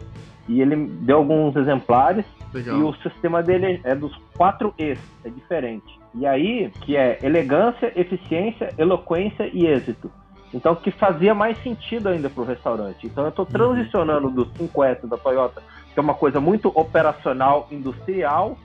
E 0.48 0.60
ele 0.60 0.76
deu 1.02 1.18
alguns 1.18 1.54
exemplares. 1.56 2.24
Legal. 2.52 2.78
E 2.78 2.82
o 2.82 2.94
sistema 2.94 3.42
dele 3.42 3.80
é 3.84 3.94
dos 3.94 4.16
quatro 4.36 4.74
E's, 4.78 4.98
é 5.22 5.28
diferente. 5.28 5.97
E 6.14 6.26
aí, 6.26 6.70
que 6.82 6.96
é 6.96 7.18
elegância, 7.22 7.92
eficiência, 7.94 8.72
eloquência 8.78 9.48
e 9.52 9.66
êxito. 9.66 10.10
Então, 10.52 10.74
que 10.74 10.90
fazia 10.90 11.34
mais 11.34 11.58
sentido 11.62 12.08
ainda 12.08 12.30
para 12.30 12.42
o 12.42 12.46
restaurante. 12.46 13.06
Então, 13.06 13.24
eu 13.24 13.30
estou 13.30 13.44
uhum. 13.44 13.52
transicionando 13.52 14.30
do 14.30 14.46
5S 14.46 15.06
da 15.06 15.16
Toyota, 15.16 15.62
que 15.92 15.98
é 15.98 16.02
uma 16.02 16.14
coisa 16.14 16.40
muito 16.40 16.72
operacional, 16.74 17.68
industrial, 17.70 18.56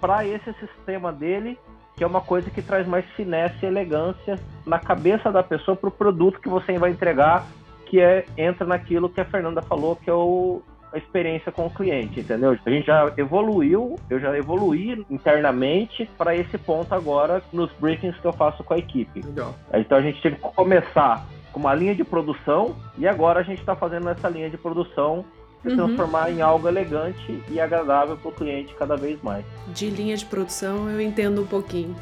para 0.00 0.26
esse 0.26 0.52
sistema 0.54 1.12
dele, 1.12 1.58
que 1.96 2.02
é 2.02 2.06
uma 2.06 2.20
coisa 2.20 2.50
que 2.50 2.62
traz 2.62 2.86
mais 2.86 3.04
finesse 3.10 3.56
e 3.62 3.66
elegância 3.66 4.38
na 4.66 4.78
cabeça 4.78 5.30
da 5.30 5.42
pessoa 5.42 5.76
para 5.76 5.88
o 5.88 5.92
produto 5.92 6.40
que 6.40 6.48
você 6.48 6.76
vai 6.78 6.90
entregar, 6.90 7.46
que 7.86 8.00
é 8.00 8.24
entra 8.36 8.66
naquilo 8.66 9.08
que 9.08 9.20
a 9.20 9.24
Fernanda 9.24 9.60
falou, 9.60 9.96
que 9.96 10.08
é 10.08 10.14
o 10.14 10.62
a 10.92 10.98
experiência 10.98 11.52
com 11.52 11.66
o 11.66 11.70
cliente, 11.70 12.20
entendeu? 12.20 12.56
A 12.64 12.70
gente 12.70 12.86
já 12.86 13.12
evoluiu, 13.16 13.96
eu 14.08 14.18
já 14.18 14.36
evoluí 14.36 15.04
internamente 15.08 16.08
para 16.18 16.34
esse 16.34 16.58
ponto 16.58 16.94
agora 16.94 17.42
nos 17.52 17.70
briefings 17.80 18.16
que 18.18 18.26
eu 18.26 18.32
faço 18.32 18.64
com 18.64 18.74
a 18.74 18.78
equipe. 18.78 19.20
Legal. 19.24 19.54
Então 19.74 19.98
a 19.98 20.02
gente 20.02 20.20
tem 20.20 20.34
que 20.34 20.40
começar 20.40 21.26
com 21.52 21.60
uma 21.60 21.74
linha 21.74 21.94
de 21.94 22.04
produção 22.04 22.76
e 22.96 23.06
agora 23.06 23.40
a 23.40 23.42
gente 23.42 23.60
está 23.60 23.74
fazendo 23.74 24.08
essa 24.08 24.28
linha 24.28 24.50
de 24.50 24.56
produção 24.56 25.24
se 25.62 25.68
uhum. 25.68 25.76
transformar 25.76 26.30
em 26.30 26.40
algo 26.40 26.66
elegante 26.66 27.42
e 27.50 27.60
agradável 27.60 28.16
para 28.16 28.28
o 28.28 28.32
cliente 28.32 28.74
cada 28.78 28.96
vez 28.96 29.20
mais. 29.22 29.44
De 29.68 29.90
linha 29.90 30.16
de 30.16 30.24
produção 30.24 30.88
eu 30.88 31.00
entendo 31.00 31.42
um 31.42 31.46
pouquinho. 31.46 31.94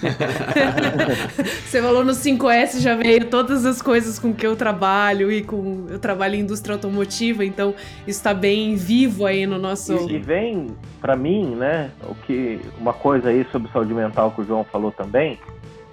Você 1.64 1.80
falou 1.80 2.04
no 2.04 2.12
5S 2.12 2.80
já 2.80 2.96
veio 2.96 3.26
todas 3.26 3.64
as 3.64 3.80
coisas 3.80 4.18
com 4.18 4.34
que 4.34 4.46
eu 4.46 4.56
trabalho 4.56 5.30
e 5.30 5.42
com 5.42 5.86
eu 5.88 5.98
trabalho 5.98 6.34
em 6.34 6.40
indústria 6.40 6.74
automotiva, 6.74 7.44
então 7.44 7.74
está 8.06 8.34
bem 8.34 8.74
vivo 8.74 9.24
aí 9.24 9.46
no 9.46 9.58
nosso. 9.58 10.10
E, 10.10 10.14
e 10.14 10.18
vem 10.18 10.68
para 11.00 11.14
mim, 11.14 11.54
né? 11.54 11.90
O 12.08 12.14
que 12.14 12.60
uma 12.78 12.92
coisa 12.92 13.28
aí 13.28 13.46
sobre 13.52 13.70
saúde 13.70 13.94
mental 13.94 14.32
que 14.32 14.40
o 14.40 14.44
João 14.44 14.64
falou 14.64 14.90
também. 14.90 15.38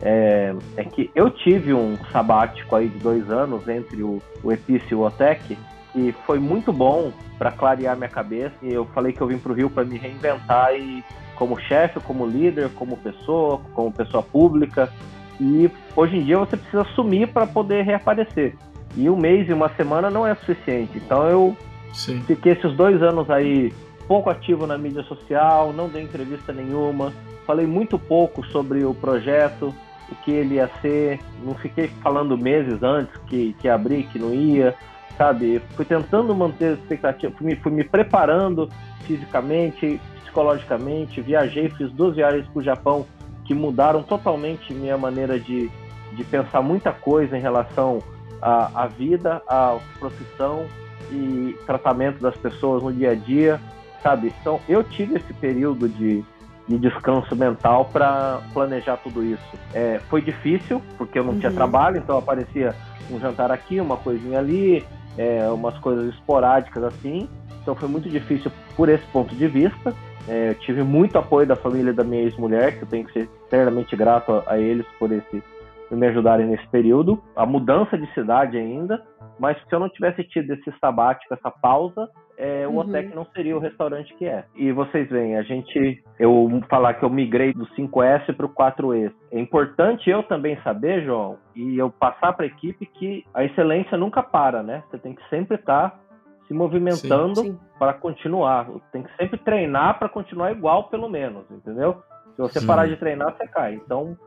É, 0.06 0.54
é 0.76 0.84
que 0.84 1.10
eu 1.16 1.30
tive 1.30 1.74
um 1.74 1.98
sabático 2.12 2.76
aí 2.76 2.90
de 2.90 2.98
dois 3.00 3.30
anos 3.32 3.66
entre 3.70 4.04
o, 4.04 4.22
o 4.44 4.52
EPIC 4.52 4.92
e 4.92 4.96
o 4.96 5.02
OTEC, 5.02 5.58
e 5.96 6.12
foi 6.26 6.40
muito 6.40 6.74
bom 6.74 7.12
para 7.38 7.52
clarear 7.52 7.96
minha 7.96 8.10
cabeça. 8.10 8.54
E 8.62 8.74
eu 8.74 8.86
falei 8.86 9.14
que 9.14 9.22
eu 9.22 9.28
vim 9.28 9.38
para 9.38 9.52
o 9.52 9.56
Rio 9.56 9.70
para 9.70 9.84
me 9.84 9.98
reinventar 9.98 10.74
e 10.76 11.04
como 11.36 11.60
chefe, 11.60 12.00
como 12.00 12.26
líder, 12.26 12.70
como 12.76 12.98
pessoa, 12.98 13.62
como 13.74 13.92
pessoa 13.92 14.24
pública. 14.24 14.92
E 15.40 15.70
hoje 15.96 16.18
em 16.18 16.24
dia 16.24 16.38
você 16.38 16.58
precisa 16.58 16.82
assumir 16.82 17.28
para 17.28 17.46
poder 17.46 17.84
reaparecer. 17.84 18.56
E 18.96 19.10
um 19.10 19.18
mês 19.18 19.50
e 19.50 19.54
uma 19.54 19.70
semana 19.76 20.10
não 20.10 20.26
é 20.26 20.36
suficiente. 20.36 20.98
Então 20.98 21.28
eu 21.28 21.58
Sim. 21.94 22.22
fiquei 22.26 22.54
esses 22.54 22.74
dois 22.76 23.02
anos 23.02 23.30
aí 23.30 23.74
pouco 24.08 24.30
ativo 24.30 24.68
na 24.68 24.78
mídia 24.78 25.04
social, 25.04 25.72
não 25.74 25.88
dei 25.88 26.04
entrevista 26.04 26.52
nenhuma, 26.52 27.14
falei 27.46 27.66
muito 27.66 27.98
pouco 27.98 28.46
sobre 28.48 28.84
o 28.84 28.94
projeto, 28.94 29.74
o 30.12 30.16
que 30.24 30.32
ele 30.32 30.56
ia 30.56 30.70
ser, 30.82 31.20
não 31.44 31.56
fiquei 31.56 31.88
falando 32.02 32.38
meses 32.38 32.84
antes 32.84 33.16
que, 33.28 33.54
que 33.60 33.68
ia 33.68 33.74
abrir, 33.74 34.04
que 34.08 34.20
não 34.20 34.34
ia 34.34 34.76
sabe? 35.18 35.62
Fui 35.76 35.86
tentando 35.86 36.34
manter 36.36 36.72
a 36.72 36.74
expectativa, 36.74 37.34
fui 37.38 37.48
me, 37.48 37.56
fui 37.56 37.72
me 37.72 37.84
preparando 37.84 38.70
fisicamente, 39.02 40.00
psicologicamente, 40.24 41.22
viajei, 41.22 41.70
fiz 41.70 41.92
duas 41.92 42.16
viagens 42.16 42.48
para 42.48 42.60
o 42.60 42.64
Japão 42.64 43.06
que 43.46 43.54
mudaram 43.54 44.02
totalmente 44.02 44.74
minha 44.74 44.98
maneira 44.98 45.40
de, 45.40 45.70
de 46.14 46.24
pensar 46.24 46.62
muita 46.62 46.92
coisa 46.92 47.38
em 47.38 47.42
relação 47.42 48.00
à, 48.42 48.84
à 48.84 48.88
vida, 48.88 49.42
à 49.48 49.78
profissão 50.00 50.66
e 51.12 51.56
tratamento 51.66 52.20
das 52.20 52.36
pessoas 52.36 52.82
no 52.82 52.92
dia 52.92 53.12
a 53.12 53.16
dia, 53.16 53.60
sabe? 54.02 54.34
Então 54.42 54.60
eu 54.68 54.84
tive 54.84 55.18
esse 55.18 55.34
período 55.34 55.90
de, 55.90 56.24
de 56.68 56.78
descanso 56.78 57.36
mental 57.36 57.86
para 57.86 58.42
planejar 58.54 58.98
tudo 58.98 59.24
isso. 59.24 59.58
É, 59.74 60.00
foi 60.10 60.22
difícil, 60.22 60.82
porque 60.98 61.20
eu 61.20 61.24
não 61.24 61.34
uhum. 61.34 61.40
tinha 61.40 61.52
trabalho, 61.52 61.98
então 61.98 62.18
aparecia 62.18 62.74
um 63.12 63.20
jantar 63.20 63.52
aqui, 63.52 63.80
uma 63.80 63.98
coisinha 63.98 64.40
ali, 64.40 64.86
é, 65.18 65.48
umas 65.50 65.78
coisas 65.80 66.14
esporádicas 66.14 66.84
assim. 66.84 67.30
Então 67.62 67.76
foi 67.76 67.88
muito 67.88 68.10
difícil 68.10 68.52
por 68.76 68.90
esse 68.90 69.06
ponto 69.08 69.34
de 69.36 69.48
vista. 69.48 69.94
É, 70.28 70.50
eu 70.50 70.56
tive 70.56 70.84
muito 70.84 71.18
apoio 71.18 71.46
da 71.46 71.56
família 71.56 71.94
da 71.94 72.04
minha 72.04 72.24
ex-mulher, 72.24 72.78
que 72.78 72.84
eu 72.84 72.88
tenho 72.88 73.06
que 73.06 73.14
ser 73.14 73.30
eternamente 73.48 73.96
grato 73.96 74.32
a, 74.32 74.54
a 74.54 74.60
eles 74.60 74.86
por 74.98 75.12
esse 75.12 75.44
por 75.90 75.98
me 75.98 76.08
ajudarem 76.08 76.48
nesse 76.48 76.68
período. 76.70 77.22
A 77.36 77.46
mudança 77.46 77.98
de 77.98 78.12
cidade 78.14 78.58
ainda, 78.58 79.04
mas 79.40 79.58
se 79.58 79.76
eu 79.76 79.80
não 79.80 79.90
tivesse 79.90 80.24
tido 80.24 80.52
esse 80.52 80.74
sabático, 80.80 81.34
essa 81.34 81.52
pausa, 81.52 82.10
é, 82.38 82.68
o 82.68 82.72
uhum. 82.72 82.78
Otec 82.80 83.14
não 83.16 83.26
seria 83.26 83.56
o 83.56 83.60
restaurante 83.60 84.14
que 84.16 84.26
é. 84.26 84.46
E 84.56 84.72
vocês 84.72 85.10
veem, 85.10 85.38
a 85.38 85.44
gente, 85.44 86.04
eu 86.20 86.50
falar 86.70 86.96
que 86.96 87.06
eu 87.06 87.10
migrei 87.10 87.54
do 87.54 87.66
5S 87.68 88.36
para 88.36 88.46
o 88.46 88.50
4E. 88.50 89.12
É 89.32 89.40
importante 89.40 90.10
eu 90.10 90.24
também 90.24 90.58
saber, 90.64 91.04
João, 91.04 91.38
e 91.56 91.78
eu 91.78 91.90
passar 91.90 92.34
para 92.34 92.46
a 92.46 92.48
equipe 92.48 92.86
que 92.86 93.26
a 93.34 93.44
excelência 93.44 93.98
nunca 93.98 94.24
para, 94.24 94.64
né? 94.64 94.84
Você 94.90 94.98
tem 94.98 95.14
que 95.14 95.30
sempre 95.30 95.56
estar 95.56 95.92
tá 95.92 96.00
se 96.48 96.54
movimentando 96.54 97.60
para 97.78 97.94
continuar. 97.94 98.68
Tem 98.92 99.04
que 99.04 99.16
sempre 99.16 99.38
treinar 99.40 100.00
para 100.00 100.10
continuar 100.10 100.52
igual, 100.52 100.86
pelo 100.86 101.10
menos, 101.10 101.50
entendeu? 101.52 102.02
Se 102.36 102.42
você 102.42 102.60
Sim. 102.60 102.68
parar 102.68 102.88
de 102.88 102.98
treinar, 102.98 103.36
você 103.36 103.48
cai. 103.48 103.76
Então, 103.76 104.18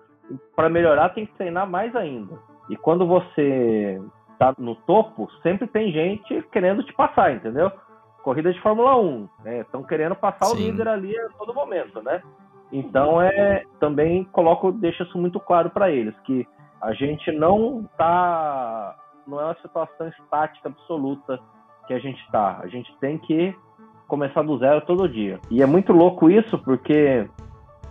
para 0.54 0.68
melhorar, 0.68 1.11
tem 1.11 1.26
que 1.26 1.34
treinar 1.34 1.68
mais 1.68 1.94
ainda. 1.96 2.38
E 2.70 2.76
quando 2.76 3.07
você 3.07 4.00
tá 4.38 4.54
no 4.59 4.74
topo, 4.74 5.28
sempre 5.42 5.66
tem 5.66 5.90
gente 5.92 6.42
querendo 6.52 6.82
te 6.82 6.92
passar, 6.92 7.34
entendeu? 7.34 7.70
Corrida 8.26 8.52
de 8.52 8.60
Fórmula 8.60 8.96
1, 8.96 9.28
né? 9.44 9.60
Estão 9.60 9.84
querendo 9.84 10.16
passar 10.16 10.46
Sim. 10.46 10.54
o 10.54 10.58
líder 10.58 10.88
ali 10.88 11.16
a 11.16 11.28
todo 11.38 11.54
momento, 11.54 12.02
né? 12.02 12.20
Então 12.72 13.22
é 13.22 13.62
também 13.78 14.24
coloco, 14.24 14.72
deixa 14.72 15.04
isso 15.04 15.16
muito 15.16 15.38
claro 15.38 15.70
para 15.70 15.92
eles 15.92 16.12
que 16.24 16.44
a 16.82 16.92
gente 16.92 17.30
não 17.30 17.88
tá 17.96 18.96
não 19.28 19.40
é 19.40 19.44
uma 19.44 19.56
situação 19.62 20.08
estática 20.08 20.68
absoluta 20.68 21.38
que 21.86 21.94
a 21.94 22.00
gente 22.00 22.20
tá. 22.32 22.58
A 22.64 22.66
gente 22.66 22.92
tem 22.98 23.16
que 23.16 23.54
começar 24.08 24.42
do 24.42 24.58
zero 24.58 24.80
todo 24.80 25.08
dia. 25.08 25.38
E 25.48 25.62
é 25.62 25.66
muito 25.66 25.92
louco 25.92 26.28
isso 26.28 26.58
porque 26.58 27.30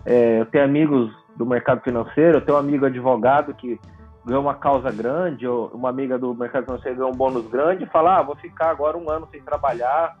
é, 0.04 0.40
eu 0.40 0.44
tenho 0.44 0.64
amigos 0.64 1.10
do 1.34 1.46
mercado 1.46 1.80
financeiro, 1.80 2.36
eu 2.36 2.40
tenho 2.42 2.58
um 2.58 2.60
amigo 2.60 2.84
advogado 2.84 3.54
que 3.54 3.80
ganhou 4.26 4.42
uma 4.42 4.54
causa 4.54 4.90
grande, 4.90 5.46
ou 5.46 5.68
uma 5.68 5.88
amiga 5.88 6.18
do 6.18 6.34
mercado 6.34 6.64
financeiro 6.64 6.98
ganhou 6.98 7.12
um 7.12 7.16
bônus 7.16 7.46
grande, 7.46 7.84
e 7.84 7.86
fala, 7.86 8.18
ah, 8.18 8.22
vou 8.22 8.34
ficar 8.36 8.70
agora 8.70 8.98
um 8.98 9.08
ano 9.08 9.28
sem 9.30 9.40
trabalhar, 9.40 10.16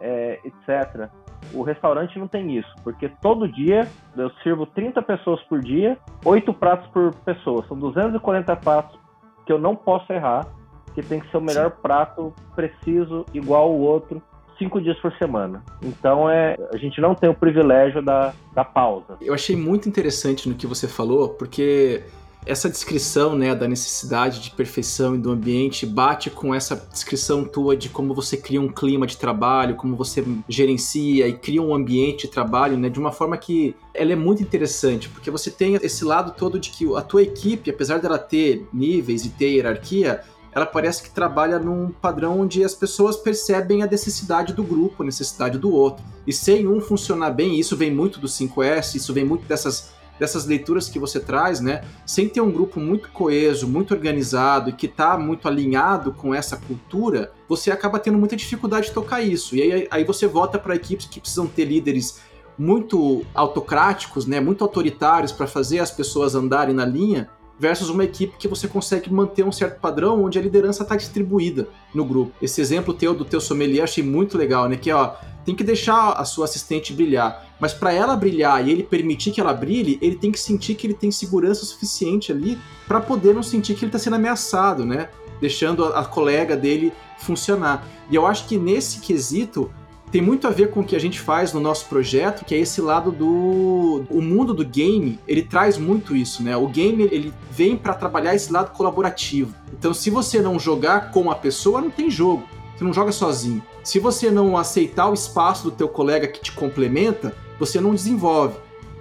é, 0.00 0.40
etc. 0.42 1.10
O 1.52 1.62
restaurante 1.62 2.18
não 2.18 2.26
tem 2.26 2.56
isso, 2.56 2.74
porque 2.82 3.10
todo 3.20 3.46
dia 3.46 3.86
eu 4.16 4.30
sirvo 4.42 4.64
30 4.64 5.02
pessoas 5.02 5.42
por 5.42 5.60
dia, 5.60 5.98
8 6.24 6.54
pratos 6.54 6.88
por 6.88 7.14
pessoa, 7.16 7.62
são 7.68 7.78
240 7.78 8.56
pratos 8.56 8.98
que 9.44 9.52
eu 9.52 9.58
não 9.58 9.76
posso 9.76 10.10
errar, 10.10 10.46
que 10.94 11.02
tem 11.02 11.20
que 11.20 11.30
ser 11.30 11.36
o 11.36 11.40
melhor 11.42 11.70
Sim. 11.70 11.76
prato 11.82 12.34
preciso, 12.54 13.26
igual 13.34 13.70
o 13.70 13.80
outro, 13.80 14.22
cinco 14.58 14.80
dias 14.80 14.98
por 15.00 15.12
semana. 15.16 15.62
Então 15.82 16.28
é, 16.28 16.56
a 16.72 16.76
gente 16.76 17.00
não 17.00 17.14
tem 17.14 17.30
o 17.30 17.34
privilégio 17.34 18.02
da, 18.02 18.32
da 18.54 18.64
pausa. 18.64 19.16
Eu 19.20 19.32
achei 19.32 19.56
muito 19.56 19.88
interessante 19.88 20.48
no 20.48 20.54
que 20.54 20.66
você 20.66 20.86
falou, 20.86 21.30
porque 21.30 22.04
essa 22.46 22.68
descrição 22.68 23.36
né, 23.36 23.54
da 23.54 23.68
necessidade 23.68 24.40
de 24.40 24.50
perfeição 24.50 25.14
e 25.14 25.18
do 25.18 25.30
ambiente 25.30 25.84
bate 25.84 26.30
com 26.30 26.54
essa 26.54 26.76
descrição 26.90 27.44
tua 27.44 27.76
de 27.76 27.88
como 27.88 28.14
você 28.14 28.36
cria 28.36 28.60
um 28.60 28.68
clima 28.68 29.06
de 29.06 29.16
trabalho, 29.16 29.76
como 29.76 29.94
você 29.94 30.24
gerencia 30.48 31.28
e 31.28 31.34
cria 31.34 31.62
um 31.62 31.74
ambiente 31.74 32.26
de 32.26 32.32
trabalho, 32.32 32.78
né, 32.78 32.88
de 32.88 32.98
uma 32.98 33.12
forma 33.12 33.36
que 33.36 33.74
ela 33.92 34.12
é 34.12 34.16
muito 34.16 34.42
interessante, 34.42 35.08
porque 35.08 35.30
você 35.30 35.50
tem 35.50 35.74
esse 35.74 36.04
lado 36.04 36.32
todo 36.36 36.58
de 36.58 36.70
que 36.70 36.96
a 36.96 37.02
tua 37.02 37.22
equipe, 37.22 37.70
apesar 37.70 37.98
dela 37.98 38.18
ter 38.18 38.66
níveis 38.72 39.24
e 39.24 39.28
ter 39.28 39.50
hierarquia, 39.50 40.22
ela 40.52 40.66
parece 40.66 41.02
que 41.02 41.10
trabalha 41.10 41.58
num 41.58 41.90
padrão 41.90 42.40
onde 42.40 42.64
as 42.64 42.74
pessoas 42.74 43.16
percebem 43.16 43.82
a 43.82 43.86
necessidade 43.86 44.52
do 44.52 44.64
grupo, 44.64 45.02
a 45.02 45.06
necessidade 45.06 45.58
do 45.58 45.72
outro. 45.72 46.04
E 46.26 46.32
sem 46.32 46.66
um 46.66 46.80
funcionar 46.80 47.30
bem, 47.30 47.58
isso 47.58 47.76
vem 47.76 47.92
muito 47.92 48.18
do 48.18 48.26
5S, 48.26 48.96
isso 48.96 49.12
vem 49.12 49.24
muito 49.24 49.46
dessas, 49.46 49.92
dessas 50.20 50.44
leituras 50.44 50.88
que 50.88 50.98
você 50.98 51.18
traz, 51.18 51.60
né? 51.60 51.82
Sem 52.04 52.28
ter 52.28 52.42
um 52.42 52.52
grupo 52.52 52.78
muito 52.78 53.08
coeso, 53.08 53.66
muito 53.66 53.94
organizado 53.94 54.68
e 54.68 54.72
que 54.74 54.84
está 54.84 55.16
muito 55.16 55.48
alinhado 55.48 56.12
com 56.12 56.34
essa 56.34 56.58
cultura, 56.58 57.32
você 57.48 57.70
acaba 57.70 57.98
tendo 57.98 58.18
muita 58.18 58.36
dificuldade 58.36 58.88
de 58.88 58.92
tocar 58.92 59.22
isso. 59.22 59.56
E 59.56 59.62
aí, 59.62 59.88
aí 59.90 60.04
você 60.04 60.26
volta 60.26 60.58
para 60.58 60.76
equipes 60.76 61.06
que 61.06 61.18
precisam 61.18 61.46
ter 61.46 61.64
líderes 61.64 62.20
muito 62.58 63.24
autocráticos, 63.34 64.26
né, 64.26 64.38
muito 64.38 64.62
autoritários 64.62 65.32
para 65.32 65.46
fazer 65.46 65.78
as 65.78 65.90
pessoas 65.90 66.34
andarem 66.34 66.74
na 66.74 66.84
linha 66.84 67.30
versus 67.58 67.88
uma 67.88 68.04
equipe 68.04 68.36
que 68.38 68.48
você 68.48 68.68
consegue 68.68 69.10
manter 69.10 69.44
um 69.44 69.52
certo 69.52 69.80
padrão 69.80 70.24
onde 70.24 70.38
a 70.38 70.42
liderança 70.42 70.82
está 70.82 70.96
distribuída 70.96 71.68
no 71.94 72.04
grupo. 72.04 72.32
Esse 72.42 72.60
exemplo 72.60 72.92
teu 72.92 73.14
do 73.14 73.24
teu 73.24 73.40
sommelier 73.40 73.84
achei 73.84 74.04
muito 74.04 74.36
legal, 74.36 74.68
né? 74.68 74.76
Que 74.76 74.92
ó, 74.92 75.14
tem 75.44 75.54
que 75.54 75.64
deixar 75.64 76.12
a 76.12 76.24
sua 76.24 76.44
assistente 76.44 76.92
brilhar, 76.92 77.49
mas 77.60 77.74
para 77.74 77.92
ela 77.92 78.16
brilhar 78.16 78.66
e 78.66 78.70
ele 78.70 78.82
permitir 78.82 79.30
que 79.30 79.40
ela 79.40 79.52
brilhe, 79.52 79.98
ele 80.00 80.16
tem 80.16 80.32
que 80.32 80.40
sentir 80.40 80.74
que 80.74 80.86
ele 80.86 80.94
tem 80.94 81.10
segurança 81.10 81.64
suficiente 81.64 82.32
ali 82.32 82.58
para 82.88 83.00
poder 83.00 83.34
não 83.34 83.42
sentir 83.42 83.74
que 83.74 83.84
ele 83.84 83.90
está 83.90 83.98
sendo 83.98 84.16
ameaçado, 84.16 84.84
né? 84.84 85.10
Deixando 85.40 85.84
a, 85.84 86.00
a 86.00 86.04
colega 86.04 86.56
dele 86.56 86.92
funcionar. 87.18 87.86
E 88.10 88.14
eu 88.14 88.26
acho 88.26 88.46
que 88.46 88.56
nesse 88.56 89.00
quesito 89.00 89.70
tem 90.10 90.20
muito 90.20 90.48
a 90.48 90.50
ver 90.50 90.70
com 90.70 90.80
o 90.80 90.84
que 90.84 90.96
a 90.96 90.98
gente 90.98 91.20
faz 91.20 91.52
no 91.52 91.60
nosso 91.60 91.86
projeto, 91.86 92.44
que 92.44 92.54
é 92.54 92.58
esse 92.58 92.80
lado 92.80 93.12
do 93.12 94.04
o 94.10 94.20
mundo 94.20 94.52
do 94.52 94.64
game, 94.64 95.20
ele 95.28 95.42
traz 95.42 95.78
muito 95.78 96.16
isso, 96.16 96.42
né? 96.42 96.56
O 96.56 96.66
game 96.66 97.04
ele 97.12 97.32
vem 97.50 97.76
para 97.76 97.94
trabalhar 97.94 98.34
esse 98.34 98.52
lado 98.52 98.72
colaborativo. 98.72 99.54
Então, 99.72 99.94
se 99.94 100.10
você 100.10 100.40
não 100.40 100.58
jogar 100.58 101.12
com 101.12 101.30
a 101.30 101.34
pessoa, 101.34 101.80
não 101.80 101.90
tem 101.90 102.10
jogo. 102.10 102.42
Você 102.76 102.84
não 102.84 102.92
joga 102.92 103.12
sozinho. 103.12 103.62
Se 103.84 103.98
você 104.00 104.30
não 104.30 104.56
aceitar 104.56 105.08
o 105.08 105.14
espaço 105.14 105.64
do 105.64 105.70
teu 105.70 105.88
colega 105.88 106.26
que 106.26 106.40
te 106.40 106.52
complementa, 106.52 107.36
você 107.60 107.80
não 107.80 107.94
desenvolve. 107.94 108.56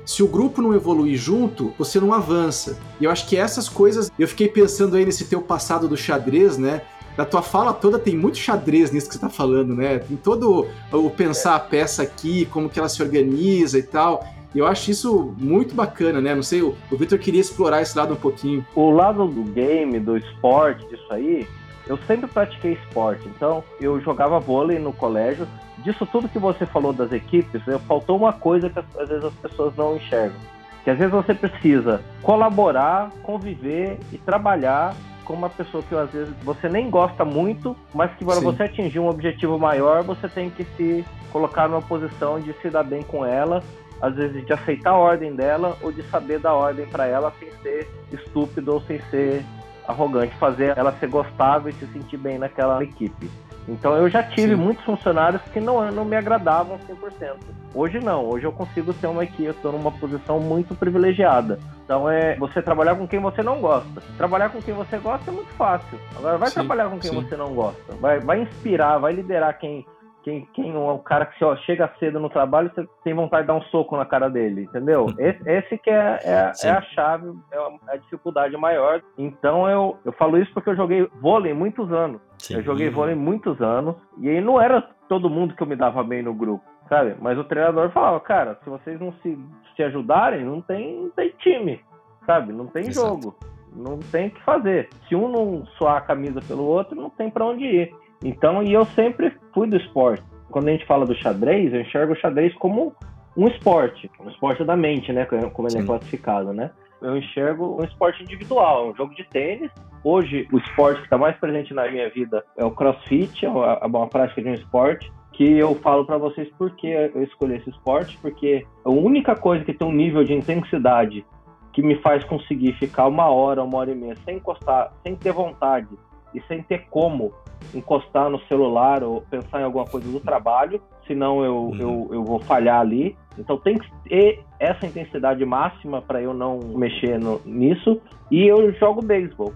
Se 0.06 0.22
o 0.22 0.28
grupo 0.28 0.62
não 0.62 0.76
evoluir 0.76 1.18
junto, 1.18 1.74
você 1.78 2.00
não 2.00 2.14
avança. 2.14 2.78
E 3.00 3.06
eu 3.06 3.12
acho 3.12 3.28
que 3.28 3.38
essas 3.38 3.70
coisas, 3.70 4.12
eu 4.20 4.28
fiquei 4.28 4.48
pensando 4.48 4.96
aí 4.96 5.06
nesse 5.06 5.26
teu 5.26 5.42
passado 5.42 5.88
do 5.88 5.98
xadrez, 5.98 6.58
né? 6.58 6.82
da 7.18 7.26
tua 7.26 7.42
fala 7.42 7.74
toda 7.74 8.00
tem 8.00 8.16
muito 8.16 8.38
xadrez 8.38 8.92
nisso 8.92 9.10
que 9.10 9.16
você 9.16 9.20
tá 9.20 9.28
falando, 9.28 9.76
né? 9.76 10.00
Tem 10.00 10.16
todo 10.16 10.68
o 10.90 11.10
pensar 11.10 11.56
a 11.56 11.60
peça 11.60 12.02
aqui, 12.02 12.46
como 12.46 12.70
que 12.70 12.80
ela 12.80 12.88
se 12.88 13.04
organiza 13.04 13.78
e 13.78 13.84
tal. 13.84 14.26
E 14.56 14.60
eu 14.60 14.66
acho 14.66 14.90
isso 14.90 15.36
muito 15.38 15.76
bacana, 15.76 16.22
né? 16.22 16.34
Não 16.34 16.42
sei, 16.42 16.62
o, 16.62 16.76
o 16.90 16.96
Victor 16.96 17.20
queria 17.20 17.42
explorar 17.42 17.82
esse 17.82 17.98
lado 17.98 18.14
um 18.14 18.18
pouquinho. 18.18 18.66
O 18.74 18.90
lado 18.90 19.28
do 19.28 19.44
game, 19.44 20.00
do 20.00 20.16
esporte, 20.16 20.88
disso 20.88 21.12
aí, 21.12 21.46
eu 21.90 21.98
sempre 22.06 22.28
pratiquei 22.28 22.74
esporte. 22.74 23.28
Então, 23.28 23.64
eu 23.82 24.00
jogava 24.00 24.40
vôlei 24.40 24.78
no 24.78 24.94
colégio. 24.94 25.48
Disso 25.80 26.06
tudo 26.06 26.30
que 26.30 26.38
você 26.38 26.64
falou 26.68 26.94
das 26.94 27.12
equipes, 27.12 27.64
faltou 27.88 28.16
uma 28.16 28.32
coisa 28.32 28.70
que 28.70 28.80
às 28.80 29.10
vezes 29.10 29.26
as 29.26 29.34
pessoas 29.34 29.76
não 29.76 29.96
enxergam. 29.96 30.38
Que 30.84 30.92
às 30.92 31.00
vezes 31.00 31.12
você 31.12 31.34
precisa 31.34 32.02
colaborar, 32.22 33.10
conviver 33.24 33.98
e 34.14 34.20
trabalhar 34.20 34.96
com 35.26 35.34
uma 35.34 35.50
pessoa 35.50 35.82
que 35.82 35.96
às 35.96 36.12
vezes 36.12 36.34
você 36.44 36.70
nem 36.70 36.92
gosta 36.92 37.26
muito, 37.26 37.76
mas 37.94 38.12
que 38.16 38.24
para 38.24 38.36
Sim. 38.36 38.44
você 38.44 38.64
atingir 38.64 39.00
um 39.00 39.10
objetivo 39.10 39.58
maior, 39.58 40.04
você 40.04 40.30
tem 40.30 40.50
que 40.50 40.66
se 40.78 41.04
colocar 41.32 41.68
numa 41.68 41.82
posição 41.82 42.40
de 42.40 42.54
se 42.62 42.70
dar 42.70 42.84
bem 42.84 43.02
com 43.02 43.26
ela, 43.26 43.64
às 44.00 44.16
vezes 44.16 44.46
de 44.46 44.54
aceitar 44.54 44.92
a 44.92 44.98
ordem 44.98 45.36
dela 45.36 45.76
ou 45.82 45.92
de 45.92 46.04
saber 46.04 46.40
dar 46.40 46.54
ordem 46.54 46.86
para 46.86 47.08
ela 47.08 47.34
sem 47.40 47.50
ser 47.64 47.88
estúpido 48.12 48.74
ou 48.74 48.82
sem 48.82 49.00
ser 49.10 49.44
arrogante, 49.90 50.36
fazer 50.36 50.78
ela 50.78 50.92
ser 50.94 51.08
gostável 51.08 51.70
e 51.70 51.74
se 51.74 51.88
sentir 51.88 52.18
bem 52.18 52.38
naquela 52.38 52.82
equipe. 52.84 53.30
Então 53.68 53.96
eu 53.96 54.10
já 54.10 54.24
tive 54.24 54.56
Sim. 54.56 54.62
muitos 54.62 54.84
funcionários 54.84 55.42
que 55.54 55.60
não, 55.60 55.92
não 55.92 56.06
me 56.06 56.16
agradavam 56.16 56.80
100%. 56.88 57.36
Hoje 57.74 58.00
não, 58.00 58.26
hoje 58.26 58.46
eu 58.46 58.52
consigo 58.52 58.94
ter 58.94 59.08
uma 59.08 59.24
equipe, 59.24 59.44
eu 59.44 59.52
estou 59.52 59.72
numa 59.72 59.92
posição 59.92 60.40
muito 60.40 60.74
privilegiada. 60.74 61.60
Então 61.84 62.10
é 62.10 62.36
você 62.36 62.62
trabalhar 62.62 62.96
com 62.96 63.08
quem 63.08 63.20
você 63.20 63.44
não 63.44 63.60
gosta. 63.60 64.02
Trabalhar 64.18 64.50
com 64.50 64.62
quem 64.62 64.74
você 64.74 64.98
gosta 64.98 65.30
é 65.30 65.34
muito 65.34 65.52
fácil. 65.54 66.00
Agora 66.16 66.38
vai 66.38 66.50
sim, 66.50 66.56
trabalhar 66.56 66.90
com 66.90 67.00
quem 67.00 67.12
sim. 67.12 67.22
você 67.22 67.36
não 67.36 67.54
gosta. 67.54 67.94
Vai, 68.00 68.20
vai 68.20 68.42
inspirar, 68.42 68.98
vai 68.98 69.14
liderar 69.14 69.58
quem, 69.60 69.86
quem, 70.30 70.48
quem 70.54 70.72
é 70.72 70.78
o 70.78 71.00
cara 71.00 71.26
que 71.26 71.44
ó, 71.44 71.56
chega 71.58 71.92
cedo 72.00 72.20
no 72.20 72.30
trabalho 72.30 72.72
você 72.74 72.88
tem 73.04 73.14
vontade 73.14 73.44
de 73.44 73.48
dar 73.48 73.56
um 73.56 73.62
soco 73.64 73.98
na 73.98 74.06
cara 74.06 74.30
dele, 74.30 74.64
entendeu? 74.64 75.08
Esse, 75.18 75.50
esse 75.50 75.78
que 75.78 75.90
é, 75.90 76.20
é, 76.24 76.52
é, 76.64 76.70
a 76.70 76.82
chave, 76.82 77.34
é 77.52 77.94
a, 77.94 77.98
dificuldade 77.98 78.56
maior. 78.56 79.02
Então 79.18 79.68
eu, 79.68 79.98
eu 80.06 80.12
falo 80.14 80.38
isso 80.38 80.54
porque 80.54 80.70
eu 80.70 80.76
joguei 80.76 81.08
vôlei 81.20 81.54
muitos 81.54 81.92
anos. 81.92 82.22
Sim. 82.38 82.56
Eu 82.56 82.64
joguei 82.64 82.90
vôlei 82.90 83.16
muitos 83.16 83.60
anos 83.62 83.96
e 84.20 84.30
aí 84.30 84.40
não 84.40 84.62
era 84.62 84.82
todo 85.08 85.30
mundo 85.30 85.56
que 85.56 85.64
eu 85.64 85.68
me 85.68 85.76
dava 85.76 86.04
bem 86.04 86.22
no 86.22 86.34
grupo, 86.34 86.64
sabe? 86.88 87.16
Mas 87.20 87.38
o 87.38 87.44
treinador 87.44 87.90
falava, 87.90 88.20
cara, 88.20 88.60
se 88.64 88.70
vocês 88.70 89.00
não 89.00 89.12
se, 89.24 89.38
se 89.76 89.84
ajudarem, 89.84 90.46
não 90.46 90.62
tem, 90.62 91.04
não 91.04 91.10
tem 91.10 91.30
time, 91.40 91.82
sabe? 92.26 92.54
Não 92.54 92.68
tem 92.68 92.88
Exato. 92.88 93.08
jogo, 93.08 93.36
não 93.76 93.98
tem 93.98 94.28
o 94.28 94.32
que 94.32 94.44
fazer. 94.44 94.90
Se 95.08 95.16
um 95.16 95.28
não 95.28 95.66
suar 95.78 95.98
a 95.98 96.02
camisa 96.02 96.40
pelo 96.42 96.64
outro, 96.66 96.96
não 96.96 97.10
tem 97.10 97.30
para 97.30 97.46
onde 97.46 97.66
ir. 97.66 97.96
Então, 98.24 98.64
e 98.64 98.74
eu 98.74 98.86
sempre 98.86 99.34
fui 99.54 99.68
do 99.68 99.78
esporte. 99.78 100.24
Quando 100.50 100.68
a 100.68 100.72
gente 100.72 100.86
fala 100.86 101.06
do 101.06 101.16
xadrez, 101.16 101.74
eu 101.74 101.82
enxergo 101.82 102.14
o 102.14 102.16
xadrez 102.16 102.54
como 102.56 102.94
um 103.38 103.48
esporte, 103.48 104.10
um 104.20 104.30
esporte 104.30 104.64
da 104.64 104.76
mente, 104.76 105.14
né? 105.14 105.26
Como 105.26 105.68
ele 105.68 105.78
é 105.78 105.80
Sim. 105.80 105.84
é 105.84 105.88
classificado, 105.88 106.54
né? 106.54 106.72
Eu 107.02 107.16
enxergo 107.16 107.78
um 107.80 107.84
esporte 107.84 108.22
individual, 108.24 108.90
um 108.90 108.96
jogo 108.96 109.14
de 109.16 109.24
tênis. 109.26 109.72
Hoje, 110.04 110.48
o 110.52 110.58
esporte 110.58 110.98
que 110.98 111.06
está 111.06 111.18
mais 111.18 111.38
presente 111.38 111.74
na 111.74 111.90
minha 111.90 112.10
vida 112.10 112.44
é 112.58 112.66
o 112.66 112.72
crossfit, 112.72 113.46
é 113.46 113.50
uma, 113.50 113.80
é 113.82 113.86
uma 113.86 114.08
prática 114.08 114.42
de 114.42 114.50
um 114.50 114.54
esporte 114.54 115.12
que 115.40 115.58
eu 115.58 115.74
falo 115.76 116.04
para 116.04 116.18
vocês 116.18 116.50
por 116.58 116.72
que 116.72 116.88
eu 116.88 117.24
escolhi 117.24 117.56
esse 117.56 117.70
esporte, 117.70 118.18
porque 118.22 118.66
a 118.84 118.90
única 118.90 119.38
coisa 119.38 119.64
que 119.64 119.74
tem 119.74 119.88
um 119.88 119.94
nível 119.94 120.22
de 120.22 120.34
intensidade 120.34 121.26
que 121.72 121.82
me 121.82 121.96
faz 122.02 122.26
conseguir 122.26 122.74
ficar 122.74 123.08
uma 123.08 123.30
hora, 123.30 123.64
uma 123.64 123.78
hora 123.78 123.92
e 123.92 123.96
meia 123.96 124.18
sem 124.26 124.36
encostar, 124.36 124.92
sem 125.02 125.16
ter 125.16 125.32
vontade 125.32 125.88
e 126.36 126.42
sem 126.42 126.62
ter 126.62 126.88
como 126.90 127.32
encostar 127.74 128.30
no 128.30 128.40
celular 128.42 129.04
ou 129.04 129.22
pensar 129.22 129.62
em 129.62 129.64
alguma 129.64 129.86
coisa 129.86 130.10
do 130.10 130.20
trabalho, 130.20 130.82
senão 131.08 131.44
eu, 131.44 131.56
uhum. 131.56 131.80
eu, 131.80 132.10
eu 132.12 132.24
vou 132.24 132.40
falhar 132.40 132.80
ali. 132.80 133.16
Então 133.38 133.58
tem 133.58 133.78
que 133.78 133.90
ter 134.04 134.44
essa 134.60 134.86
intensidade 134.86 135.44
máxima 135.46 136.02
para 136.02 136.22
eu 136.22 136.34
não 136.34 136.60
mexer 136.76 137.20
no, 137.20 137.42
nisso. 137.46 138.02
E 138.30 138.46
eu 138.46 138.72
jogo 138.74 139.02
beisebol. 139.02 139.54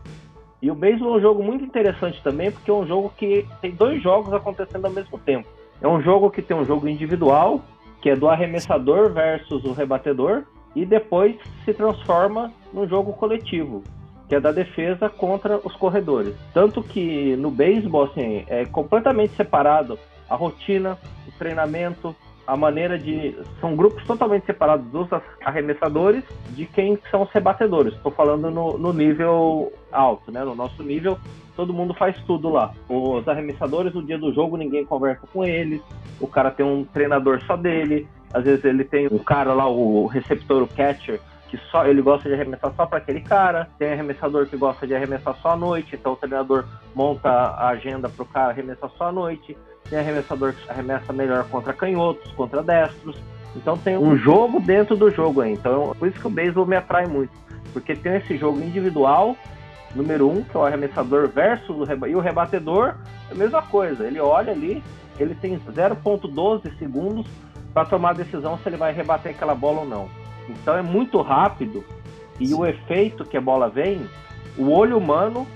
E 0.62 0.72
o 0.72 0.76
beisebol 0.76 1.16
é 1.16 1.18
um 1.18 1.22
jogo 1.22 1.44
muito 1.44 1.64
interessante 1.64 2.22
também, 2.24 2.50
porque 2.50 2.72
é 2.72 2.74
um 2.74 2.88
jogo 2.88 3.14
que 3.18 3.46
tem 3.62 3.72
dois 3.72 4.02
jogos 4.02 4.34
acontecendo 4.34 4.86
ao 4.86 4.92
mesmo 4.92 5.18
tempo. 5.20 5.48
É 5.82 5.88
um 5.88 6.02
jogo 6.02 6.32
que 6.32 6.42
tem 6.42 6.56
um 6.56 6.64
jogo 6.64 6.88
individual, 6.88 7.62
que 8.02 8.10
é 8.10 8.16
do 8.16 8.30
arremessador 8.30 9.12
versus 9.12 9.66
o 9.66 9.74
rebatedor, 9.74 10.44
e 10.74 10.86
depois 10.86 11.36
se 11.66 11.74
transforma 11.74 12.52
num 12.74 12.88
jogo 12.88 13.14
coletivo, 13.14 13.84
que 14.28 14.36
é 14.36 14.40
da 14.40 14.52
defesa 14.52 15.10
contra 15.10 15.58
os 15.64 15.76
corredores. 15.76 16.36
Tanto 16.54 16.82
que 16.82 17.36
no 17.36 17.52
beisebol 17.52 18.06
assim, 18.06 18.44
é 18.48 18.66
completamente 18.66 19.36
separado 19.36 19.98
a 20.30 20.36
rotina, 20.36 20.98
o 21.28 21.32
treinamento, 21.38 22.16
a 22.46 22.58
maneira 22.58 22.98
de. 22.98 23.36
São 23.60 23.76
grupos 23.76 24.04
totalmente 24.06 24.46
separados 24.46 24.86
dos 24.88 25.08
arremessadores 25.44 26.24
de 26.50 26.66
quem 26.66 26.98
são 27.10 27.24
os 27.24 27.32
rebatedores. 27.32 27.94
Estou 27.94 28.12
falando 28.12 28.52
no, 28.52 28.78
no, 28.78 28.94
nível 28.94 29.72
alto, 29.92 30.32
né? 30.32 30.44
No 30.44 30.56
nosso 30.56 30.84
nível, 30.84 31.18
todo 31.56 31.74
mundo 31.74 31.94
faz 31.94 32.20
tudo 32.26 32.50
lá. 32.50 32.74
Os 32.90 33.28
arremessadores, 33.28 33.94
no 33.94 34.04
dia 34.04 34.18
do 34.18 34.34
jogo, 34.34 34.58
ninguém 34.58 34.86
conversa 34.86 35.26
com 35.32 35.44
eles. 35.44 35.82
O 36.20 36.28
cara 36.28 36.52
tem 36.52 36.66
um 36.66 36.84
treinador 36.84 37.42
só 37.46 37.56
dele. 37.56 38.08
Às 38.34 38.44
vezes 38.44 38.66
ele 38.66 38.84
tem 38.84 39.08
um 39.08 39.20
cara 39.20 39.54
lá, 39.54 39.70
o 39.70 40.08
receptor, 40.08 40.64
o 40.64 40.68
catcher, 40.68 41.22
que 41.54 41.60
só 41.70 41.86
ele 41.86 42.02
gosta 42.02 42.28
de 42.28 42.34
arremessar 42.34 42.74
só 42.76 42.84
para 42.88 42.98
aquele 42.98 43.22
cara. 43.22 43.70
Tem 43.78 43.94
arremessador 43.94 44.48
que 44.48 44.58
gosta 44.58 44.88
de 44.88 44.96
arremessar 44.96 45.36
só 45.40 45.50
à 45.50 45.56
noite, 45.56 45.96
então 45.96 46.14
o 46.14 46.16
treinador 46.16 46.66
monta 46.96 47.30
a 47.30 47.68
agenda 47.68 48.10
para 48.10 48.24
o 48.24 48.26
cara 48.26 48.50
arremessar 48.50 48.90
só 48.98 49.10
à 49.10 49.12
noite. 49.12 49.56
Tem 49.88 50.00
arremessador 50.00 50.54
que 50.54 50.68
arremessa 50.68 51.14
melhor 51.14 51.48
contra 51.50 51.72
canhotos, 51.72 52.32
contra 52.32 52.64
destros. 52.64 53.22
Então 53.56 53.78
tem 53.78 53.96
um 53.96 54.18
jogo 54.18 54.60
dentro 54.60 54.96
do 54.96 55.12
jogo 55.12 55.42
aí. 55.42 55.54
Então 55.54 55.96
por 56.00 56.08
isso 56.08 56.20
que 56.20 56.26
o 56.26 56.32
beisebol 56.32 56.66
me 56.66 56.76
atrai 56.76 57.06
muito, 57.06 57.32
porque 57.72 57.96
tem 57.96 58.16
esse 58.16 58.36
jogo 58.36 58.60
individual 58.60 59.38
número 59.94 60.28
um, 60.28 60.44
que 60.44 60.58
é 60.58 60.60
o 60.60 60.66
arremessador 60.66 61.28
versus 61.28 61.70
o 61.70 61.84
reba 61.84 62.10
e 62.10 62.16
o 62.16 62.20
rebatedor, 62.20 62.96
é 63.30 63.34
a 63.34 63.36
mesma 63.36 63.62
coisa. 63.62 64.08
Ele 64.08 64.20
olha 64.20 64.52
ali, 64.52 64.84
ele 65.20 65.36
tem 65.36 65.60
0.12 65.60 66.76
segundos 66.80 67.28
para 67.76 67.86
tomar 67.86 68.10
a 68.10 68.14
decisão 68.14 68.58
se 68.58 68.68
ele 68.68 68.78
vai 68.78 68.92
rebater 68.92 69.36
aquela 69.36 69.54
bola 69.54 69.82
ou 69.82 69.88
não. 69.88 70.23
Então 70.50 70.78
é 70.78 70.82
muito 70.82 71.22
rápido 71.22 71.84
e 72.40 72.54
o 72.54 72.66
efeito 72.66 73.24
que 73.24 73.38
a 73.38 73.42
bola 73.42 73.70
vem, 73.70 74.08
o 74.58 74.72
olho 74.72 74.98
humano 74.98 75.48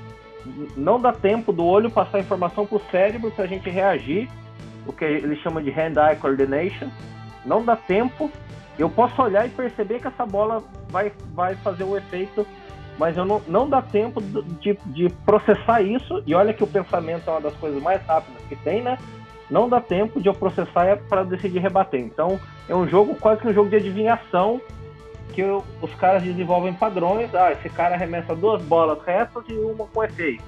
não 0.76 1.00
dá 1.00 1.12
tempo 1.12 1.52
do 1.52 1.66
olho 1.66 1.90
passar 1.90 2.20
informação 2.20 2.66
para 2.66 2.78
o 2.78 2.82
cérebro 2.92 3.32
para 3.32 3.46
a 3.46 3.48
gente 3.48 3.70
reagir, 3.70 4.30
o 4.86 4.94
que 4.94 5.04
ele 5.04 5.36
chama 5.38 5.62
de 5.62 5.70
hand-eye 5.70 6.16
coordination. 6.18 6.88
Não 7.46 7.64
dá 7.64 7.76
tempo. 7.76 8.32
Eu 8.78 8.90
posso 8.90 9.22
olhar 9.22 9.46
e 9.46 9.50
perceber 9.50 10.00
que 10.00 10.08
essa 10.08 10.26
bola 10.26 10.64
vai, 10.90 11.12
vai 11.34 11.56
fazer 11.56 11.84
o 11.84 11.98
efeito, 11.98 12.46
mas 12.98 13.18
eu 13.18 13.26
não, 13.26 13.42
não 13.48 13.68
dá 13.68 13.82
tempo 13.82 14.22
de, 14.22 14.78
de 14.86 15.10
processar 15.26 15.82
isso. 15.82 16.24
E 16.26 16.34
olha 16.34 16.54
que 16.54 16.64
o 16.64 16.68
pensamento 16.68 17.28
é 17.28 17.32
uma 17.32 17.42
das 17.42 17.56
coisas 17.56 17.82
mais 17.82 18.02
rápidas 18.06 18.42
que 18.48 18.56
tem, 18.56 18.82
né? 18.82 18.98
Não 19.50 19.68
dá 19.68 19.80
tempo 19.80 20.22
de 20.22 20.28
eu 20.28 20.34
processar 20.34 20.98
para 21.10 21.24
decidir 21.24 21.60
rebater. 21.60 22.00
Então 22.00 22.40
é 22.70 22.76
um 22.76 22.88
jogo 22.88 23.16
quase 23.16 23.42
que 23.42 23.48
um 23.48 23.54
jogo 23.54 23.70
de 23.70 23.78
adivinhação 23.78 24.62
que 25.38 25.44
os 25.44 25.94
caras 26.00 26.24
desenvolvem 26.24 26.74
padrões. 26.74 27.34
Ah, 27.36 27.52
esse 27.52 27.70
cara 27.70 27.94
arremessa 27.94 28.36
duas 28.36 28.60
bolas 28.64 28.98
retas 29.06 29.44
e 29.48 29.54
uma 29.54 29.86
com 29.86 30.04
efeito. 30.04 30.44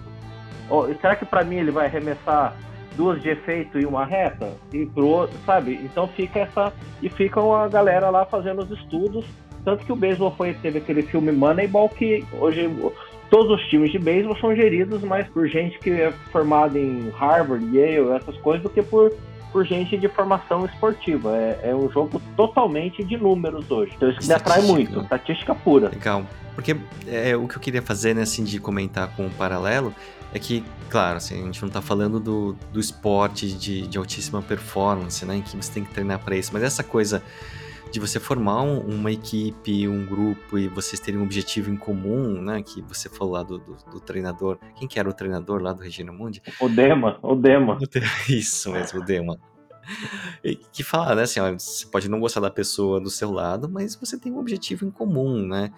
Oh, 0.68 0.88
será 1.00 1.16
que 1.16 1.26
para 1.26 1.44
mim 1.44 1.58
ele 1.58 1.70
vai 1.70 1.86
arremessar 1.86 2.56
duas 2.98 3.22
de 3.22 3.30
efeito 3.30 3.80
e 3.80 3.86
uma 3.86 4.04
reta? 4.04 4.52
E 4.74 4.88
pro 4.88 5.06
outro, 5.06 5.38
sabe? 5.46 5.76
Então 5.84 6.08
fica 6.08 6.40
essa. 6.40 6.74
E 7.04 7.10
fica 7.10 7.40
a 7.40 7.68
galera 7.68 8.10
lá 8.10 8.26
fazendo 8.26 8.64
os 8.64 8.72
estudos. 8.72 9.26
Tanto 9.64 9.86
que 9.86 9.92
o 9.92 9.96
beisebol 9.96 10.32
foi, 10.32 10.56
teve 10.56 10.80
aquele 10.80 11.04
filme 11.04 11.32
Moneyball 11.32 11.90
que 11.90 12.26
hoje 12.40 12.68
todos 13.30 13.60
os 13.60 13.68
times 13.68 13.92
de 13.92 14.00
beisebol 14.00 14.36
são 14.38 14.56
geridos 14.56 15.04
mais 15.04 15.28
por 15.28 15.48
gente 15.48 15.78
que 15.78 15.92
é 15.92 16.12
formada 16.32 16.80
em 16.80 17.12
Harvard, 17.12 17.64
Yale, 17.78 18.10
essas 18.16 18.36
coisas, 18.38 18.64
do 18.64 18.70
que 18.72 18.82
por 18.82 19.14
por 19.52 19.66
gente 19.66 19.98
de 19.98 20.08
formação 20.08 20.66
esportiva. 20.66 21.36
É, 21.36 21.70
é 21.70 21.76
um 21.76 21.90
jogo 21.90 22.22
totalmente 22.36 23.04
de 23.04 23.18
números 23.18 23.70
hoje. 23.70 23.94
Então 23.96 24.10
isso 24.10 24.28
me 24.28 24.34
atrai 24.34 24.62
muito, 24.62 25.02
estatística 25.02 25.54
pura. 25.56 25.90
Legal. 25.90 26.26
Porque 26.56 26.76
é, 27.08 27.36
o 27.36 27.48
que 27.48 27.56
eu 27.56 27.62
queria 27.62 27.82
fazer, 27.82 28.14
né, 28.14 28.24
assim, 28.24 28.44
de 28.44 28.60
comentar 28.60 29.16
com 29.16 29.26
um 29.26 29.30
paralelo, 29.30 29.94
é 30.34 30.40
que, 30.40 30.64
claro, 30.90 31.18
assim, 31.18 31.42
a 31.42 31.46
gente 31.46 31.62
não 31.62 31.68
está 31.68 31.82
falando 31.82 32.20
do, 32.20 32.56
do 32.72 32.80
esporte 32.80 33.52
de, 33.52 33.88
de 33.88 33.98
altíssima 33.98 34.42
performance, 34.42 35.26
né, 35.26 35.38
em 35.38 35.42
que 35.42 35.56
você 35.56 35.72
tem 35.72 35.84
que 35.84 35.94
treinar 35.94 36.20
para 36.20 36.36
isso, 36.36 36.52
mas 36.54 36.64
essa 36.64 36.84
coisa 36.84 37.24
de 37.92 38.00
você 38.00 38.20
formar 38.20 38.62
um, 38.62 38.80
uma 38.80 39.12
equipe, 39.12 39.88
um 39.88 40.06
grupo 40.06 40.58
e 40.58 40.68
vocês 40.68 41.00
terem 41.00 41.20
um 41.20 41.24
objetivo 41.24 41.72
em 41.72 41.76
comum, 41.76 42.42
né? 42.42 42.62
Que 42.62 42.82
você 42.82 43.10
falou 43.10 43.34
lá 43.34 43.44
do, 43.44 43.58
do, 43.58 43.76
do 43.92 44.00
treinador. 44.00 44.58
Quem 44.76 44.88
que 44.88 45.00
era 45.00 45.10
o 45.10 45.14
treinador 45.14 45.62
lá 45.62 45.74
do 45.74 45.82
Regina 45.82 46.12
Mundi? 46.12 46.42
O 46.60 46.70
Dema, 46.70 47.20
o 47.22 47.36
Dema. 47.36 47.78
Isso 48.30 48.72
mesmo, 48.72 49.00
o 49.00 49.04
Dema. 49.04 49.40
que 50.72 50.84
fala, 50.84 51.16
né, 51.16 51.24
assim, 51.24 51.40
ó, 51.40 51.52
você 51.52 51.86
pode 51.88 52.10
não 52.10 52.20
gostar 52.20 52.42
da 52.42 52.52
pessoa 52.52 53.00
do 53.00 53.10
seu 53.10 53.32
lado, 53.32 53.68
mas 53.68 53.96
você 53.96 54.20
tem 54.20 54.32
um 54.32 54.40
objetivo 54.40 54.86
em 54.86 54.92
comum, 54.92 55.48
né? 55.48 55.72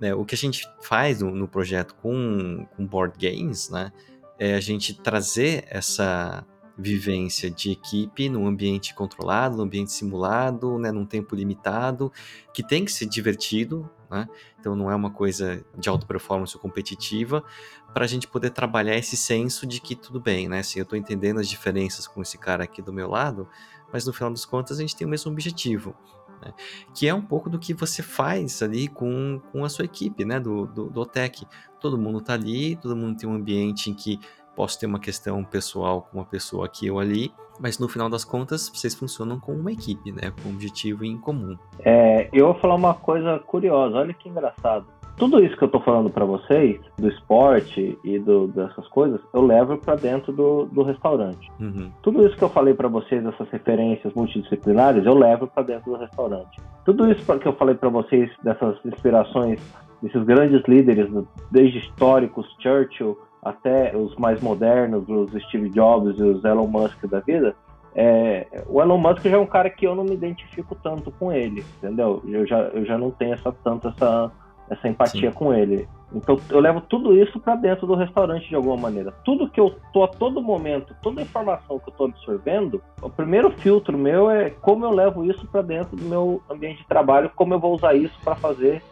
É, 0.00 0.14
o 0.14 0.24
que 0.24 0.34
a 0.34 0.38
gente 0.38 0.66
faz 0.80 1.20
no, 1.20 1.30
no 1.30 1.46
projeto 1.46 1.94
com, 1.96 2.66
com 2.74 2.86
board 2.86 3.14
games, 3.18 3.68
né? 3.68 3.92
É 4.38 4.54
a 4.54 4.60
gente 4.60 4.94
trazer 4.94 5.64
essa 5.68 6.42
vivência 6.80 7.50
de 7.50 7.72
equipe 7.72 8.28
num 8.28 8.46
ambiente 8.46 8.94
controlado, 8.94 9.56
num 9.56 9.64
ambiente 9.64 9.92
simulado, 9.92 10.78
né, 10.78 10.90
num 10.90 11.04
tempo 11.04 11.34
limitado, 11.34 12.12
que 12.54 12.62
tem 12.62 12.84
que 12.84 12.92
ser 12.92 13.06
divertido, 13.06 13.88
né? 14.10 14.28
Então 14.58 14.74
não 14.74 14.90
é 14.90 14.94
uma 14.94 15.10
coisa 15.10 15.64
de 15.76 15.88
alta 15.88 16.06
performance 16.06 16.54
ou 16.56 16.60
competitiva, 16.60 17.44
para 17.92 18.04
a 18.04 18.08
gente 18.08 18.26
poder 18.26 18.50
trabalhar 18.50 18.96
esse 18.96 19.16
senso 19.16 19.66
de 19.66 19.80
que 19.80 19.94
tudo 19.94 20.20
bem, 20.20 20.48
né? 20.48 20.60
Assim, 20.60 20.78
eu 20.78 20.84
estou 20.84 20.98
entendendo 20.98 21.38
as 21.38 21.48
diferenças 21.48 22.06
com 22.06 22.22
esse 22.22 22.38
cara 22.38 22.64
aqui 22.64 22.80
do 22.80 22.92
meu 22.92 23.08
lado, 23.08 23.48
mas 23.92 24.06
no 24.06 24.12
final 24.12 24.30
das 24.30 24.44
contas 24.44 24.78
a 24.78 24.80
gente 24.80 24.96
tem 24.96 25.06
o 25.06 25.10
mesmo 25.10 25.30
objetivo. 25.30 25.94
Né? 26.42 26.52
Que 26.94 27.06
é 27.06 27.14
um 27.14 27.22
pouco 27.22 27.50
do 27.50 27.58
que 27.58 27.74
você 27.74 28.02
faz 28.02 28.62
ali 28.62 28.88
com, 28.88 29.40
com 29.52 29.64
a 29.64 29.68
sua 29.68 29.84
equipe, 29.84 30.24
né? 30.24 30.40
Do, 30.40 30.66
do, 30.66 30.88
do 30.88 31.00
OTEC. 31.00 31.46
Todo 31.78 31.98
mundo 31.98 32.18
está 32.18 32.34
ali, 32.34 32.76
todo 32.76 32.96
mundo 32.96 33.18
tem 33.18 33.28
um 33.28 33.34
ambiente 33.34 33.90
em 33.90 33.94
que 33.94 34.18
Posso 34.60 34.78
ter 34.78 34.84
uma 34.84 35.00
questão 35.00 35.42
pessoal 35.42 36.02
com 36.02 36.18
uma 36.18 36.24
pessoa 36.26 36.66
aqui 36.66 36.90
ou 36.90 37.00
ali, 37.00 37.32
mas 37.58 37.78
no 37.78 37.88
final 37.88 38.10
das 38.10 38.26
contas 38.26 38.68
vocês 38.68 38.94
funcionam 38.94 39.40
com 39.40 39.52
uma 39.52 39.72
equipe, 39.72 40.12
né? 40.12 40.30
Com 40.42 40.50
um 40.50 40.52
objetivo 40.52 41.02
em 41.02 41.16
comum. 41.16 41.56
É, 41.82 42.28
eu 42.30 42.44
vou 42.44 42.60
falar 42.60 42.74
uma 42.74 42.92
coisa 42.92 43.38
curiosa, 43.38 43.96
olha 43.96 44.12
que 44.12 44.28
engraçado. 44.28 44.84
Tudo 45.16 45.42
isso 45.42 45.56
que 45.56 45.64
eu 45.64 45.68
tô 45.70 45.80
falando 45.80 46.10
para 46.10 46.26
vocês, 46.26 46.78
do 46.98 47.08
esporte 47.08 47.98
e 48.04 48.18
do, 48.18 48.48
dessas 48.48 48.86
coisas, 48.88 49.18
eu 49.32 49.40
levo 49.40 49.78
para 49.78 49.94
dentro 49.94 50.30
do, 50.30 50.66
do 50.66 50.82
restaurante. 50.82 51.50
Uhum. 51.58 51.90
Tudo 52.02 52.26
isso 52.26 52.36
que 52.36 52.44
eu 52.44 52.50
falei 52.50 52.74
para 52.74 52.88
vocês, 52.88 53.24
essas 53.24 53.48
referências 53.48 54.12
multidisciplinares, 54.12 55.06
eu 55.06 55.14
levo 55.14 55.46
para 55.46 55.62
dentro 55.62 55.90
do 55.90 55.96
restaurante. 55.96 56.60
Tudo 56.84 57.10
isso 57.10 57.24
que 57.24 57.48
eu 57.48 57.54
falei 57.54 57.76
para 57.76 57.88
vocês, 57.88 58.30
dessas 58.44 58.76
inspirações, 58.84 59.58
desses 60.02 60.22
grandes 60.24 60.62
líderes, 60.68 61.10
desde 61.50 61.78
históricos, 61.78 62.46
Churchill, 62.60 63.16
até 63.42 63.96
os 63.96 64.14
mais 64.16 64.40
modernos, 64.40 65.08
os 65.08 65.30
Steve 65.44 65.70
Jobs 65.70 66.18
e 66.18 66.22
os 66.22 66.44
Elon 66.44 66.66
Musk 66.66 67.04
da 67.06 67.20
vida, 67.20 67.54
é, 67.94 68.46
o 68.68 68.80
Elon 68.80 68.98
Musk 68.98 69.24
já 69.24 69.36
é 69.36 69.40
um 69.40 69.46
cara 69.46 69.70
que 69.70 69.86
eu 69.86 69.94
não 69.94 70.04
me 70.04 70.14
identifico 70.14 70.76
tanto 70.76 71.10
com 71.12 71.32
ele, 71.32 71.64
entendeu? 71.78 72.22
Eu 72.26 72.46
já, 72.46 72.58
eu 72.58 72.84
já 72.84 72.96
não 72.96 73.10
tenho 73.10 73.34
essa, 73.34 73.52
tanto 73.64 73.88
essa, 73.88 74.30
essa 74.68 74.88
empatia 74.88 75.30
Sim. 75.30 75.36
com 75.36 75.52
ele. 75.52 75.88
Então 76.12 76.38
eu 76.48 76.60
levo 76.60 76.80
tudo 76.80 77.16
isso 77.16 77.38
para 77.38 77.54
dentro 77.54 77.86
do 77.86 77.94
restaurante 77.94 78.48
de 78.48 78.54
alguma 78.54 78.76
maneira. 78.76 79.12
Tudo 79.24 79.48
que 79.48 79.60
eu 79.60 79.74
tô 79.92 80.02
a 80.04 80.08
todo 80.08 80.42
momento, 80.42 80.94
toda 81.02 81.20
a 81.20 81.24
informação 81.24 81.78
que 81.78 81.88
eu 81.88 81.94
tô 81.94 82.04
absorvendo, 82.04 82.82
o 83.00 83.08
primeiro 83.08 83.50
filtro 83.50 83.96
meu 83.96 84.30
é 84.30 84.50
como 84.50 84.84
eu 84.84 84.90
levo 84.90 85.24
isso 85.24 85.46
para 85.46 85.62
dentro 85.62 85.96
do 85.96 86.04
meu 86.04 86.42
ambiente 86.50 86.78
de 86.78 86.88
trabalho, 86.88 87.30
como 87.34 87.54
eu 87.54 87.60
vou 87.60 87.74
usar 87.74 87.94
isso 87.94 88.18
para 88.22 88.34
fazer 88.34 88.82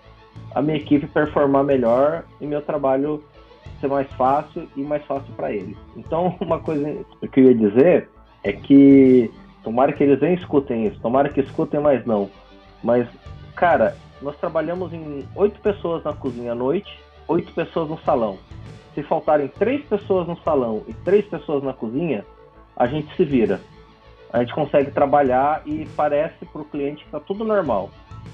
a 0.54 0.62
minha 0.62 0.76
equipe 0.76 1.06
performar 1.06 1.64
melhor 1.64 2.24
e 2.40 2.46
meu 2.46 2.62
trabalho 2.62 3.22
ser 3.80 3.88
mais 3.88 4.10
fácil 4.12 4.68
e 4.76 4.82
mais 4.82 5.04
fácil 5.04 5.32
para 5.34 5.52
eles. 5.52 5.76
Então, 5.96 6.36
uma 6.40 6.58
coisa 6.58 7.04
que 7.32 7.40
eu 7.40 7.44
ia 7.44 7.54
dizer 7.54 8.08
é 8.42 8.52
que 8.52 9.30
tomara 9.62 9.92
que 9.92 10.02
eles 10.02 10.20
nem 10.20 10.34
escutem 10.34 10.86
isso, 10.86 11.00
tomara 11.00 11.28
que 11.28 11.40
escutem 11.40 11.80
mais 11.80 12.04
não. 12.06 12.30
Mas, 12.82 13.08
cara, 13.54 13.96
nós 14.22 14.36
trabalhamos 14.38 14.92
em 14.92 15.26
oito 15.34 15.60
pessoas 15.60 16.02
na 16.04 16.12
cozinha 16.12 16.52
à 16.52 16.54
noite, 16.54 16.98
oito 17.26 17.52
pessoas 17.52 17.88
no 17.88 17.98
salão. 18.00 18.38
Se 18.94 19.02
faltarem 19.02 19.48
três 19.48 19.84
pessoas 19.84 20.26
no 20.26 20.36
salão 20.42 20.82
e 20.88 20.94
três 20.94 21.24
pessoas 21.26 21.62
na 21.62 21.72
cozinha, 21.72 22.24
a 22.76 22.86
gente 22.86 23.14
se 23.16 23.24
vira. 23.24 23.60
a 24.32 24.40
gente 24.40 24.54
consegue 24.54 24.90
trabalhar 24.90 25.62
e 25.64 25.86
parece 25.96 26.44
para 26.44 26.60
o 26.60 26.64
cliente 26.64 27.02
que 27.02 27.08
está 27.08 27.18
tudo 27.18 27.44
normal. 27.44 27.90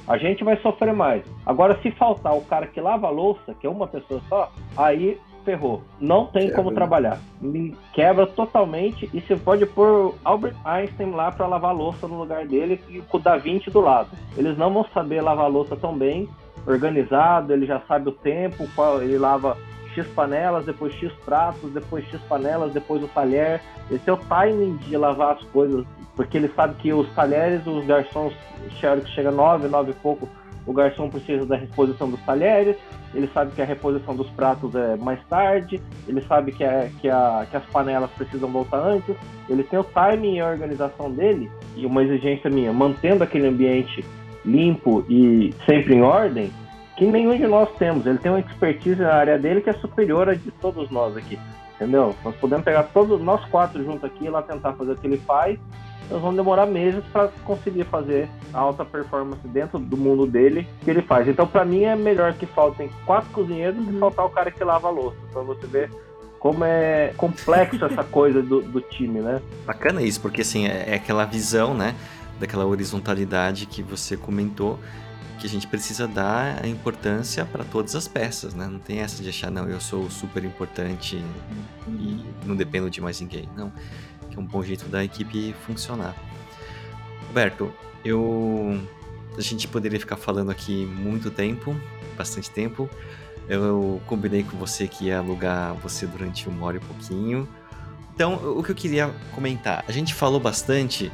A 0.07 0.18
gente 0.18 0.42
vai 0.42 0.57
sofrer 0.59 0.92
mais. 0.92 1.24
Agora, 1.47 1.78
se 1.80 1.90
faltar 1.92 2.36
o 2.36 2.42
cara 2.42 2.66
que 2.66 2.80
lava 2.80 3.07
a 3.07 3.11
louça, 3.11 3.55
que 3.55 3.66
é 3.66 3.70
uma 3.70 3.86
pessoa 3.86 4.20
só, 4.28 4.53
aí 4.76 5.20
ferrou. 5.45 5.82
Não 6.01 6.26
tem 6.26 6.51
como 6.51 6.72
trabalhar. 6.72 7.18
Me 7.40 7.76
quebra 7.92 8.26
totalmente 8.26 9.09
e 9.12 9.20
você 9.20 9.36
pode 9.36 9.66
pôr 9.66 10.14
Albert 10.24 10.57
Einstein 10.64 11.11
lá 11.11 11.30
para 11.30 11.47
lavar 11.47 11.74
louça 11.74 12.09
no 12.09 12.18
lugar 12.18 12.47
dele 12.47 12.80
e 12.88 13.01
com 13.01 13.18
o 13.18 13.20
Da 13.20 13.36
Vinci 13.36 13.70
do 13.70 13.80
lado. 13.80 14.09
Eles 14.36 14.57
não 14.57 14.72
vão 14.72 14.84
saber 14.92 15.20
lavar 15.20 15.51
louça 15.51 15.76
tão 15.76 15.97
bem, 15.97 16.28
organizado, 16.66 17.53
ele 17.53 17.66
já 17.66 17.80
sabe 17.80 18.09
o 18.09 18.12
tempo, 18.12 18.66
qual 18.74 19.03
ele 19.03 19.18
lava 19.18 19.57
X 19.95 20.07
panelas, 20.09 20.64
depois 20.64 20.92
X 20.95 21.12
pratos, 21.24 21.70
depois 21.72 22.05
X 22.09 22.20
panelas, 22.22 22.72
depois 22.72 23.03
o 23.03 23.09
talher. 23.09 23.61
Esse 23.90 24.09
é 24.09 24.12
o 24.12 24.16
timing 24.16 24.76
de 24.78 24.97
lavar 24.97 25.36
as 25.36 25.42
coisas, 25.45 25.86
porque 26.16 26.38
ele 26.38 26.51
sabe 26.55 26.74
que 26.76 26.92
os 26.92 27.09
talheres, 27.14 27.66
os 27.66 27.84
garçons, 27.86 28.32
que 28.68 29.11
chega 29.11 29.30
9, 29.30 29.68
9 29.68 29.90
e 29.90 29.95
pouco, 29.95 30.28
o 30.67 30.73
garçom 30.73 31.09
precisa 31.09 31.45
da 31.45 31.57
reposição 31.57 32.11
dos 32.11 32.21
talheres, 32.21 32.77
ele 33.15 33.29
sabe 33.33 33.53
que 33.53 33.62
a 33.62 33.65
reposição 33.65 34.17
dos 34.17 34.29
pratos 34.31 34.75
é 34.75 34.97
mais 34.97 35.21
tarde, 35.29 35.81
ele 36.09 36.21
sabe 36.23 36.53
que, 36.53 36.65
é, 36.65 36.91
que, 37.01 37.09
a, 37.09 37.47
que 37.51 37.57
as 37.57 37.65
panelas 37.67 38.11
precisam 38.11 38.51
voltar 38.51 38.79
antes, 38.79 39.15
ele 39.49 39.62
tem 39.62 39.79
o 39.79 39.85
timing 39.85 40.37
e 40.37 40.41
a 40.41 40.49
organização 40.49 41.11
dele, 41.11 41.51
e 41.77 41.87
uma 41.87 42.03
exigência 42.03 42.51
minha, 42.51 42.73
mantendo 42.73 43.23
aquele 43.23 43.47
ambiente 43.47 44.05
limpo 44.45 45.05
e 45.09 45.55
sempre 45.67 45.95
em 45.95 46.03
ordem, 46.03 46.53
que 46.97 47.07
nenhum 47.07 47.37
de 47.37 47.47
nós 47.47 47.69
temos. 47.77 48.07
Ele 48.07 48.19
tem 48.19 48.31
uma 48.31 48.41
expertise 48.41 49.01
na 49.01 49.15
área 49.15 49.39
dele 49.39 49.61
que 49.61 49.71
é 49.71 49.73
superior 49.75 50.29
a 50.29 50.35
de 50.35 50.51
todos 50.53 50.91
nós 50.91 51.17
aqui. 51.17 51.39
Entendeu? 51.75 52.15
Nós 52.25 52.37
podemos 52.37 52.65
pegar 52.65 52.85
todos 52.85 53.21
nós 53.21 53.45
quatro 53.47 53.83
juntos 53.83 54.05
aqui 54.05 54.27
e 54.27 54.31
lá 54.31 54.43
tentar 54.43 54.75
fazer 54.75 54.93
o 54.93 54.97
que 54.97 55.07
ele 55.07 55.17
faz. 55.19 55.59
Nós 56.11 56.20
vamos 56.20 56.36
demorar 56.36 56.66
meses 56.66 57.02
para 57.12 57.28
conseguir 57.44 57.84
fazer 57.84 58.28
a 58.52 58.59
alta 58.59 58.84
performance 58.84 59.46
dentro 59.48 59.78
do 59.78 59.96
mundo 59.96 60.26
dele 60.26 60.66
que 60.82 60.90
ele 60.90 61.02
faz. 61.02 61.26
Então, 61.26 61.46
para 61.46 61.64
mim, 61.64 61.84
é 61.84 61.96
melhor 61.96 62.34
que 62.34 62.46
faltem 62.46 62.90
quatro 63.07 63.30
cozinheiros 63.30 63.76
do 63.76 63.84
que 63.86 63.92
uhum. 63.94 64.00
faltar 64.00 64.26
o 64.26 64.30
cara 64.30 64.50
que 64.50 64.62
lava 64.62 64.88
a 64.88 64.90
louça. 64.90 65.16
Para 65.32 65.42
você 65.42 65.66
ver 65.66 65.90
como 66.38 66.62
é 66.62 67.14
complexo 67.16 67.82
essa 67.84 68.05
coisa 68.05 68.42
do, 68.42 68.61
do, 68.61 68.80
time, 68.80 69.20
né? 69.20 69.40
Bacana 69.64 70.02
isso, 70.02 70.20
porque 70.20 70.42
assim, 70.42 70.66
é, 70.66 70.90
é 70.90 70.94
aquela 70.94 71.24
visão, 71.24 71.72
né? 71.72 71.94
Daquela 72.38 72.66
horizontalidade 72.66 73.64
que 73.64 73.82
você 73.82 74.16
comentou 74.16 74.78
que 75.38 75.46
a 75.46 75.50
gente 75.50 75.66
precisa 75.66 76.07
dar 76.07 76.62
a 76.62 76.66
importância 76.66 77.44
para 77.44 77.64
todas 77.64 77.94
as 77.94 78.07
peças, 78.07 78.55
né? 78.55 78.66
Não 78.70 78.78
tem 78.78 79.00
essa 79.00 79.22
de 79.22 79.28
achar, 79.28 79.50
não, 79.50 79.68
eu 79.68 79.80
sou 79.80 80.09
super 80.11 80.44
importante 80.44 81.22
e 81.88 82.24
não 82.46 82.55
dependo 82.55 82.88
de 82.88 83.00
mais 83.00 83.20
ninguém. 83.20 83.48
Não, 83.57 83.72
que 84.35 84.41
é 84.41 84.43
um 84.43 84.47
bom 84.47 84.62
jeito 84.62 84.87
da 84.89 85.05
equipe 85.05 85.55
funcionar. 85.64 86.14
Roberto, 87.28 87.72
eu 88.05 88.80
a 89.37 89.41
gente 89.41 89.66
poderia 89.66 89.99
ficar 89.99 90.16
falando 90.16 90.51
aqui 90.51 90.87
muito 90.87 91.30
tempo, 91.30 91.74
bastante 92.16 92.51
tempo. 92.51 92.89
Eu 93.49 94.01
combinei 94.07 94.43
com 94.43 94.57
você 94.57 94.87
que 94.87 95.07
ia 95.07 95.18
alugar 95.18 95.74
você 95.74 96.07
durante 96.07 96.49
uma 96.49 96.66
hora 96.66 96.76
e 96.76 96.80
pouquinho. 96.80 97.49
Então, 98.14 98.35
o 98.57 98.62
que 98.62 98.70
eu 98.70 98.74
queria 98.74 99.12
comentar, 99.32 99.85
a 99.89 99.93
gente 99.93 100.14
falou 100.14 100.39
bastante 100.39 101.11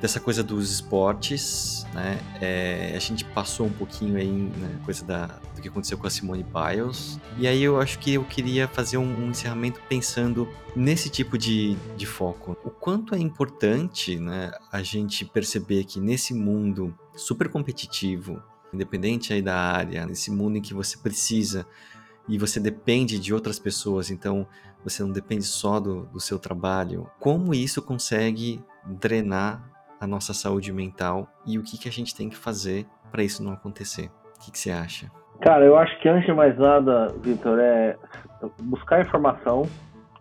dessa 0.00 0.20
coisa 0.20 0.42
dos 0.42 0.70
esportes, 0.70 1.86
né? 1.94 2.18
É, 2.40 2.92
a 2.94 2.98
gente 2.98 3.24
passou 3.24 3.66
um 3.66 3.72
pouquinho 3.72 4.16
aí, 4.16 4.30
né, 4.30 4.78
coisa 4.84 5.04
da, 5.04 5.26
do 5.54 5.62
que 5.62 5.68
aconteceu 5.68 5.96
com 5.96 6.06
a 6.06 6.10
Simone 6.10 6.44
Biles. 6.44 7.18
E 7.38 7.46
aí 7.46 7.62
eu 7.62 7.80
acho 7.80 7.98
que 7.98 8.14
eu 8.14 8.24
queria 8.24 8.68
fazer 8.68 8.98
um, 8.98 9.24
um 9.24 9.30
encerramento 9.30 9.80
pensando 9.88 10.48
nesse 10.74 11.08
tipo 11.08 11.38
de, 11.38 11.76
de 11.96 12.06
foco. 12.06 12.56
O 12.62 12.70
quanto 12.70 13.14
é 13.14 13.18
importante, 13.18 14.18
né, 14.18 14.52
a 14.70 14.82
gente 14.82 15.24
perceber 15.24 15.84
que 15.84 15.98
nesse 15.98 16.34
mundo 16.34 16.96
super 17.14 17.48
competitivo, 17.48 18.42
independente 18.72 19.32
aí 19.32 19.40
da 19.40 19.56
área, 19.56 20.04
nesse 20.04 20.30
mundo 20.30 20.58
em 20.58 20.62
que 20.62 20.74
você 20.74 20.98
precisa 20.98 21.66
e 22.28 22.36
você 22.36 22.60
depende 22.60 23.18
de 23.18 23.32
outras 23.32 23.58
pessoas, 23.58 24.10
então 24.10 24.46
você 24.84 25.02
não 25.02 25.10
depende 25.10 25.44
só 25.44 25.80
do, 25.80 26.06
do 26.06 26.20
seu 26.20 26.38
trabalho, 26.38 27.08
como 27.18 27.54
isso 27.54 27.80
consegue 27.80 28.62
drenar 28.84 29.75
a 30.00 30.06
nossa 30.06 30.34
saúde 30.34 30.72
mental 30.72 31.28
e 31.46 31.58
o 31.58 31.62
que, 31.62 31.78
que 31.78 31.88
a 31.88 31.92
gente 31.92 32.14
tem 32.14 32.28
que 32.28 32.36
fazer 32.36 32.86
para 33.10 33.22
isso 33.22 33.42
não 33.42 33.52
acontecer. 33.52 34.10
O 34.36 34.44
que, 34.44 34.52
que 34.52 34.58
você 34.58 34.70
acha? 34.70 35.10
Cara, 35.40 35.64
eu 35.64 35.76
acho 35.76 35.98
que 36.00 36.08
antes 36.08 36.26
de 36.26 36.32
mais 36.32 36.56
nada, 36.58 37.08
Vitor, 37.20 37.58
é 37.58 37.96
buscar 38.62 39.02
informação, 39.02 39.66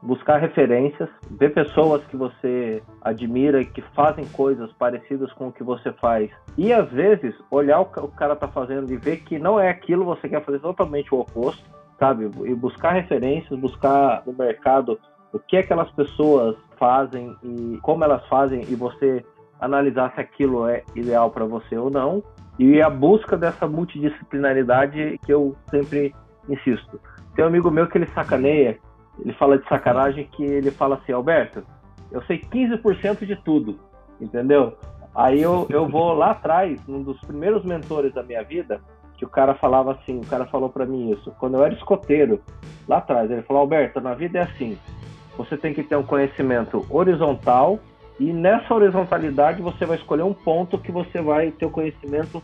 buscar 0.01 0.37
referências, 0.37 1.09
ver 1.31 1.53
pessoas 1.53 2.03
que 2.05 2.17
você 2.17 2.83
admira 3.01 3.61
e 3.61 3.65
que 3.65 3.81
fazem 3.95 4.25
coisas 4.25 4.71
parecidas 4.73 5.31
com 5.33 5.47
o 5.47 5.51
que 5.51 5.63
você 5.63 5.91
faz. 5.93 6.29
E 6.57 6.71
às 6.71 6.89
vezes 6.91 7.33
olhar 7.49 7.79
o 7.79 7.85
que 7.85 7.99
o 7.99 8.07
cara 8.09 8.35
tá 8.35 8.47
fazendo 8.47 8.91
e 8.91 8.97
ver 8.97 9.17
que 9.17 9.39
não 9.39 9.59
é 9.59 9.69
aquilo, 9.69 10.05
você 10.05 10.27
quer 10.29 10.43
fazer 10.43 10.59
totalmente 10.59 11.13
o 11.13 11.19
oposto, 11.19 11.63
sabe? 11.97 12.29
E 12.45 12.53
buscar 12.53 12.91
referências, 12.91 13.59
buscar 13.59 14.21
no 14.25 14.33
mercado 14.33 14.99
o 15.33 15.39
que 15.39 15.57
aquelas 15.57 15.91
pessoas 15.91 16.55
fazem 16.77 17.35
e 17.43 17.77
como 17.81 18.03
elas 18.03 18.25
fazem 18.27 18.61
e 18.69 18.75
você 18.75 19.25
analisar 19.59 20.13
se 20.13 20.21
aquilo 20.21 20.67
é 20.67 20.83
ideal 20.95 21.29
para 21.31 21.45
você 21.45 21.77
ou 21.77 21.89
não, 21.89 22.23
e 22.57 22.81
a 22.81 22.89
busca 22.89 23.37
dessa 23.37 23.67
multidisciplinaridade 23.67 25.19
que 25.25 25.33
eu 25.33 25.55
sempre 25.69 26.13
insisto. 26.49 26.99
Tem 27.35 27.43
um 27.43 27.47
amigo 27.47 27.69
meu 27.69 27.87
que 27.87 27.97
ele 27.97 28.07
sacaneia, 28.13 28.79
ele 29.19 29.33
fala 29.33 29.57
de 29.57 29.67
sacanagem 29.67 30.27
que 30.31 30.43
ele 30.43 30.71
fala 30.71 30.95
assim, 30.95 31.11
Alberto, 31.11 31.63
eu 32.11 32.21
sei 32.23 32.39
15% 32.39 33.25
de 33.25 33.35
tudo, 33.37 33.79
entendeu? 34.19 34.77
Aí 35.13 35.41
eu, 35.41 35.65
eu 35.69 35.87
vou 35.87 36.13
lá 36.13 36.31
atrás, 36.31 36.79
um 36.87 37.01
dos 37.01 37.19
primeiros 37.21 37.63
mentores 37.63 38.13
da 38.13 38.23
minha 38.23 38.43
vida, 38.43 38.81
que 39.17 39.25
o 39.25 39.29
cara 39.29 39.55
falava 39.55 39.93
assim, 39.93 40.19
o 40.19 40.25
cara 40.25 40.45
falou 40.45 40.69
para 40.69 40.85
mim 40.85 41.11
isso, 41.11 41.33
quando 41.39 41.55
eu 41.55 41.63
era 41.63 41.73
escoteiro, 41.73 42.41
lá 42.87 42.97
atrás, 42.97 43.31
ele 43.31 43.41
falou, 43.43 43.61
Alberto, 43.61 44.01
na 44.01 44.13
vida 44.13 44.39
é 44.39 44.41
assim, 44.43 44.77
você 45.37 45.57
tem 45.57 45.73
que 45.73 45.83
ter 45.83 45.95
um 45.95 46.03
conhecimento 46.03 46.85
horizontal 46.89 47.79
e 48.19 48.31
nessa 48.31 48.73
horizontalidade 48.73 49.61
você 49.61 49.85
vai 49.85 49.97
escolher 49.97 50.23
um 50.23 50.33
ponto 50.33 50.77
que 50.77 50.91
você 50.91 51.21
vai 51.21 51.51
ter 51.51 51.65
o 51.65 51.69
conhecimento 51.69 52.41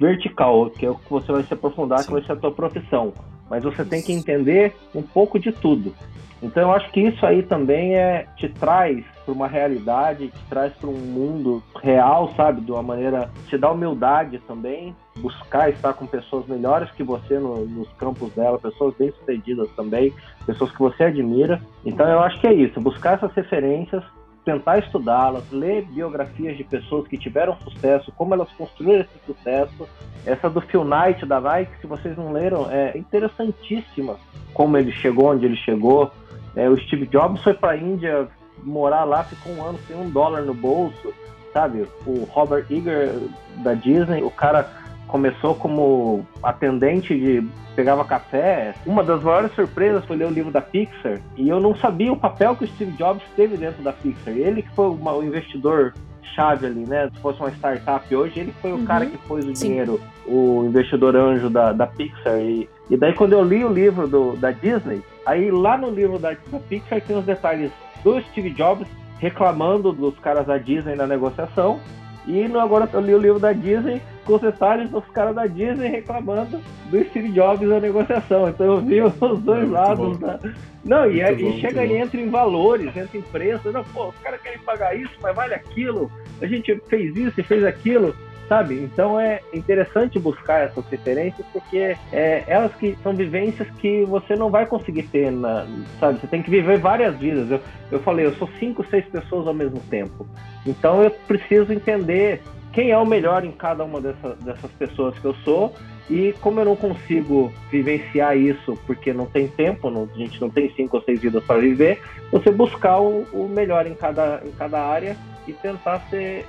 vertical, 0.00 0.70
que 0.70 0.86
é 0.86 0.90
o 0.90 0.94
que 0.94 1.10
você 1.10 1.30
vai 1.30 1.42
se 1.42 1.54
aprofundar, 1.54 2.00
Sim. 2.00 2.06
que 2.06 2.12
vai 2.12 2.22
ser 2.22 2.32
a 2.32 2.36
tua 2.36 2.52
profissão. 2.52 3.12
Mas 3.50 3.64
você 3.64 3.84
tem 3.84 4.02
que 4.02 4.12
entender 4.12 4.74
um 4.94 5.02
pouco 5.02 5.38
de 5.38 5.52
tudo. 5.52 5.94
Então 6.42 6.62
eu 6.62 6.72
acho 6.72 6.90
que 6.92 7.00
isso 7.00 7.24
aí 7.26 7.42
também 7.42 7.96
é 7.96 8.26
te 8.36 8.48
traz 8.48 9.04
para 9.24 9.34
uma 9.34 9.48
realidade, 9.48 10.28
te 10.28 10.44
traz 10.48 10.72
para 10.74 10.88
um 10.88 10.96
mundo 10.96 11.62
real, 11.82 12.32
sabe, 12.36 12.60
de 12.60 12.70
uma 12.70 12.82
maneira 12.82 13.28
te 13.48 13.58
dá 13.58 13.70
humildade 13.70 14.38
também, 14.46 14.94
buscar 15.16 15.68
estar 15.68 15.94
com 15.94 16.06
pessoas 16.06 16.46
melhores 16.46 16.90
que 16.92 17.02
você 17.02 17.38
no, 17.38 17.66
nos 17.66 17.88
campos 17.94 18.32
dela, 18.34 18.58
pessoas 18.58 18.94
bem 18.96 19.10
sucedidas 19.10 19.68
também, 19.72 20.14
pessoas 20.46 20.70
que 20.70 20.78
você 20.78 21.04
admira. 21.04 21.60
Então 21.84 22.08
eu 22.08 22.20
acho 22.20 22.40
que 22.40 22.46
é 22.46 22.54
isso, 22.54 22.80
buscar 22.80 23.14
essas 23.14 23.32
referências 23.32 24.04
tentar 24.48 24.78
estudá-las, 24.78 25.44
ler 25.52 25.84
biografias 25.84 26.56
de 26.56 26.64
pessoas 26.64 27.06
que 27.06 27.18
tiveram 27.18 27.54
sucesso, 27.58 28.10
como 28.16 28.32
elas 28.32 28.50
construíram 28.52 29.02
esse 29.02 29.26
sucesso. 29.26 29.86
Essa 30.24 30.48
do 30.48 30.62
Phil 30.62 30.84
Knight 30.84 31.26
da 31.26 31.38
Nike, 31.38 31.78
se 31.82 31.86
vocês 31.86 32.16
não 32.16 32.32
leram, 32.32 32.66
é 32.70 32.96
interessantíssima 32.96 34.16
como 34.54 34.78
ele 34.78 34.90
chegou 34.90 35.32
onde 35.32 35.44
ele 35.44 35.56
chegou. 35.56 36.10
É, 36.56 36.66
o 36.66 36.78
Steve 36.78 37.06
Jobs 37.08 37.42
foi 37.42 37.52
para 37.52 37.72
a 37.72 37.76
Índia 37.76 38.26
morar 38.62 39.04
lá, 39.04 39.22
ficou 39.22 39.52
um 39.52 39.62
ano 39.62 39.78
sem 39.86 39.94
um 39.94 40.08
dólar 40.08 40.40
no 40.40 40.54
bolso, 40.54 41.12
sabe? 41.52 41.86
O 42.06 42.26
Robert 42.30 42.64
Iger 42.70 43.12
da 43.56 43.74
Disney, 43.74 44.22
o 44.22 44.30
cara 44.30 44.62
começou 45.08 45.54
como 45.54 46.24
atendente 46.42 47.18
de 47.18 47.44
pegava 47.74 48.04
café. 48.04 48.74
Uma 48.86 49.02
das 49.02 49.22
maiores 49.22 49.52
surpresas 49.54 50.04
foi 50.04 50.16
ler 50.16 50.26
o 50.26 50.30
livro 50.32 50.52
da 50.52 50.60
Pixar 50.60 51.18
e 51.36 51.48
eu 51.48 51.58
não 51.58 51.74
sabia 51.74 52.12
o 52.12 52.16
papel 52.16 52.54
que 52.54 52.64
o 52.64 52.68
Steve 52.68 52.92
Jobs 52.92 53.22
teve 53.34 53.56
dentro 53.56 53.82
da 53.82 53.92
Pixar. 53.92 54.34
Ele 54.34 54.62
que 54.62 54.74
foi 54.74 54.88
uma, 54.88 55.12
o 55.12 55.24
investidor 55.24 55.94
chave 56.34 56.66
ali, 56.66 56.86
né? 56.86 57.10
Se 57.12 57.20
fosse 57.20 57.40
uma 57.40 57.50
startup 57.50 58.14
hoje, 58.14 58.40
ele 58.40 58.54
foi 58.60 58.72
o 58.72 58.76
uhum. 58.76 58.84
cara 58.84 59.06
que 59.06 59.16
pôs 59.18 59.44
o 59.44 59.56
Sim. 59.56 59.68
dinheiro, 59.68 60.00
o 60.26 60.64
investidor 60.66 61.16
anjo 61.16 61.48
da, 61.48 61.72
da 61.72 61.86
Pixar. 61.86 62.38
E, 62.38 62.68
e 62.90 62.96
daí 62.96 63.12
quando 63.14 63.32
eu 63.32 63.42
li 63.42 63.64
o 63.64 63.72
livro 63.72 64.06
do, 64.06 64.36
da 64.36 64.50
Disney, 64.50 65.02
aí 65.24 65.50
lá 65.50 65.76
no 65.76 65.90
livro 65.90 66.18
da, 66.18 66.30
da 66.30 66.58
Pixar 66.68 67.00
tem 67.00 67.16
os 67.16 67.24
detalhes 67.24 67.72
do 68.04 68.20
Steve 68.22 68.50
Jobs 68.50 68.86
reclamando 69.18 69.92
dos 69.92 70.18
caras 70.18 70.46
da 70.46 70.58
Disney 70.58 70.94
na 70.94 71.06
negociação 71.06 71.80
e 72.26 72.46
no, 72.46 72.60
agora 72.60 72.88
eu 72.92 73.00
li 73.00 73.14
o 73.14 73.18
livro 73.18 73.40
da 73.40 73.52
Disney 73.52 74.00
com 74.28 74.98
os 74.98 75.06
caras 75.06 75.34
da 75.34 75.46
Disney 75.46 75.88
reclamando 75.88 76.60
do 76.90 77.04
Steve 77.06 77.30
Jobs 77.30 77.68
na 77.68 77.80
negociação. 77.80 78.48
Então 78.48 78.66
eu 78.66 78.80
vi 78.80 79.00
os 79.00 79.14
dois 79.40 79.64
é 79.64 79.72
lados. 79.72 80.18
Da... 80.18 80.38
Não, 80.84 81.10
e, 81.10 81.20
é, 81.20 81.34
bom, 81.34 81.48
e 81.48 81.60
chega 81.60 81.84
e 81.84 81.96
entra 81.96 82.20
em 82.20 82.28
valores, 82.28 82.94
entra 82.96 83.16
em 83.16 83.22
preço. 83.22 83.72
Não, 83.72 83.82
pô, 83.84 84.08
os 84.08 84.18
caras 84.18 84.40
querem 84.40 84.58
pagar 84.58 84.94
isso, 84.94 85.12
mas 85.22 85.34
vale 85.34 85.54
aquilo. 85.54 86.10
A 86.40 86.46
gente 86.46 86.80
fez 86.88 87.16
isso 87.16 87.40
e 87.40 87.42
fez 87.42 87.64
aquilo. 87.64 88.14
sabe? 88.48 88.74
Então 88.74 89.20
é 89.20 89.40
interessante 89.52 90.18
buscar 90.18 90.64
essas 90.64 90.84
referências 90.86 91.46
porque 91.52 91.96
é, 92.12 92.44
elas 92.46 92.74
que 92.74 92.96
são 93.02 93.14
vivências 93.14 93.68
que 93.78 94.04
você 94.06 94.34
não 94.34 94.50
vai 94.50 94.66
conseguir 94.66 95.04
ter, 95.04 95.30
na, 95.30 95.66
sabe? 96.00 96.18
Você 96.18 96.26
tem 96.26 96.42
que 96.42 96.50
viver 96.50 96.78
várias 96.78 97.16
vidas. 97.18 97.50
Eu, 97.50 97.60
eu 97.92 98.00
falei, 98.00 98.26
eu 98.26 98.34
sou 98.34 98.48
cinco, 98.58 98.84
seis 98.90 99.04
pessoas 99.06 99.46
ao 99.46 99.54
mesmo 99.54 99.80
tempo. 99.90 100.26
Então 100.66 101.02
eu 101.02 101.10
preciso 101.10 101.72
entender 101.72 102.42
quem 102.78 102.92
é 102.92 102.96
o 102.96 103.04
melhor 103.04 103.44
em 103.44 103.50
cada 103.50 103.82
uma 103.82 104.00
dessa, 104.00 104.36
dessas 104.36 104.70
pessoas 104.78 105.18
que 105.18 105.24
eu 105.24 105.34
sou 105.42 105.74
e 106.08 106.32
como 106.40 106.60
eu 106.60 106.64
não 106.64 106.76
consigo 106.76 107.52
vivenciar 107.72 108.38
isso 108.38 108.78
porque 108.86 109.12
não 109.12 109.26
tem 109.26 109.48
tempo, 109.48 109.90
não, 109.90 110.08
a 110.14 110.16
gente 110.16 110.40
não 110.40 110.48
tem 110.48 110.72
cinco 110.76 110.98
ou 110.98 111.02
seis 111.02 111.20
vidas 111.20 111.42
para 111.42 111.58
viver, 111.58 112.00
você 112.30 112.52
buscar 112.52 113.00
o, 113.00 113.26
o, 113.32 113.48
melhor 113.48 113.84
em 113.84 113.96
cada, 113.96 114.40
em 114.46 114.52
cada 114.52 114.80
área 114.80 115.16
e 115.48 115.52
tentar 115.54 116.06
se, 116.08 116.44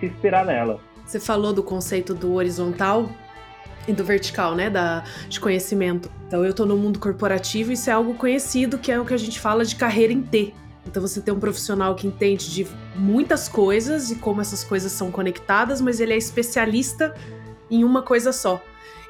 se 0.00 0.06
inspirar 0.06 0.46
nela. 0.46 0.80
Você 1.04 1.20
falou 1.20 1.52
do 1.52 1.62
conceito 1.62 2.14
do 2.14 2.32
horizontal 2.32 3.10
e 3.86 3.92
do 3.92 4.02
vertical, 4.02 4.54
né, 4.54 4.70
da, 4.70 5.04
de 5.28 5.38
conhecimento. 5.38 6.10
Então 6.26 6.42
eu 6.44 6.52
estou 6.52 6.64
no 6.64 6.78
mundo 6.78 6.98
corporativo, 6.98 7.72
isso 7.72 7.90
é 7.90 7.92
algo 7.92 8.14
conhecido, 8.14 8.78
que 8.78 8.90
é 8.90 8.98
o 8.98 9.04
que 9.04 9.12
a 9.12 9.18
gente 9.18 9.38
fala 9.38 9.66
de 9.66 9.76
carreira 9.76 10.14
em 10.14 10.22
T. 10.22 10.54
Então 10.88 11.02
você 11.02 11.20
tem 11.20 11.32
um 11.32 11.38
profissional 11.38 11.94
que 11.94 12.06
entende 12.06 12.50
de 12.50 12.66
muitas 12.96 13.48
coisas 13.48 14.10
e 14.10 14.16
como 14.16 14.40
essas 14.40 14.64
coisas 14.64 14.90
são 14.90 15.10
conectadas, 15.12 15.80
mas 15.80 16.00
ele 16.00 16.14
é 16.14 16.16
especialista 16.16 17.14
em 17.70 17.84
uma 17.84 18.02
coisa 18.02 18.32
só. 18.32 18.60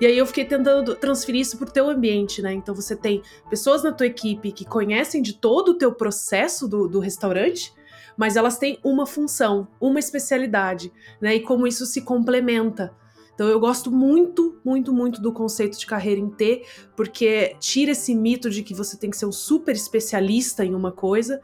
E 0.01 0.07
aí 0.07 0.16
eu 0.16 0.26
fiquei 0.26 0.45
tentando 0.45 0.95
transferir 0.95 1.41
isso 1.41 1.57
para 1.57 1.68
o 1.68 1.72
teu 1.72 1.89
ambiente, 1.89 2.43
né? 2.43 2.53
Então 2.53 2.74
você 2.74 2.95
tem 2.95 3.22
pessoas 3.49 3.83
na 3.83 3.93
tua 3.93 4.07
equipe 4.07 4.53
que 4.53 4.64
conhecem 4.64 5.22
de 5.22 5.33
todo 5.33 5.70
o 5.70 5.74
teu 5.74 5.93
processo 5.93 6.68
do, 6.68 6.89
do 6.89 7.01
restaurante, 7.01 7.72
mas 8.16 8.37
elas 8.37 8.59
têm 8.59 8.79
uma 8.85 9.07
função, 9.07 9.66
uma 9.81 9.99
especialidade, 9.99 10.93
né? 11.20 11.37
E 11.37 11.41
como 11.41 11.66
isso 11.66 11.87
se 11.87 12.03
complementa. 12.03 12.93
Então 13.39 13.47
eu 13.47 13.61
gosto 13.61 13.89
muito, 13.89 14.59
muito, 14.64 14.93
muito 14.93 15.22
do 15.22 15.32
conceito 15.32 15.78
de 15.78 15.86
carreira 15.86 16.20
em 16.20 16.28
T, 16.28 16.64
porque 16.97 17.55
tira 17.61 17.93
esse 17.93 18.12
mito 18.12 18.51
de 18.51 18.64
que 18.64 18.74
você 18.74 18.97
tem 18.97 19.11
que 19.11 19.16
ser 19.16 19.26
um 19.26 19.32
super 19.32 19.76
especialista 19.76 20.64
em 20.64 20.74
uma 20.74 20.91
coisa 20.91 21.41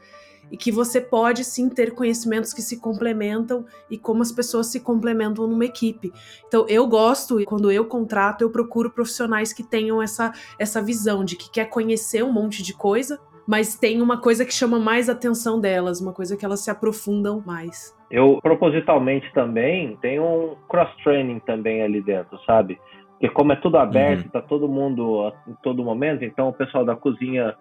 e 0.51 0.57
que 0.57 0.73
você 0.73 1.01
pode 1.01 1.45
sim 1.45 1.69
ter 1.69 1.95
conhecimentos 1.95 2.53
que 2.53 2.61
se 2.61 2.79
complementam 2.79 3.65
e 3.89 3.97
como 3.97 4.23
as 4.23 4.33
pessoas 4.33 4.67
se 4.67 4.81
complementam 4.81 5.47
numa 5.47 5.65
equipe. 5.65 6.13
Então 6.49 6.67
eu 6.69 6.85
gosto 6.89 7.41
e 7.41 7.47
quando 7.47 7.71
eu 7.71 7.85
contrato 7.85 8.43
eu 8.43 8.51
procuro 8.51 8.91
profissionais 8.91 9.53
que 9.53 9.63
tenham 9.63 10.03
essa 10.03 10.33
essa 10.59 10.83
visão 10.83 11.25
de 11.25 11.37
que 11.37 11.49
quer 11.49 11.67
conhecer 11.67 12.25
um 12.25 12.33
monte 12.33 12.61
de 12.61 12.75
coisa, 12.75 13.21
mas 13.47 13.77
tem 13.77 14.03
uma 14.03 14.21
coisa 14.21 14.45
que 14.45 14.53
chama 14.53 14.81
mais 14.81 15.09
atenção 15.09 15.61
delas, 15.61 16.01
uma 16.01 16.13
coisa 16.13 16.37
que 16.37 16.45
elas 16.45 16.59
se 16.59 16.73
aprofundam 16.73 17.41
mais. 17.47 17.95
Eu 18.15 18.39
propositalmente 18.41 19.29
também 19.33 19.97
tenho 20.01 20.23
um 20.23 20.57
cross-training 20.69 21.41
também 21.41 21.83
ali 21.83 22.01
dentro, 22.01 22.39
sabe? 22.47 22.79
Porque 23.11 23.29
como 23.29 23.53
é 23.53 23.57
tudo 23.57 23.77
aberto, 23.77 24.27
uhum. 24.27 24.31
tá 24.31 24.41
todo 24.41 24.69
mundo 24.69 25.33
em 25.49 25.55
todo 25.65 25.83
momento, 25.83 26.25
então 26.25 26.49
o 26.49 26.53
pessoal 26.53 26.85
da 26.85 26.95
cozinha 26.95 27.57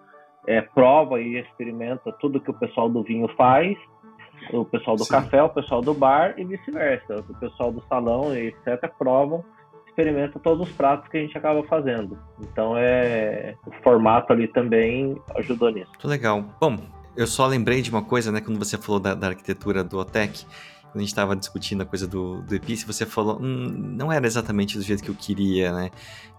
é, 0.46 0.60
prova 0.60 1.20
e 1.20 1.40
experimenta 1.40 2.12
tudo 2.20 2.40
que 2.40 2.52
o 2.52 2.54
pessoal 2.54 2.88
do 2.88 3.02
vinho 3.02 3.26
faz, 3.36 3.76
o 4.52 4.64
pessoal 4.64 4.94
do 4.94 5.02
Sim. 5.02 5.10
café, 5.10 5.42
o 5.42 5.48
pessoal 5.48 5.80
do 5.80 5.92
bar 5.92 6.34
e 6.36 6.44
vice-versa. 6.44 7.16
O 7.28 7.34
pessoal 7.34 7.72
do 7.72 7.82
salão 7.88 8.32
e 8.32 8.48
etc. 8.48 8.88
provam, 8.96 9.44
experimenta 9.88 10.38
todos 10.38 10.68
os 10.68 10.72
pratos 10.76 11.08
que 11.08 11.18
a 11.18 11.20
gente 11.20 11.36
acaba 11.36 11.64
fazendo. 11.64 12.16
Então 12.40 12.76
é 12.76 13.56
o 13.66 13.72
formato 13.82 14.32
ali 14.32 14.46
também 14.46 15.20
ajudou 15.36 15.72
nisso. 15.72 15.90
Muito 15.90 16.06
legal. 16.06 16.44
Bom, 16.60 16.76
eu 17.16 17.26
só 17.26 17.46
lembrei 17.46 17.82
de 17.82 17.90
uma 17.90 18.02
coisa, 18.02 18.30
né, 18.32 18.40
quando 18.40 18.58
você 18.58 18.76
falou 18.76 19.00
da, 19.00 19.14
da 19.14 19.28
arquitetura 19.28 19.82
do 19.84 19.98
OTEC 19.98 20.44
quando 20.94 21.00
a 21.00 21.00
gente 21.00 21.08
estava 21.08 21.34
discutindo 21.34 21.82
a 21.82 21.84
coisa 21.84 22.06
do, 22.06 22.40
do 22.42 22.54
Epice, 22.54 22.86
você 22.86 23.04
falou, 23.04 23.40
hum, 23.42 23.74
não 23.96 24.12
era 24.12 24.24
exatamente 24.24 24.78
do 24.78 24.84
jeito 24.84 25.02
que 25.02 25.10
eu 25.10 25.14
queria, 25.16 25.72
né? 25.72 25.90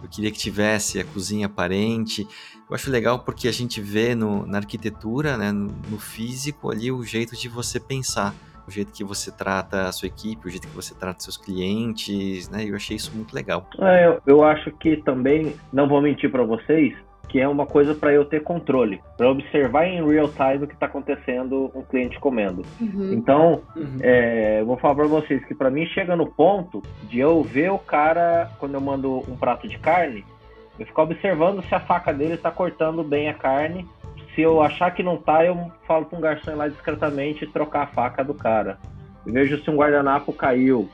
Eu 0.01 0.07
queria 0.07 0.31
que 0.31 0.37
tivesse 0.37 0.97
a 0.97 1.03
cozinha 1.03 1.47
aparente. 1.47 2.25
Eu 2.69 2.73
acho 2.73 2.89
legal 2.89 3.19
porque 3.19 3.49
a 3.49 3.51
gente 3.51 3.81
vê 3.81 4.15
no, 4.15 4.45
na 4.45 4.59
arquitetura, 4.59 5.35
né, 5.35 5.51
no, 5.51 5.67
no 5.89 5.99
físico 5.99 6.71
ali, 6.71 6.89
o 6.89 7.03
jeito 7.03 7.35
de 7.35 7.49
você 7.49 7.81
pensar 7.81 8.33
o 8.65 8.71
jeito 8.71 8.91
que 8.93 9.03
você 9.03 9.29
trata 9.29 9.89
a 9.89 9.91
sua 9.91 10.07
equipe, 10.07 10.47
o 10.47 10.49
jeito 10.49 10.67
que 10.67 10.73
você 10.73 10.95
trata 10.95 11.19
seus 11.19 11.37
clientes, 11.37 12.49
né? 12.49 12.63
Eu 12.65 12.75
achei 12.75 12.95
isso 12.95 13.11
muito 13.13 13.33
legal. 13.33 13.69
É, 13.79 14.07
eu, 14.07 14.21
eu 14.25 14.43
acho 14.43 14.71
que 14.71 14.97
também, 15.03 15.53
não 15.71 15.87
vou 15.87 16.01
mentir 16.01 16.31
para 16.31 16.43
vocês, 16.43 16.95
que 17.27 17.39
é 17.39 17.47
uma 17.47 17.65
coisa 17.65 17.93
para 17.93 18.13
eu 18.13 18.25
ter 18.25 18.43
controle, 18.43 19.01
para 19.17 19.29
observar 19.29 19.85
em 19.85 20.05
real 20.05 20.29
time 20.29 20.63
o 20.63 20.67
que 20.67 20.73
está 20.73 20.85
acontecendo 20.85 21.71
um 21.75 21.81
cliente 21.81 22.19
comendo. 22.19 22.63
Uhum. 22.79 23.13
Então, 23.13 23.61
uhum. 23.75 23.97
É, 24.01 24.63
vou 24.63 24.77
falar 24.77 24.95
para 24.95 25.07
vocês 25.07 25.43
que 25.45 25.55
para 25.55 25.69
mim 25.69 25.85
chega 25.85 26.15
no 26.15 26.27
ponto 26.27 26.81
de 27.03 27.19
eu 27.19 27.41
ver 27.43 27.71
o 27.71 27.79
cara 27.79 28.49
quando 28.59 28.75
eu 28.75 28.81
mando 28.81 29.19
um 29.29 29.35
prato 29.35 29.67
de 29.67 29.77
carne, 29.77 30.23
eu 30.79 30.85
ficar 30.85 31.03
observando 31.03 31.63
se 31.63 31.73
a 31.73 31.79
faca 31.79 32.13
dele 32.13 32.33
está 32.33 32.51
cortando 32.51 33.03
bem 33.03 33.29
a 33.29 33.33
carne. 33.33 33.87
Se 34.33 34.41
eu 34.41 34.61
achar 34.61 34.91
que 34.91 35.01
não 35.01 35.15
tá, 35.15 35.45
eu 35.45 35.71
falo 35.87 36.05
para 36.05 36.17
um 36.17 36.21
garçom 36.21 36.51
ir 36.51 36.55
lá 36.55 36.67
discretamente 36.67 37.47
trocar 37.47 37.83
a 37.83 37.87
faca 37.87 38.23
do 38.23 38.33
cara. 38.33 38.77
Eu 39.25 39.31
vejo 39.31 39.63
se 39.63 39.69
um 39.69 39.77
guardanapo 39.77 40.33
caiu, 40.33 40.89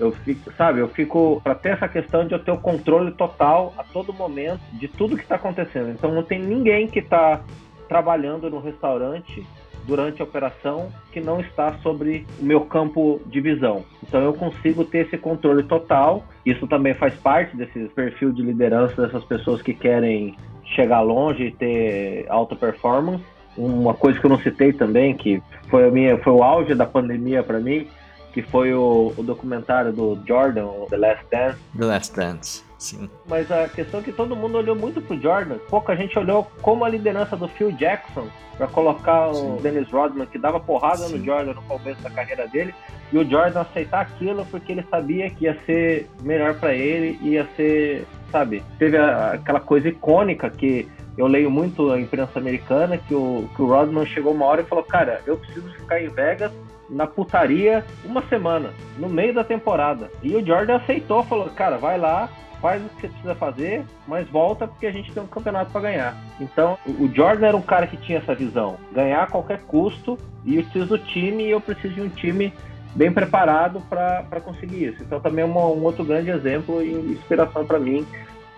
eu 0.00 0.12
fico, 0.12 0.50
sabe, 0.54 0.80
eu 0.80 0.88
fico 0.88 1.40
para 1.44 1.54
ter 1.54 1.70
essa 1.70 1.86
questão 1.86 2.26
de 2.26 2.32
eu 2.32 2.38
ter 2.38 2.50
o 2.50 2.56
controle 2.56 3.12
total 3.12 3.74
a 3.76 3.84
todo 3.84 4.12
momento 4.12 4.60
de 4.72 4.88
tudo 4.88 5.16
que 5.16 5.22
está 5.22 5.36
acontecendo. 5.36 5.90
Então 5.90 6.12
não 6.12 6.22
tem 6.22 6.40
ninguém 6.40 6.88
que 6.88 7.00
está 7.00 7.42
trabalhando 7.86 8.48
no 8.48 8.60
restaurante 8.60 9.46
durante 9.86 10.22
a 10.22 10.24
operação 10.24 10.90
que 11.12 11.20
não 11.20 11.40
está 11.40 11.74
sobre 11.82 12.26
o 12.40 12.44
meu 12.44 12.62
campo 12.62 13.20
de 13.26 13.40
visão. 13.40 13.84
Então 14.02 14.22
eu 14.22 14.32
consigo 14.32 14.84
ter 14.84 15.06
esse 15.06 15.18
controle 15.18 15.62
total. 15.64 16.24
Isso 16.46 16.66
também 16.66 16.94
faz 16.94 17.14
parte 17.16 17.56
desse 17.56 17.88
perfil 17.88 18.32
de 18.32 18.42
liderança 18.42 19.02
dessas 19.02 19.24
pessoas 19.24 19.60
que 19.60 19.74
querem 19.74 20.36
chegar 20.64 21.00
longe 21.00 21.44
e 21.44 21.50
ter 21.50 22.26
alta 22.28 22.56
performance. 22.56 23.22
Uma 23.56 23.92
coisa 23.92 24.18
que 24.18 24.24
eu 24.24 24.30
não 24.30 24.38
citei 24.38 24.72
também, 24.72 25.14
que 25.14 25.42
foi, 25.68 25.88
a 25.88 25.90
minha, 25.90 26.16
foi 26.18 26.32
o 26.32 26.42
auge 26.42 26.74
da 26.74 26.86
pandemia 26.86 27.42
para 27.42 27.58
mim, 27.58 27.86
que 28.32 28.42
foi 28.42 28.72
o, 28.72 29.12
o 29.16 29.22
documentário 29.22 29.92
do 29.92 30.18
Jordan, 30.26 30.68
The 30.88 30.96
Last 30.96 31.24
Dance. 31.30 31.58
The 31.76 31.84
Last 31.84 32.16
Dance, 32.16 32.64
sim. 32.78 33.10
Mas 33.26 33.50
a 33.50 33.68
questão 33.68 34.00
é 34.00 34.02
que 34.02 34.12
todo 34.12 34.36
mundo 34.36 34.58
olhou 34.58 34.76
muito 34.76 35.00
pro 35.00 35.20
Jordan, 35.20 35.58
pouca 35.68 35.96
gente 35.96 36.18
olhou 36.18 36.50
como 36.62 36.84
a 36.84 36.88
liderança 36.88 37.36
do 37.36 37.48
Phil 37.48 37.72
Jackson 37.72 38.28
para 38.56 38.66
colocar 38.66 39.32
sim. 39.34 39.56
o 39.56 39.60
Dennis 39.60 39.90
Rodman, 39.90 40.26
que 40.26 40.38
dava 40.38 40.60
porrada 40.60 40.98
sim. 40.98 41.18
no 41.18 41.24
Jordan 41.24 41.54
no 41.54 41.62
começo 41.62 42.02
da 42.02 42.10
carreira 42.10 42.46
dele, 42.46 42.74
e 43.12 43.18
o 43.18 43.28
Jordan 43.28 43.60
aceitar 43.60 44.02
aquilo 44.02 44.46
porque 44.46 44.72
ele 44.72 44.84
sabia 44.90 45.30
que 45.30 45.44
ia 45.44 45.58
ser 45.66 46.08
melhor 46.22 46.54
para 46.54 46.74
ele, 46.74 47.18
ia 47.22 47.48
ser, 47.56 48.06
sabe, 48.30 48.62
teve 48.78 48.96
a, 48.96 49.32
aquela 49.32 49.60
coisa 49.60 49.88
icônica 49.88 50.48
que 50.50 50.88
eu 51.16 51.26
leio 51.26 51.50
muito 51.50 51.90
a 51.90 52.00
imprensa 52.00 52.38
americana 52.38 52.96
que 52.96 53.14
o, 53.14 53.48
que 53.54 53.60
o 53.60 53.66
Rodman 53.66 54.06
chegou 54.06 54.32
uma 54.32 54.46
hora 54.46 54.62
e 54.62 54.64
falou, 54.64 54.84
cara, 54.84 55.20
eu 55.26 55.36
preciso 55.36 55.68
ficar 55.72 56.00
em 56.00 56.08
Vegas 56.08 56.52
na 56.90 57.06
putaria 57.06 57.84
uma 58.04 58.22
semana, 58.22 58.72
no 58.98 59.08
meio 59.08 59.32
da 59.32 59.44
temporada. 59.44 60.10
E 60.22 60.34
o 60.34 60.44
Jordan 60.44 60.76
aceitou, 60.76 61.22
falou: 61.22 61.48
cara, 61.50 61.78
vai 61.78 61.98
lá, 61.98 62.28
faz 62.60 62.84
o 62.84 62.88
que 62.88 63.00
você 63.00 63.08
precisa 63.08 63.34
fazer, 63.34 63.84
mas 64.06 64.28
volta 64.28 64.66
porque 64.66 64.86
a 64.86 64.92
gente 64.92 65.12
tem 65.12 65.22
um 65.22 65.26
campeonato 65.26 65.70
para 65.70 65.80
ganhar. 65.80 66.16
Então, 66.40 66.78
o 66.86 67.08
Jordan 67.08 67.46
era 67.46 67.56
um 67.56 67.62
cara 67.62 67.86
que 67.86 67.96
tinha 67.96 68.18
essa 68.18 68.34
visão: 68.34 68.76
ganhar 68.92 69.22
a 69.22 69.26
qualquer 69.26 69.60
custo, 69.62 70.18
e 70.44 70.56
eu 70.56 70.62
preciso 70.64 70.86
do 70.86 70.98
time, 70.98 71.44
e 71.44 71.50
eu 71.50 71.60
preciso 71.60 71.94
de 71.94 72.02
um 72.02 72.08
time 72.08 72.52
bem 72.94 73.12
preparado 73.12 73.80
para 73.88 74.40
conseguir 74.40 74.88
isso. 74.88 75.02
Então, 75.02 75.20
também 75.20 75.44
é 75.44 75.46
um, 75.46 75.56
um 75.56 75.84
outro 75.84 76.04
grande 76.04 76.30
exemplo 76.30 76.82
e 76.82 76.92
inspiração 77.12 77.64
para 77.64 77.78
mim 77.78 78.04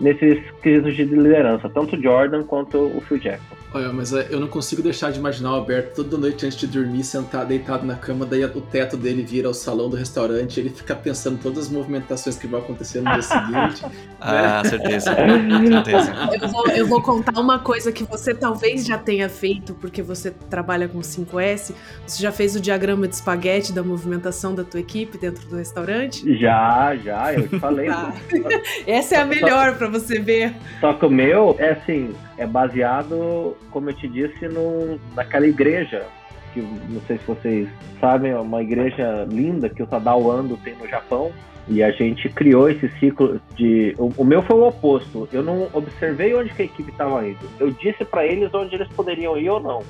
nesses 0.01 0.43
quesitos 0.63 0.97
de 0.97 1.05
liderança, 1.05 1.69
tanto 1.69 2.01
Jordan 2.01 2.43
quanto 2.43 2.79
o 2.79 3.01
Phil 3.03 3.19
Jackson. 3.19 3.62
Olha, 3.75 3.91
mas 3.93 4.13
é, 4.13 4.27
eu 4.31 4.39
não 4.39 4.49
consigo 4.49 4.83
deixar 4.83 5.11
de 5.11 5.19
imaginar 5.19 5.53
o 5.53 5.55
Alberto 5.55 6.03
toda 6.03 6.19
noite 6.19 6.45
antes 6.45 6.59
de 6.59 6.67
dormir, 6.67 7.05
sentado, 7.05 7.49
deitado 7.49 7.87
na 7.87 7.95
cama, 7.95 8.27
daí 8.27 8.45
o 8.45 8.61
teto 8.61 8.97
dele 8.97 9.23
vira 9.23 9.49
o 9.49 9.55
salão 9.55 9.89
do 9.89 9.97
restaurante, 9.97 10.61
ele 10.61 10.69
fica 10.69 10.95
pensando 10.95 11.39
todas 11.43 11.67
as 11.67 11.71
movimentações 11.71 12.37
que 12.37 12.47
vão 12.47 12.61
acontecer 12.61 13.01
no 13.01 13.11
dia 13.13 13.23
seguinte. 13.23 13.83
ah, 14.21 14.63
né? 14.63 14.69
certeza. 14.69 15.15
certeza. 15.17 16.13
Eu 16.41 16.49
vou, 16.49 16.69
eu 16.69 16.87
vou 16.87 17.03
contar 17.03 17.41
uma 17.41 17.59
coisa 17.59 17.91
que 17.91 18.05
você 18.05 18.35
talvez 18.35 18.85
já 18.85 18.99
tenha 18.99 19.29
feito, 19.29 19.75
porque 19.75 20.03
você 20.03 20.31
trabalha 20.31 20.87
com 20.87 21.01
5S. 21.01 21.75
Você 22.07 22.23
já 22.23 22.31
fez 22.31 22.55
o 22.55 22.61
diagrama 22.61 23.09
de 23.09 23.15
espaguete 23.15 23.73
da 23.73 23.83
movimentação 23.83 24.55
da 24.55 24.65
tua 24.65 24.81
equipe 24.81 25.17
dentro 25.17 25.49
do 25.49 25.57
restaurante? 25.57 26.39
Já, 26.39 26.95
já, 26.97 27.35
eu 27.35 27.49
te 27.49 27.59
falei. 27.59 27.89
Ah. 27.89 28.13
Essa 28.87 29.17
é 29.17 29.19
a 29.21 29.25
melhor 29.25 29.77
para 29.79 29.89
você 29.89 30.21
ver. 30.21 30.55
Só 30.81 30.93
que 30.93 31.07
o 31.07 31.11
meu 31.11 31.57
é 31.59 31.73
assim, 31.73 32.15
é 32.37 32.47
baseado, 32.47 33.57
como 33.71 33.91
eu 33.91 33.95
te 33.95 34.09
disse, 34.09 34.49
no, 34.49 34.99
naquela 35.15 35.47
igreja, 35.47 36.07
que 36.53 36.61
não 36.61 37.01
sei 37.03 37.19
se 37.19 37.27
vocês 37.27 37.69
sabem, 38.01 38.33
é 38.33 38.39
uma 38.39 38.63
igreja 38.63 39.27
linda 39.31 39.69
que 39.69 39.83
o 39.83 39.87
Tadao 39.87 40.31
Ando 40.31 40.57
tem 40.59 40.75
no 40.77 40.87
Japão. 40.89 41.33
E 41.69 41.81
a 41.83 41.93
gente 41.93 42.29
criou 42.29 42.69
esse 42.69 42.89
ciclo 42.99 43.41
de. 43.55 43.95
O, 43.97 44.13
o 44.19 44.25
meu 44.25 44.43
foi 44.43 44.57
o 44.57 44.67
oposto. 44.67 45.29
Eu 45.33 45.45
não 45.45 45.69
observei 45.73 46.35
onde 46.35 46.53
que 46.53 46.63
a 46.63 46.65
equipe 46.65 46.91
estava 46.91 47.27
indo. 47.27 47.39
Eu 47.61 47.71
disse 47.71 48.05
para 48.05 48.27
eles 48.27 48.53
onde 48.53 48.75
eles 48.75 48.89
poderiam 48.89 49.39
ir 49.39 49.49
ou 49.49 49.61
não. 49.61 49.83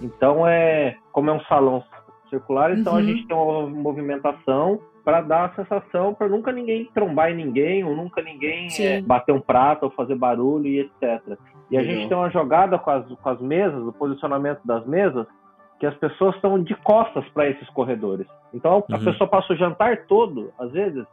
Então 0.00 0.48
é 0.48 0.96
como 1.12 1.28
é 1.28 1.32
um 1.34 1.40
salão 1.44 1.84
circular, 2.30 2.72
então 2.72 2.94
Uhum. 2.94 2.98
a 3.00 3.02
gente 3.02 3.26
tem 3.26 3.36
uma 3.36 3.68
movimentação 3.68 4.80
para 5.04 5.20
dar 5.20 5.46
a 5.46 5.54
sensação 5.54 6.14
para 6.14 6.28
nunca 6.28 6.52
ninguém 6.52 6.88
trombar 6.94 7.30
em 7.30 7.36
ninguém, 7.36 7.84
ou 7.84 7.94
nunca 7.94 8.22
ninguém 8.22 8.68
é, 8.78 9.00
bater 9.02 9.32
um 9.32 9.40
prato 9.40 9.84
ou 9.84 9.90
fazer 9.90 10.14
barulho 10.14 10.66
e 10.66 10.80
etc. 10.80 11.36
E 11.70 11.76
a 11.76 11.80
Legal. 11.80 11.96
gente 11.96 12.08
tem 12.08 12.16
uma 12.16 12.30
jogada 12.30 12.78
com 12.78 12.90
as, 12.90 13.06
com 13.06 13.28
as 13.28 13.40
mesas, 13.40 13.82
o 13.86 13.92
posicionamento 13.92 14.60
das 14.64 14.84
mesas, 14.86 15.26
que 15.78 15.86
as 15.86 15.94
pessoas 15.96 16.34
estão 16.34 16.62
de 16.62 16.74
costas 16.76 17.26
para 17.30 17.48
esses 17.48 17.68
corredores. 17.70 18.26
Então 18.52 18.84
a 18.90 18.96
Uhum. 18.96 19.04
pessoa 19.04 19.28
passa 19.28 19.52
o 19.52 19.56
jantar 19.56 20.04
todo, 20.06 20.52
às 20.58 20.70
vezes, 20.72 21.04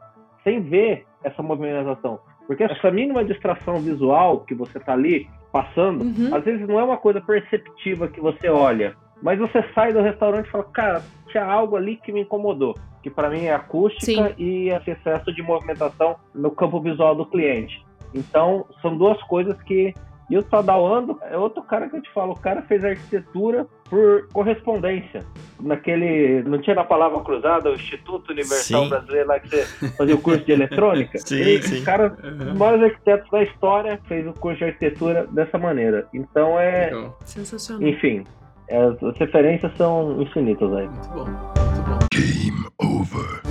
sem 0.43 0.61
ver 0.61 1.05
essa 1.23 1.41
movimentação. 1.43 2.19
Porque 2.47 2.63
essa 2.63 2.89
mínima 2.91 3.23
distração 3.23 3.75
visual 3.79 4.39
que 4.41 4.55
você 4.55 4.77
está 4.77 4.93
ali 4.93 5.27
passando, 5.51 6.03
Uhum. 6.03 6.35
às 6.35 6.43
vezes 6.43 6.67
não 6.67 6.79
é 6.79 6.83
uma 6.83 6.97
coisa 6.97 7.21
perceptiva 7.21 8.07
que 8.07 8.19
você 8.19 8.49
olha, 8.49 8.95
mas 9.21 9.37
você 9.39 9.63
sai 9.73 9.93
do 9.93 10.01
restaurante 10.01 10.47
e 10.47 10.51
fala, 10.51 10.63
cara, 10.65 11.01
tinha 11.27 11.45
algo 11.45 11.75
ali 11.75 11.97
que 11.97 12.11
me 12.11 12.21
incomodou. 12.21 12.73
Que 13.03 13.09
para 13.09 13.29
mim 13.29 13.45
é 13.45 13.53
acústica 13.53 14.05
Sim. 14.29 14.33
e 14.37 14.69
esse 14.69 14.91
excesso 14.91 15.33
de 15.33 15.41
movimentação 15.41 16.15
no 16.33 16.51
campo 16.51 16.79
visual 16.81 17.15
do 17.15 17.25
cliente. 17.25 17.85
Então, 18.13 18.65
são 18.81 18.97
duas 18.97 19.21
coisas 19.23 19.55
que. 19.63 19.93
E 20.29 20.37
o 20.37 20.43
Tadawando 20.43 21.17
é 21.21 21.37
outro 21.37 21.63
cara 21.63 21.89
que 21.89 21.95
eu 21.95 22.01
te 22.01 22.11
falo, 22.13 22.33
o 22.33 22.39
cara 22.39 22.61
fez 22.63 22.83
arquitetura 22.83 23.65
por 23.89 24.27
correspondência. 24.33 25.23
Naquele. 25.59 26.43
Não 26.43 26.59
tinha 26.59 26.75
na 26.75 26.83
palavra 26.83 27.21
cruzada, 27.21 27.71
o 27.71 27.75
Instituto 27.75 28.31
Universal 28.31 28.83
Sim. 28.83 28.89
Brasileiro 28.89 29.27
lá 29.27 29.39
que 29.39 29.49
você 29.49 29.65
fazia 29.91 30.15
o 30.15 30.21
curso 30.21 30.45
de 30.45 30.51
eletrônica. 30.51 31.17
Sim, 31.25 31.35
Ele, 31.35 31.63
sim. 31.63 31.81
O 31.81 31.85
cara, 31.85 32.15
os 32.21 32.57
maiores 32.57 32.83
arquitetos 32.83 33.29
da 33.31 33.43
história, 33.43 33.99
fez 34.07 34.27
o 34.27 34.33
curso 34.33 34.59
de 34.59 34.65
arquitetura 34.65 35.25
dessa 35.31 35.57
maneira. 35.57 36.07
Então 36.13 36.59
é. 36.59 36.85
Legal. 36.87 37.17
Sensacional. 37.23 37.87
Enfim, 37.87 38.25
as, 38.69 39.01
as 39.01 39.17
referências 39.17 39.71
são 39.77 40.21
infinitas 40.21 40.71
aí. 40.73 40.87
Muito 40.87 41.09
bom, 41.09 41.25
muito 41.25 41.81
bom. 41.87 41.99
Game 42.13 42.67
over. 42.79 43.41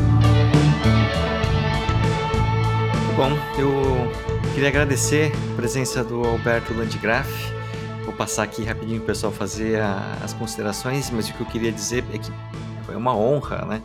Bom, 3.17 3.31
eu 3.59 4.36
queria 4.57 4.69
agradecer 4.71 5.33
a 5.53 5.57
presença 5.57 6.03
do 6.03 6.25
Alberto 6.25 6.73
Landgraf. 6.73 7.29
Vou 8.05 8.15
passar 8.15 8.45
aqui 8.45 8.65
rapidinho 8.65 9.03
o 9.03 9.05
pessoal 9.05 9.31
fazer 9.33 9.81
a- 9.81 10.17
as 10.25 10.33
considerações, 10.33 11.11
mas 11.11 11.29
o 11.29 11.35
que 11.35 11.41
eu 11.41 11.47
queria 11.47 11.71
dizer 11.71 12.03
é 12.13 12.17
que 12.19 12.31
foi 12.87 12.97
uma 12.97 13.15
honra, 13.15 13.65
né? 13.67 13.83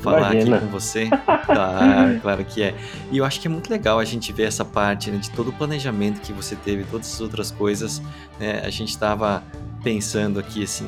Falar 0.00 0.32
Imagina. 0.32 0.56
aqui 0.56 0.64
com 0.66 0.70
você. 0.72 1.08
Claro, 1.44 2.20
claro 2.22 2.44
que 2.46 2.62
é. 2.62 2.74
E 3.10 3.18
eu 3.18 3.24
acho 3.26 3.40
que 3.40 3.46
é 3.46 3.50
muito 3.50 3.68
legal 3.70 3.98
a 3.98 4.04
gente 4.06 4.32
ver 4.32 4.44
essa 4.44 4.64
parte 4.64 5.10
né, 5.10 5.18
de 5.18 5.30
todo 5.30 5.48
o 5.48 5.52
planejamento 5.52 6.20
que 6.22 6.32
você 6.32 6.54
teve, 6.56 6.84
todas 6.84 7.12
as 7.12 7.20
outras 7.20 7.50
coisas. 7.50 8.00
né? 8.40 8.62
A 8.64 8.70
gente 8.70 8.90
estava 8.90 9.42
pensando 9.82 10.38
aqui, 10.40 10.62
assim, 10.64 10.86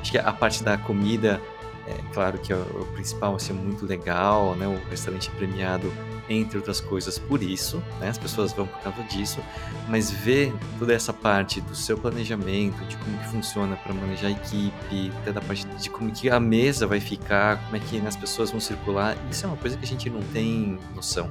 acho 0.00 0.10
que 0.10 0.18
a 0.18 0.32
parte 0.32 0.62
da 0.64 0.78
comida, 0.78 1.40
é 1.86 2.00
claro 2.12 2.38
que 2.38 2.52
é 2.52 2.56
o, 2.56 2.86
principal, 2.94 3.34
assim, 3.34 3.52
é 3.52 3.56
muito 3.56 3.84
legal, 3.84 4.54
né? 4.56 4.66
O 4.66 4.78
restaurante 4.88 5.30
premiado 5.32 5.92
entre 6.28 6.56
outras 6.56 6.80
coisas 6.80 7.18
por 7.18 7.42
isso, 7.42 7.82
né? 8.00 8.08
As 8.08 8.16
pessoas 8.16 8.52
vão 8.52 8.66
por 8.66 8.80
causa 8.80 9.02
disso, 9.04 9.40
mas 9.88 10.10
ver 10.10 10.54
toda 10.78 10.94
essa 10.94 11.12
parte 11.12 11.60
do 11.60 11.74
seu 11.74 11.98
planejamento, 11.98 12.82
de 12.86 12.96
como 12.96 13.18
que 13.18 13.28
funciona 13.28 13.76
para 13.76 13.92
manejar 13.92 14.28
a 14.28 14.30
equipe, 14.30 15.12
até 15.20 15.32
da 15.32 15.42
parte 15.42 15.66
de 15.66 15.90
como 15.90 16.10
que 16.10 16.30
a 16.30 16.40
mesa 16.40 16.86
vai 16.86 17.00
ficar, 17.00 17.62
como 17.64 17.76
é 17.76 17.80
que 17.80 17.98
né, 17.98 18.08
as 18.08 18.16
pessoas 18.16 18.50
vão 18.50 18.60
circular, 18.60 19.16
isso 19.30 19.44
é 19.44 19.48
uma 19.48 19.58
coisa 19.58 19.76
que 19.76 19.84
a 19.84 19.88
gente 19.88 20.08
não 20.08 20.22
tem 20.22 20.78
noção. 20.94 21.30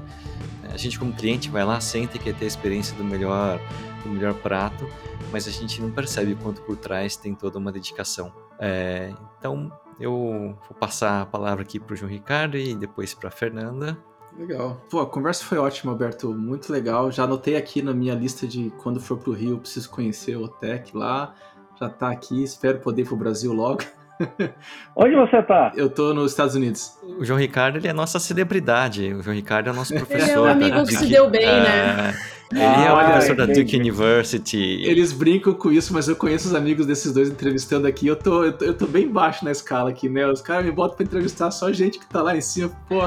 A 0.72 0.78
gente 0.78 1.00
como 1.00 1.14
cliente 1.14 1.50
vai 1.50 1.64
lá, 1.64 1.80
sente 1.80 2.14
que 2.14 2.26
quer 2.26 2.36
ter 2.36 2.46
a 2.46 2.48
experiência 2.48 2.96
do 2.96 3.04
melhor, 3.04 3.60
do 4.04 4.10
melhor 4.10 4.34
prato, 4.36 4.88
mas 5.32 5.48
a 5.48 5.52
gente 5.52 5.82
não 5.82 5.90
percebe 5.90 6.34
o 6.34 6.38
quanto 6.38 6.62
por 6.62 6.78
trás 6.78 7.16
tem 7.16 7.34
toda 7.34 7.58
uma 7.58 7.72
dedicação. 7.72 8.32
É, 8.60 9.12
então 9.40 9.72
eu 10.00 10.58
vou 10.68 10.78
passar 10.80 11.22
a 11.22 11.26
palavra 11.26 11.64
aqui 11.64 11.80
para 11.80 11.94
o 11.94 11.96
João 11.96 12.12
Ricardo 12.12 12.58
e 12.58 12.76
depois 12.76 13.14
para 13.14 13.30
a 13.30 13.32
Fernanda. 13.32 13.98
Legal. 14.38 14.82
Pô, 14.90 15.00
a 15.00 15.06
conversa 15.06 15.44
foi 15.46 15.58
ótima, 15.60 15.92
Alberto. 15.92 16.34
Muito 16.34 16.72
legal. 16.72 17.12
Já 17.12 17.24
anotei 17.26 17.56
aqui 17.56 17.82
na 17.84 17.94
minha 17.94 18.16
lista 18.16 18.48
de 18.48 18.72
quando 18.82 19.00
for 19.00 19.18
pro 19.18 19.32
Rio, 19.32 19.52
eu 19.52 19.60
preciso 19.60 19.90
conhecer 19.92 20.36
o 20.36 20.44
OTEC 20.46 20.96
lá. 20.98 21.36
Já 21.80 21.88
tá 21.90 22.10
aqui, 22.10 22.44
espero 22.44 22.80
poder 22.80 23.04
ir 23.04 23.06
pro 23.06 23.16
Brasil 23.16 23.54
logo. 23.54 23.82
Onde 24.96 25.16
você 25.16 25.42
tá? 25.42 25.72
Eu 25.76 25.90
tô 25.90 26.14
nos 26.14 26.32
Estados 26.32 26.56
Unidos. 26.56 26.98
O 27.20 27.24
João 27.26 27.40
Ricardo 27.40 27.78
ele 27.78 27.88
é 27.88 27.92
a 27.92 27.94
nossa 27.94 28.20
celebridade. 28.20 29.14
O 29.14 29.22
João 29.22 29.36
Ricardo 29.36 29.68
é 29.70 29.72
o 29.72 29.76
nosso 29.76 29.94
Ele 29.96 30.06
professor. 30.06 30.30
é 30.32 30.40
um 30.40 30.46
amigo 30.46 30.84
que 30.86 30.96
se 30.96 31.08
deu 31.08 31.30
bem, 31.30 31.46
É, 31.46 31.62
né? 31.64 32.14
Ele 32.52 32.62
é 32.62 32.92
o 32.92 32.96
Ah, 32.98 33.06
professor 33.12 33.36
da 33.36 33.46
Duke. 33.46 33.76
University. 33.76 34.84
Eles 34.84 35.12
brincam 35.12 35.54
com 35.54 35.72
isso, 35.72 35.94
mas 35.94 36.08
eu 36.08 36.16
conheço 36.16 36.48
os 36.50 36.56
amigos 36.56 36.86
desses 36.86 37.12
dois 37.14 37.30
entrevistando 37.30 37.88
aqui. 37.88 38.08
Eu 38.08 38.16
tô, 38.16 38.44
eu 38.44 38.54
tô, 38.54 38.66
eu 38.66 38.74
tô 38.74 38.86
bem 38.86 39.08
baixo 39.08 39.44
na 39.44 39.52
escala 39.52 39.90
aqui, 39.90 40.08
né? 40.10 40.28
Os 40.28 40.42
caras 40.42 40.66
me 40.66 40.72
botam 40.72 40.98
pra 40.98 41.06
entrevistar 41.06 41.50
só 41.52 41.72
gente 41.72 41.98
que 42.00 42.06
tá 42.08 42.22
lá 42.22 42.36
em 42.36 42.42
cima. 42.42 42.70
Pô, 42.88 43.02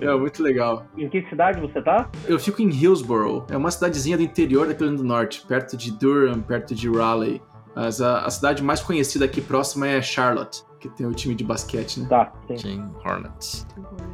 é 0.00 0.16
muito 0.16 0.42
legal. 0.42 0.86
Em 0.96 1.08
que 1.08 1.22
cidade 1.28 1.60
você 1.60 1.80
tá? 1.82 2.10
Eu 2.26 2.38
fico 2.38 2.60
em 2.62 2.68
Hillsborough. 2.70 3.46
É 3.50 3.56
uma 3.56 3.70
cidadezinha 3.70 4.16
do 4.16 4.22
interior 4.22 4.66
da 4.66 4.74
Carolina 4.74 4.98
do 4.98 5.04
Norte, 5.04 5.44
perto 5.46 5.76
de 5.76 5.92
Durham, 5.92 6.40
perto 6.40 6.74
de 6.74 6.90
Raleigh. 6.90 7.40
Mas 7.74 8.00
a, 8.00 8.20
a 8.24 8.30
cidade 8.30 8.62
mais 8.62 8.80
conhecida 8.80 9.26
aqui 9.26 9.40
próxima 9.40 9.86
é 9.86 10.00
Charlotte, 10.00 10.62
que 10.80 10.88
tem 10.90 11.06
o 11.06 11.12
time 11.14 11.34
de 11.34 11.42
basquete, 11.44 12.00
né? 12.00 12.06
Tá, 12.08 12.32
sim. 12.48 12.56
Jim 12.56 12.90
Hornets. 13.04 13.66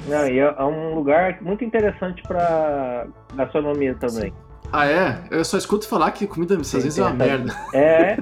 Não, 0.08 0.26
e 0.26 0.38
é 0.38 0.54
é 0.58 0.64
um 0.64 0.94
lugar 0.94 1.40
muito 1.42 1.64
interessante 1.64 2.22
pra 2.22 3.06
gastronomia 3.34 3.94
também. 3.96 4.32
Ah, 4.72 4.86
é? 4.86 5.24
Eu 5.30 5.44
só 5.44 5.58
escuto 5.58 5.86
falar 5.88 6.10
que 6.12 6.26
comida 6.26 6.54
às 6.56 6.72
vezes 6.72 6.98
é 6.98 7.02
uma 7.02 7.10
essa- 7.10 7.16
merda. 7.18 7.54
É. 7.74 8.16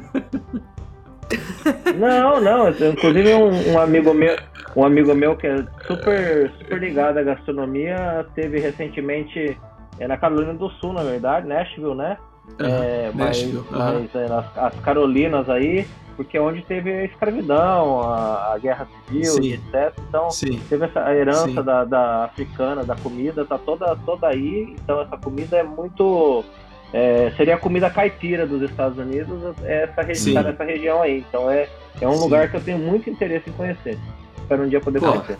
Não, 1.96 2.40
não. 2.40 2.68
Inclusive 2.70 3.34
um, 3.34 3.72
um 3.72 3.78
amigo 3.78 4.12
meu, 4.12 4.36
um 4.74 4.84
amigo 4.84 5.14
meu 5.14 5.36
que 5.36 5.46
é 5.46 5.64
super, 5.86 6.50
super 6.58 6.78
ligado 6.80 7.18
à 7.18 7.22
gastronomia, 7.22 8.26
teve 8.34 8.58
recentemente 8.58 9.56
é 9.98 10.08
na 10.08 10.16
Carolina 10.16 10.54
do 10.54 10.68
Sul, 10.70 10.92
na 10.92 11.02
verdade, 11.02 11.46
Nashville, 11.46 11.94
né? 11.94 12.16
É, 12.58 12.64
Aham, 12.64 13.12
mas 13.14 13.26
Nashville, 13.26 13.64
aham. 13.72 14.00
mas 14.00 14.14
é, 14.14 14.28
nas, 14.28 14.58
as 14.58 14.74
Carolinas 14.80 15.48
aí, 15.48 15.86
porque 16.20 16.36
é 16.36 16.40
onde 16.40 16.60
teve 16.60 16.92
a 16.92 17.04
escravidão, 17.06 18.02
a, 18.02 18.52
a 18.52 18.58
guerra 18.58 18.86
civil 19.06 19.24
Sim. 19.24 19.52
etc. 19.54 19.94
Então 20.06 20.30
Sim. 20.30 20.60
teve 20.68 20.84
essa 20.84 21.02
a 21.02 21.16
herança 21.16 21.62
da, 21.62 21.82
da 21.82 22.24
africana, 22.26 22.84
da 22.84 22.94
comida, 22.94 23.42
tá 23.46 23.56
toda, 23.56 23.96
toda 24.04 24.28
aí. 24.28 24.76
Então 24.84 25.00
essa 25.00 25.16
comida 25.16 25.56
é 25.56 25.62
muito. 25.62 26.44
é, 26.92 27.32
seria 27.38 27.54
a 27.54 27.58
comida 27.58 27.88
caipira 27.88 28.46
dos 28.46 28.60
Estados 28.60 28.98
Unidos, 28.98 29.56
é 29.62 29.84
essa, 29.84 30.02
regi 30.02 30.34
tá 30.34 30.42
nessa 30.42 30.62
região 30.62 31.00
aí. 31.00 31.24
Então 31.26 31.50
é, 31.50 31.70
é 31.98 32.06
um 32.06 32.18
lugar 32.18 32.50
que 32.50 32.56
eu 32.58 32.60
tenho 32.60 32.78
muito 32.78 33.08
interesse 33.08 33.48
em 33.48 33.54
conhecer. 33.54 33.98
Espero 34.36 34.64
um 34.64 34.68
dia 34.68 34.78
poder 34.78 35.00
Pô. 35.00 35.12
conhecer. 35.12 35.38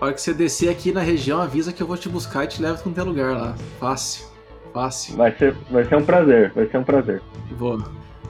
A 0.00 0.06
hora 0.06 0.14
que 0.14 0.20
você 0.20 0.34
descer 0.34 0.68
aqui 0.68 0.90
na 0.90 1.00
região, 1.00 1.40
avisa 1.40 1.72
que 1.72 1.80
eu 1.80 1.86
vou 1.86 1.96
te 1.96 2.08
buscar 2.08 2.42
e 2.42 2.48
te 2.48 2.60
levo 2.60 2.74
pra 2.74 2.82
qualquer 2.82 3.04
lugar 3.04 3.36
lá. 3.36 3.54
Fácil. 3.78 4.26
Fácil. 4.74 5.16
Vai 5.16 5.30
ser, 5.36 5.54
vai 5.70 5.84
ser 5.84 5.94
um 5.94 6.04
prazer, 6.04 6.50
vai 6.54 6.66
ser 6.66 6.78
um 6.78 6.82
prazer. 6.82 7.22
Vou. 7.52 7.78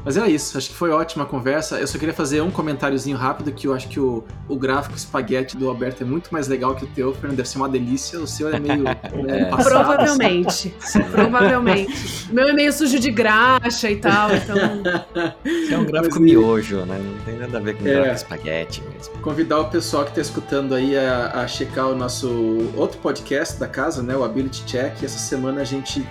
Mas 0.04 0.16
é 0.16 0.28
isso, 0.28 0.58
acho 0.58 0.68
que 0.70 0.74
foi 0.74 0.90
ótima 0.90 1.24
a 1.24 1.26
conversa. 1.26 1.78
Eu 1.78 1.86
só 1.86 1.96
queria 1.98 2.12
fazer 2.14 2.40
um 2.42 2.50
comentáriozinho 2.50 3.16
rápido, 3.16 3.52
que 3.52 3.66
eu 3.68 3.74
acho 3.74 3.88
que 3.88 4.00
o, 4.00 4.24
o 4.48 4.56
gráfico 4.56 4.96
espaguete 4.96 5.56
do 5.56 5.68
Alberto 5.68 6.02
é 6.02 6.06
muito 6.06 6.30
mais 6.32 6.48
legal 6.48 6.74
que 6.74 6.84
o 6.84 6.88
teu, 6.88 7.12
Fernando. 7.14 7.36
Deve 7.36 7.48
ser 7.48 7.58
uma 7.58 7.68
delícia. 7.68 8.18
O 8.20 8.26
seu 8.26 8.48
é 8.54 8.58
meio 8.58 8.84
É. 9.28 9.44
passado. 9.46 9.68
Provavelmente. 9.70 10.74
Provavelmente. 11.10 12.26
O 12.30 12.34
meu 12.34 12.48
é 12.48 12.52
meio 12.52 12.72
sujo 12.72 12.98
de 12.98 13.10
graxa 13.10 13.90
e 13.90 13.96
tal, 13.96 14.30
então. 14.34 14.56
É 15.70 15.78
um 15.78 15.84
gráfico 15.84 16.16
Mas- 16.16 16.24
miojo, 16.24 16.78
né? 16.84 16.98
Não 17.02 17.24
tem 17.24 17.38
nada 17.38 17.58
a 17.58 17.60
ver 17.60 17.76
com 17.76 17.86
É. 17.86 17.92
gráfico 17.94 18.14
espaguete 18.16 18.82
mesmo. 18.92 19.14
Convidar 19.22 19.60
o 19.60 19.64
pessoal 19.70 20.04
que 20.04 20.10
está 20.10 20.20
escutando 20.20 20.74
aí 20.74 20.96
a, 20.96 21.42
a 21.42 21.46
checar 21.46 21.88
o 21.88 21.94
nosso 21.94 22.70
outro 22.76 22.98
podcast 22.98 23.58
da 23.58 23.66
casa, 23.68 24.02
né? 24.02 24.16
O 24.16 24.24
Ability 24.24 24.64
Check. 24.66 25.02
Essa 25.02 25.18
semana 25.18 25.60
a 25.60 25.64
gente 25.64 26.06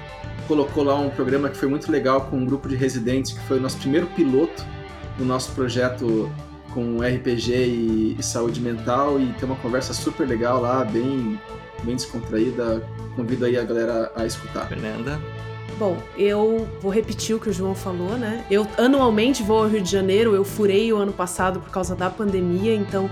colocou 0.48 0.84
lá 0.84 0.96
um 0.96 1.10
programa 1.10 1.50
que 1.50 1.58
foi 1.58 1.68
muito 1.68 1.92
legal 1.92 2.22
com 2.22 2.38
um 2.38 2.46
grupo 2.46 2.68
de 2.68 2.76
residentes, 2.76 3.34
que 3.34 3.40
foi 3.42 3.58
o 3.58 3.62
nosso 3.62 3.78
primeiro 3.78 4.08
piloto 4.08 4.66
do 5.18 5.26
nosso 5.26 5.52
projeto 5.52 6.32
com 6.74 7.00
RPG 7.00 7.52
e, 7.52 8.16
e 8.20 8.24
saúde 8.24 8.62
mental. 8.62 9.20
E 9.20 9.28
tem 9.34 9.48
uma 9.48 9.58
conversa 9.58 9.94
super 9.94 10.28
legal 10.28 10.62
lá, 10.62 10.84
bem, 10.84 11.40
bem 11.84 11.96
descontraída. 11.96 12.82
Convido 13.16 13.46
aí 13.46 13.58
a 13.58 13.64
galera 13.64 14.12
a 14.16 14.26
escutar. 14.26 14.68
Fernanda. 14.68 15.20
Bom, 15.78 15.98
eu 16.16 16.68
vou 16.80 16.92
repetir 16.92 17.36
o 17.36 17.40
que 17.40 17.50
o 17.50 17.54
João 17.54 17.74
falou, 17.74 18.18
né? 18.18 18.46
Eu 18.52 18.68
anualmente 18.78 19.42
vou 19.42 19.64
ao 19.64 19.68
Rio 19.68 19.82
de 19.82 19.90
Janeiro, 19.90 20.36
eu 20.36 20.44
furei 20.44 20.94
o 20.94 20.98
ano 20.98 21.12
passado 21.12 21.60
por 21.60 21.72
causa 21.72 21.96
da 21.96 22.08
pandemia, 22.08 22.76
então 22.76 23.10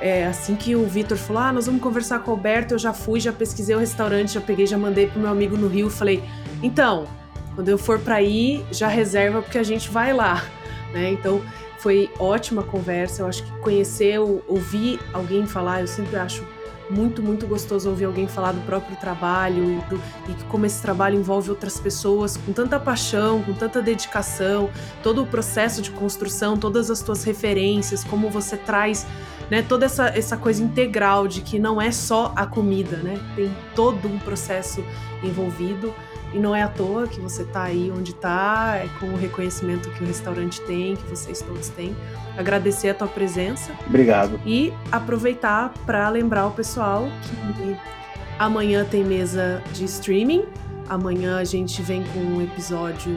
é, 0.00 0.26
assim 0.26 0.56
que 0.56 0.74
o 0.74 0.84
Vitor 0.84 1.16
falou, 1.16 1.42
ah, 1.42 1.52
nós 1.52 1.66
vamos 1.66 1.80
conversar 1.80 2.20
com 2.20 2.32
o 2.32 2.34
Alberto, 2.34 2.74
eu 2.74 2.78
já 2.78 2.92
fui, 2.92 3.20
já 3.20 3.32
pesquisei 3.32 3.74
o 3.74 3.78
restaurante, 3.78 4.32
já 4.32 4.40
peguei, 4.40 4.66
já 4.66 4.76
mandei 4.76 5.06
pro 5.06 5.20
meu 5.20 5.30
amigo 5.30 5.56
no 5.56 5.68
Rio, 5.68 5.88
falei, 5.88 6.22
então, 6.62 7.06
quando 7.54 7.68
eu 7.68 7.78
for 7.78 7.98
para 7.98 8.16
aí, 8.16 8.64
já 8.70 8.88
reserva 8.88 9.42
porque 9.42 9.58
a 9.58 9.62
gente 9.62 9.88
vai 9.90 10.12
lá, 10.12 10.44
né? 10.92 11.10
Então 11.12 11.40
foi 11.78 12.10
ótima 12.18 12.62
conversa, 12.62 13.22
eu 13.22 13.26
acho 13.26 13.44
que 13.44 13.50
conhecer, 13.58 14.18
ou- 14.18 14.42
ouvir 14.48 14.98
alguém 15.12 15.46
falar, 15.46 15.80
eu 15.80 15.86
sempre 15.86 16.16
acho 16.16 16.44
muito, 16.90 17.22
muito 17.22 17.46
gostoso 17.46 17.88
ouvir 17.90 18.06
alguém 18.06 18.26
falar 18.26 18.52
do 18.52 18.60
próprio 18.62 18.96
trabalho 18.96 19.62
e, 19.62 19.90
do, 19.90 20.00
e 20.28 20.44
como 20.44 20.64
esse 20.64 20.80
trabalho 20.80 21.16
envolve 21.18 21.50
outras 21.50 21.78
pessoas 21.78 22.36
com 22.38 22.52
tanta 22.52 22.80
paixão, 22.80 23.42
com 23.42 23.52
tanta 23.52 23.82
dedicação, 23.82 24.70
todo 25.02 25.22
o 25.22 25.26
processo 25.26 25.82
de 25.82 25.90
construção, 25.90 26.56
todas 26.56 26.90
as 26.90 27.00
tuas 27.02 27.24
referências, 27.24 28.02
como 28.04 28.30
você 28.30 28.56
traz 28.56 29.06
né, 29.50 29.62
toda 29.62 29.86
essa, 29.86 30.08
essa 30.08 30.36
coisa 30.36 30.62
integral 30.62 31.28
de 31.28 31.40
que 31.42 31.58
não 31.58 31.80
é 31.80 31.90
só 31.92 32.32
a 32.34 32.46
comida, 32.46 32.96
né? 32.98 33.18
Tem 33.36 33.54
todo 33.74 34.08
um 34.08 34.18
processo 34.18 34.82
envolvido. 35.22 35.94
E 36.32 36.38
não 36.38 36.54
é 36.54 36.62
à 36.62 36.68
toa 36.68 37.06
que 37.06 37.20
você 37.20 37.42
está 37.42 37.62
aí 37.62 37.90
onde 37.90 38.10
está, 38.10 38.76
é 38.76 38.88
com 39.00 39.06
o 39.06 39.16
reconhecimento 39.16 39.90
que 39.90 40.02
o 40.02 40.06
restaurante 40.06 40.60
tem, 40.62 40.94
que 40.96 41.08
vocês 41.08 41.40
todos 41.40 41.68
têm. 41.70 41.96
Agradecer 42.36 42.90
a 42.90 42.94
tua 42.94 43.08
presença. 43.08 43.72
Obrigado. 43.86 44.38
E 44.44 44.72
aproveitar 44.92 45.72
para 45.86 46.08
lembrar 46.08 46.46
o 46.46 46.50
pessoal 46.50 47.08
que 47.22 47.76
amanhã 48.38 48.84
tem 48.84 49.02
mesa 49.04 49.62
de 49.72 49.84
streaming. 49.84 50.44
Amanhã 50.88 51.38
a 51.38 51.44
gente 51.44 51.82
vem 51.82 52.04
com 52.12 52.18
um 52.18 52.42
episódio 52.42 53.12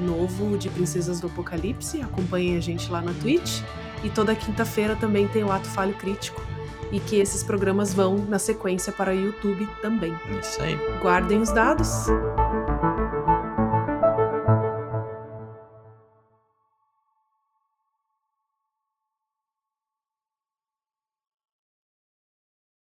novo 0.00 0.56
de 0.58 0.68
Princesas 0.68 1.20
do 1.20 1.28
Apocalipse. 1.28 2.00
Acompanhem 2.02 2.56
a 2.56 2.60
gente 2.60 2.90
lá 2.90 3.00
na 3.00 3.12
Twitch. 3.14 3.62
E 4.02 4.08
toda 4.08 4.34
quinta-feira 4.34 4.96
também 4.96 5.28
tem 5.28 5.44
o 5.44 5.52
Ato 5.52 5.68
Falho 5.68 5.94
Crítico 5.94 6.49
e 6.92 7.00
que 7.00 7.16
esses 7.16 7.42
programas 7.42 7.94
vão 7.94 8.18
na 8.28 8.38
sequência 8.38 8.92
para 8.92 9.12
o 9.12 9.14
YouTube 9.14 9.68
também. 9.80 10.14
Isso 10.40 10.60
aí. 10.62 10.76
Guardem 11.00 11.40
os 11.40 11.50
dados. 11.52 12.06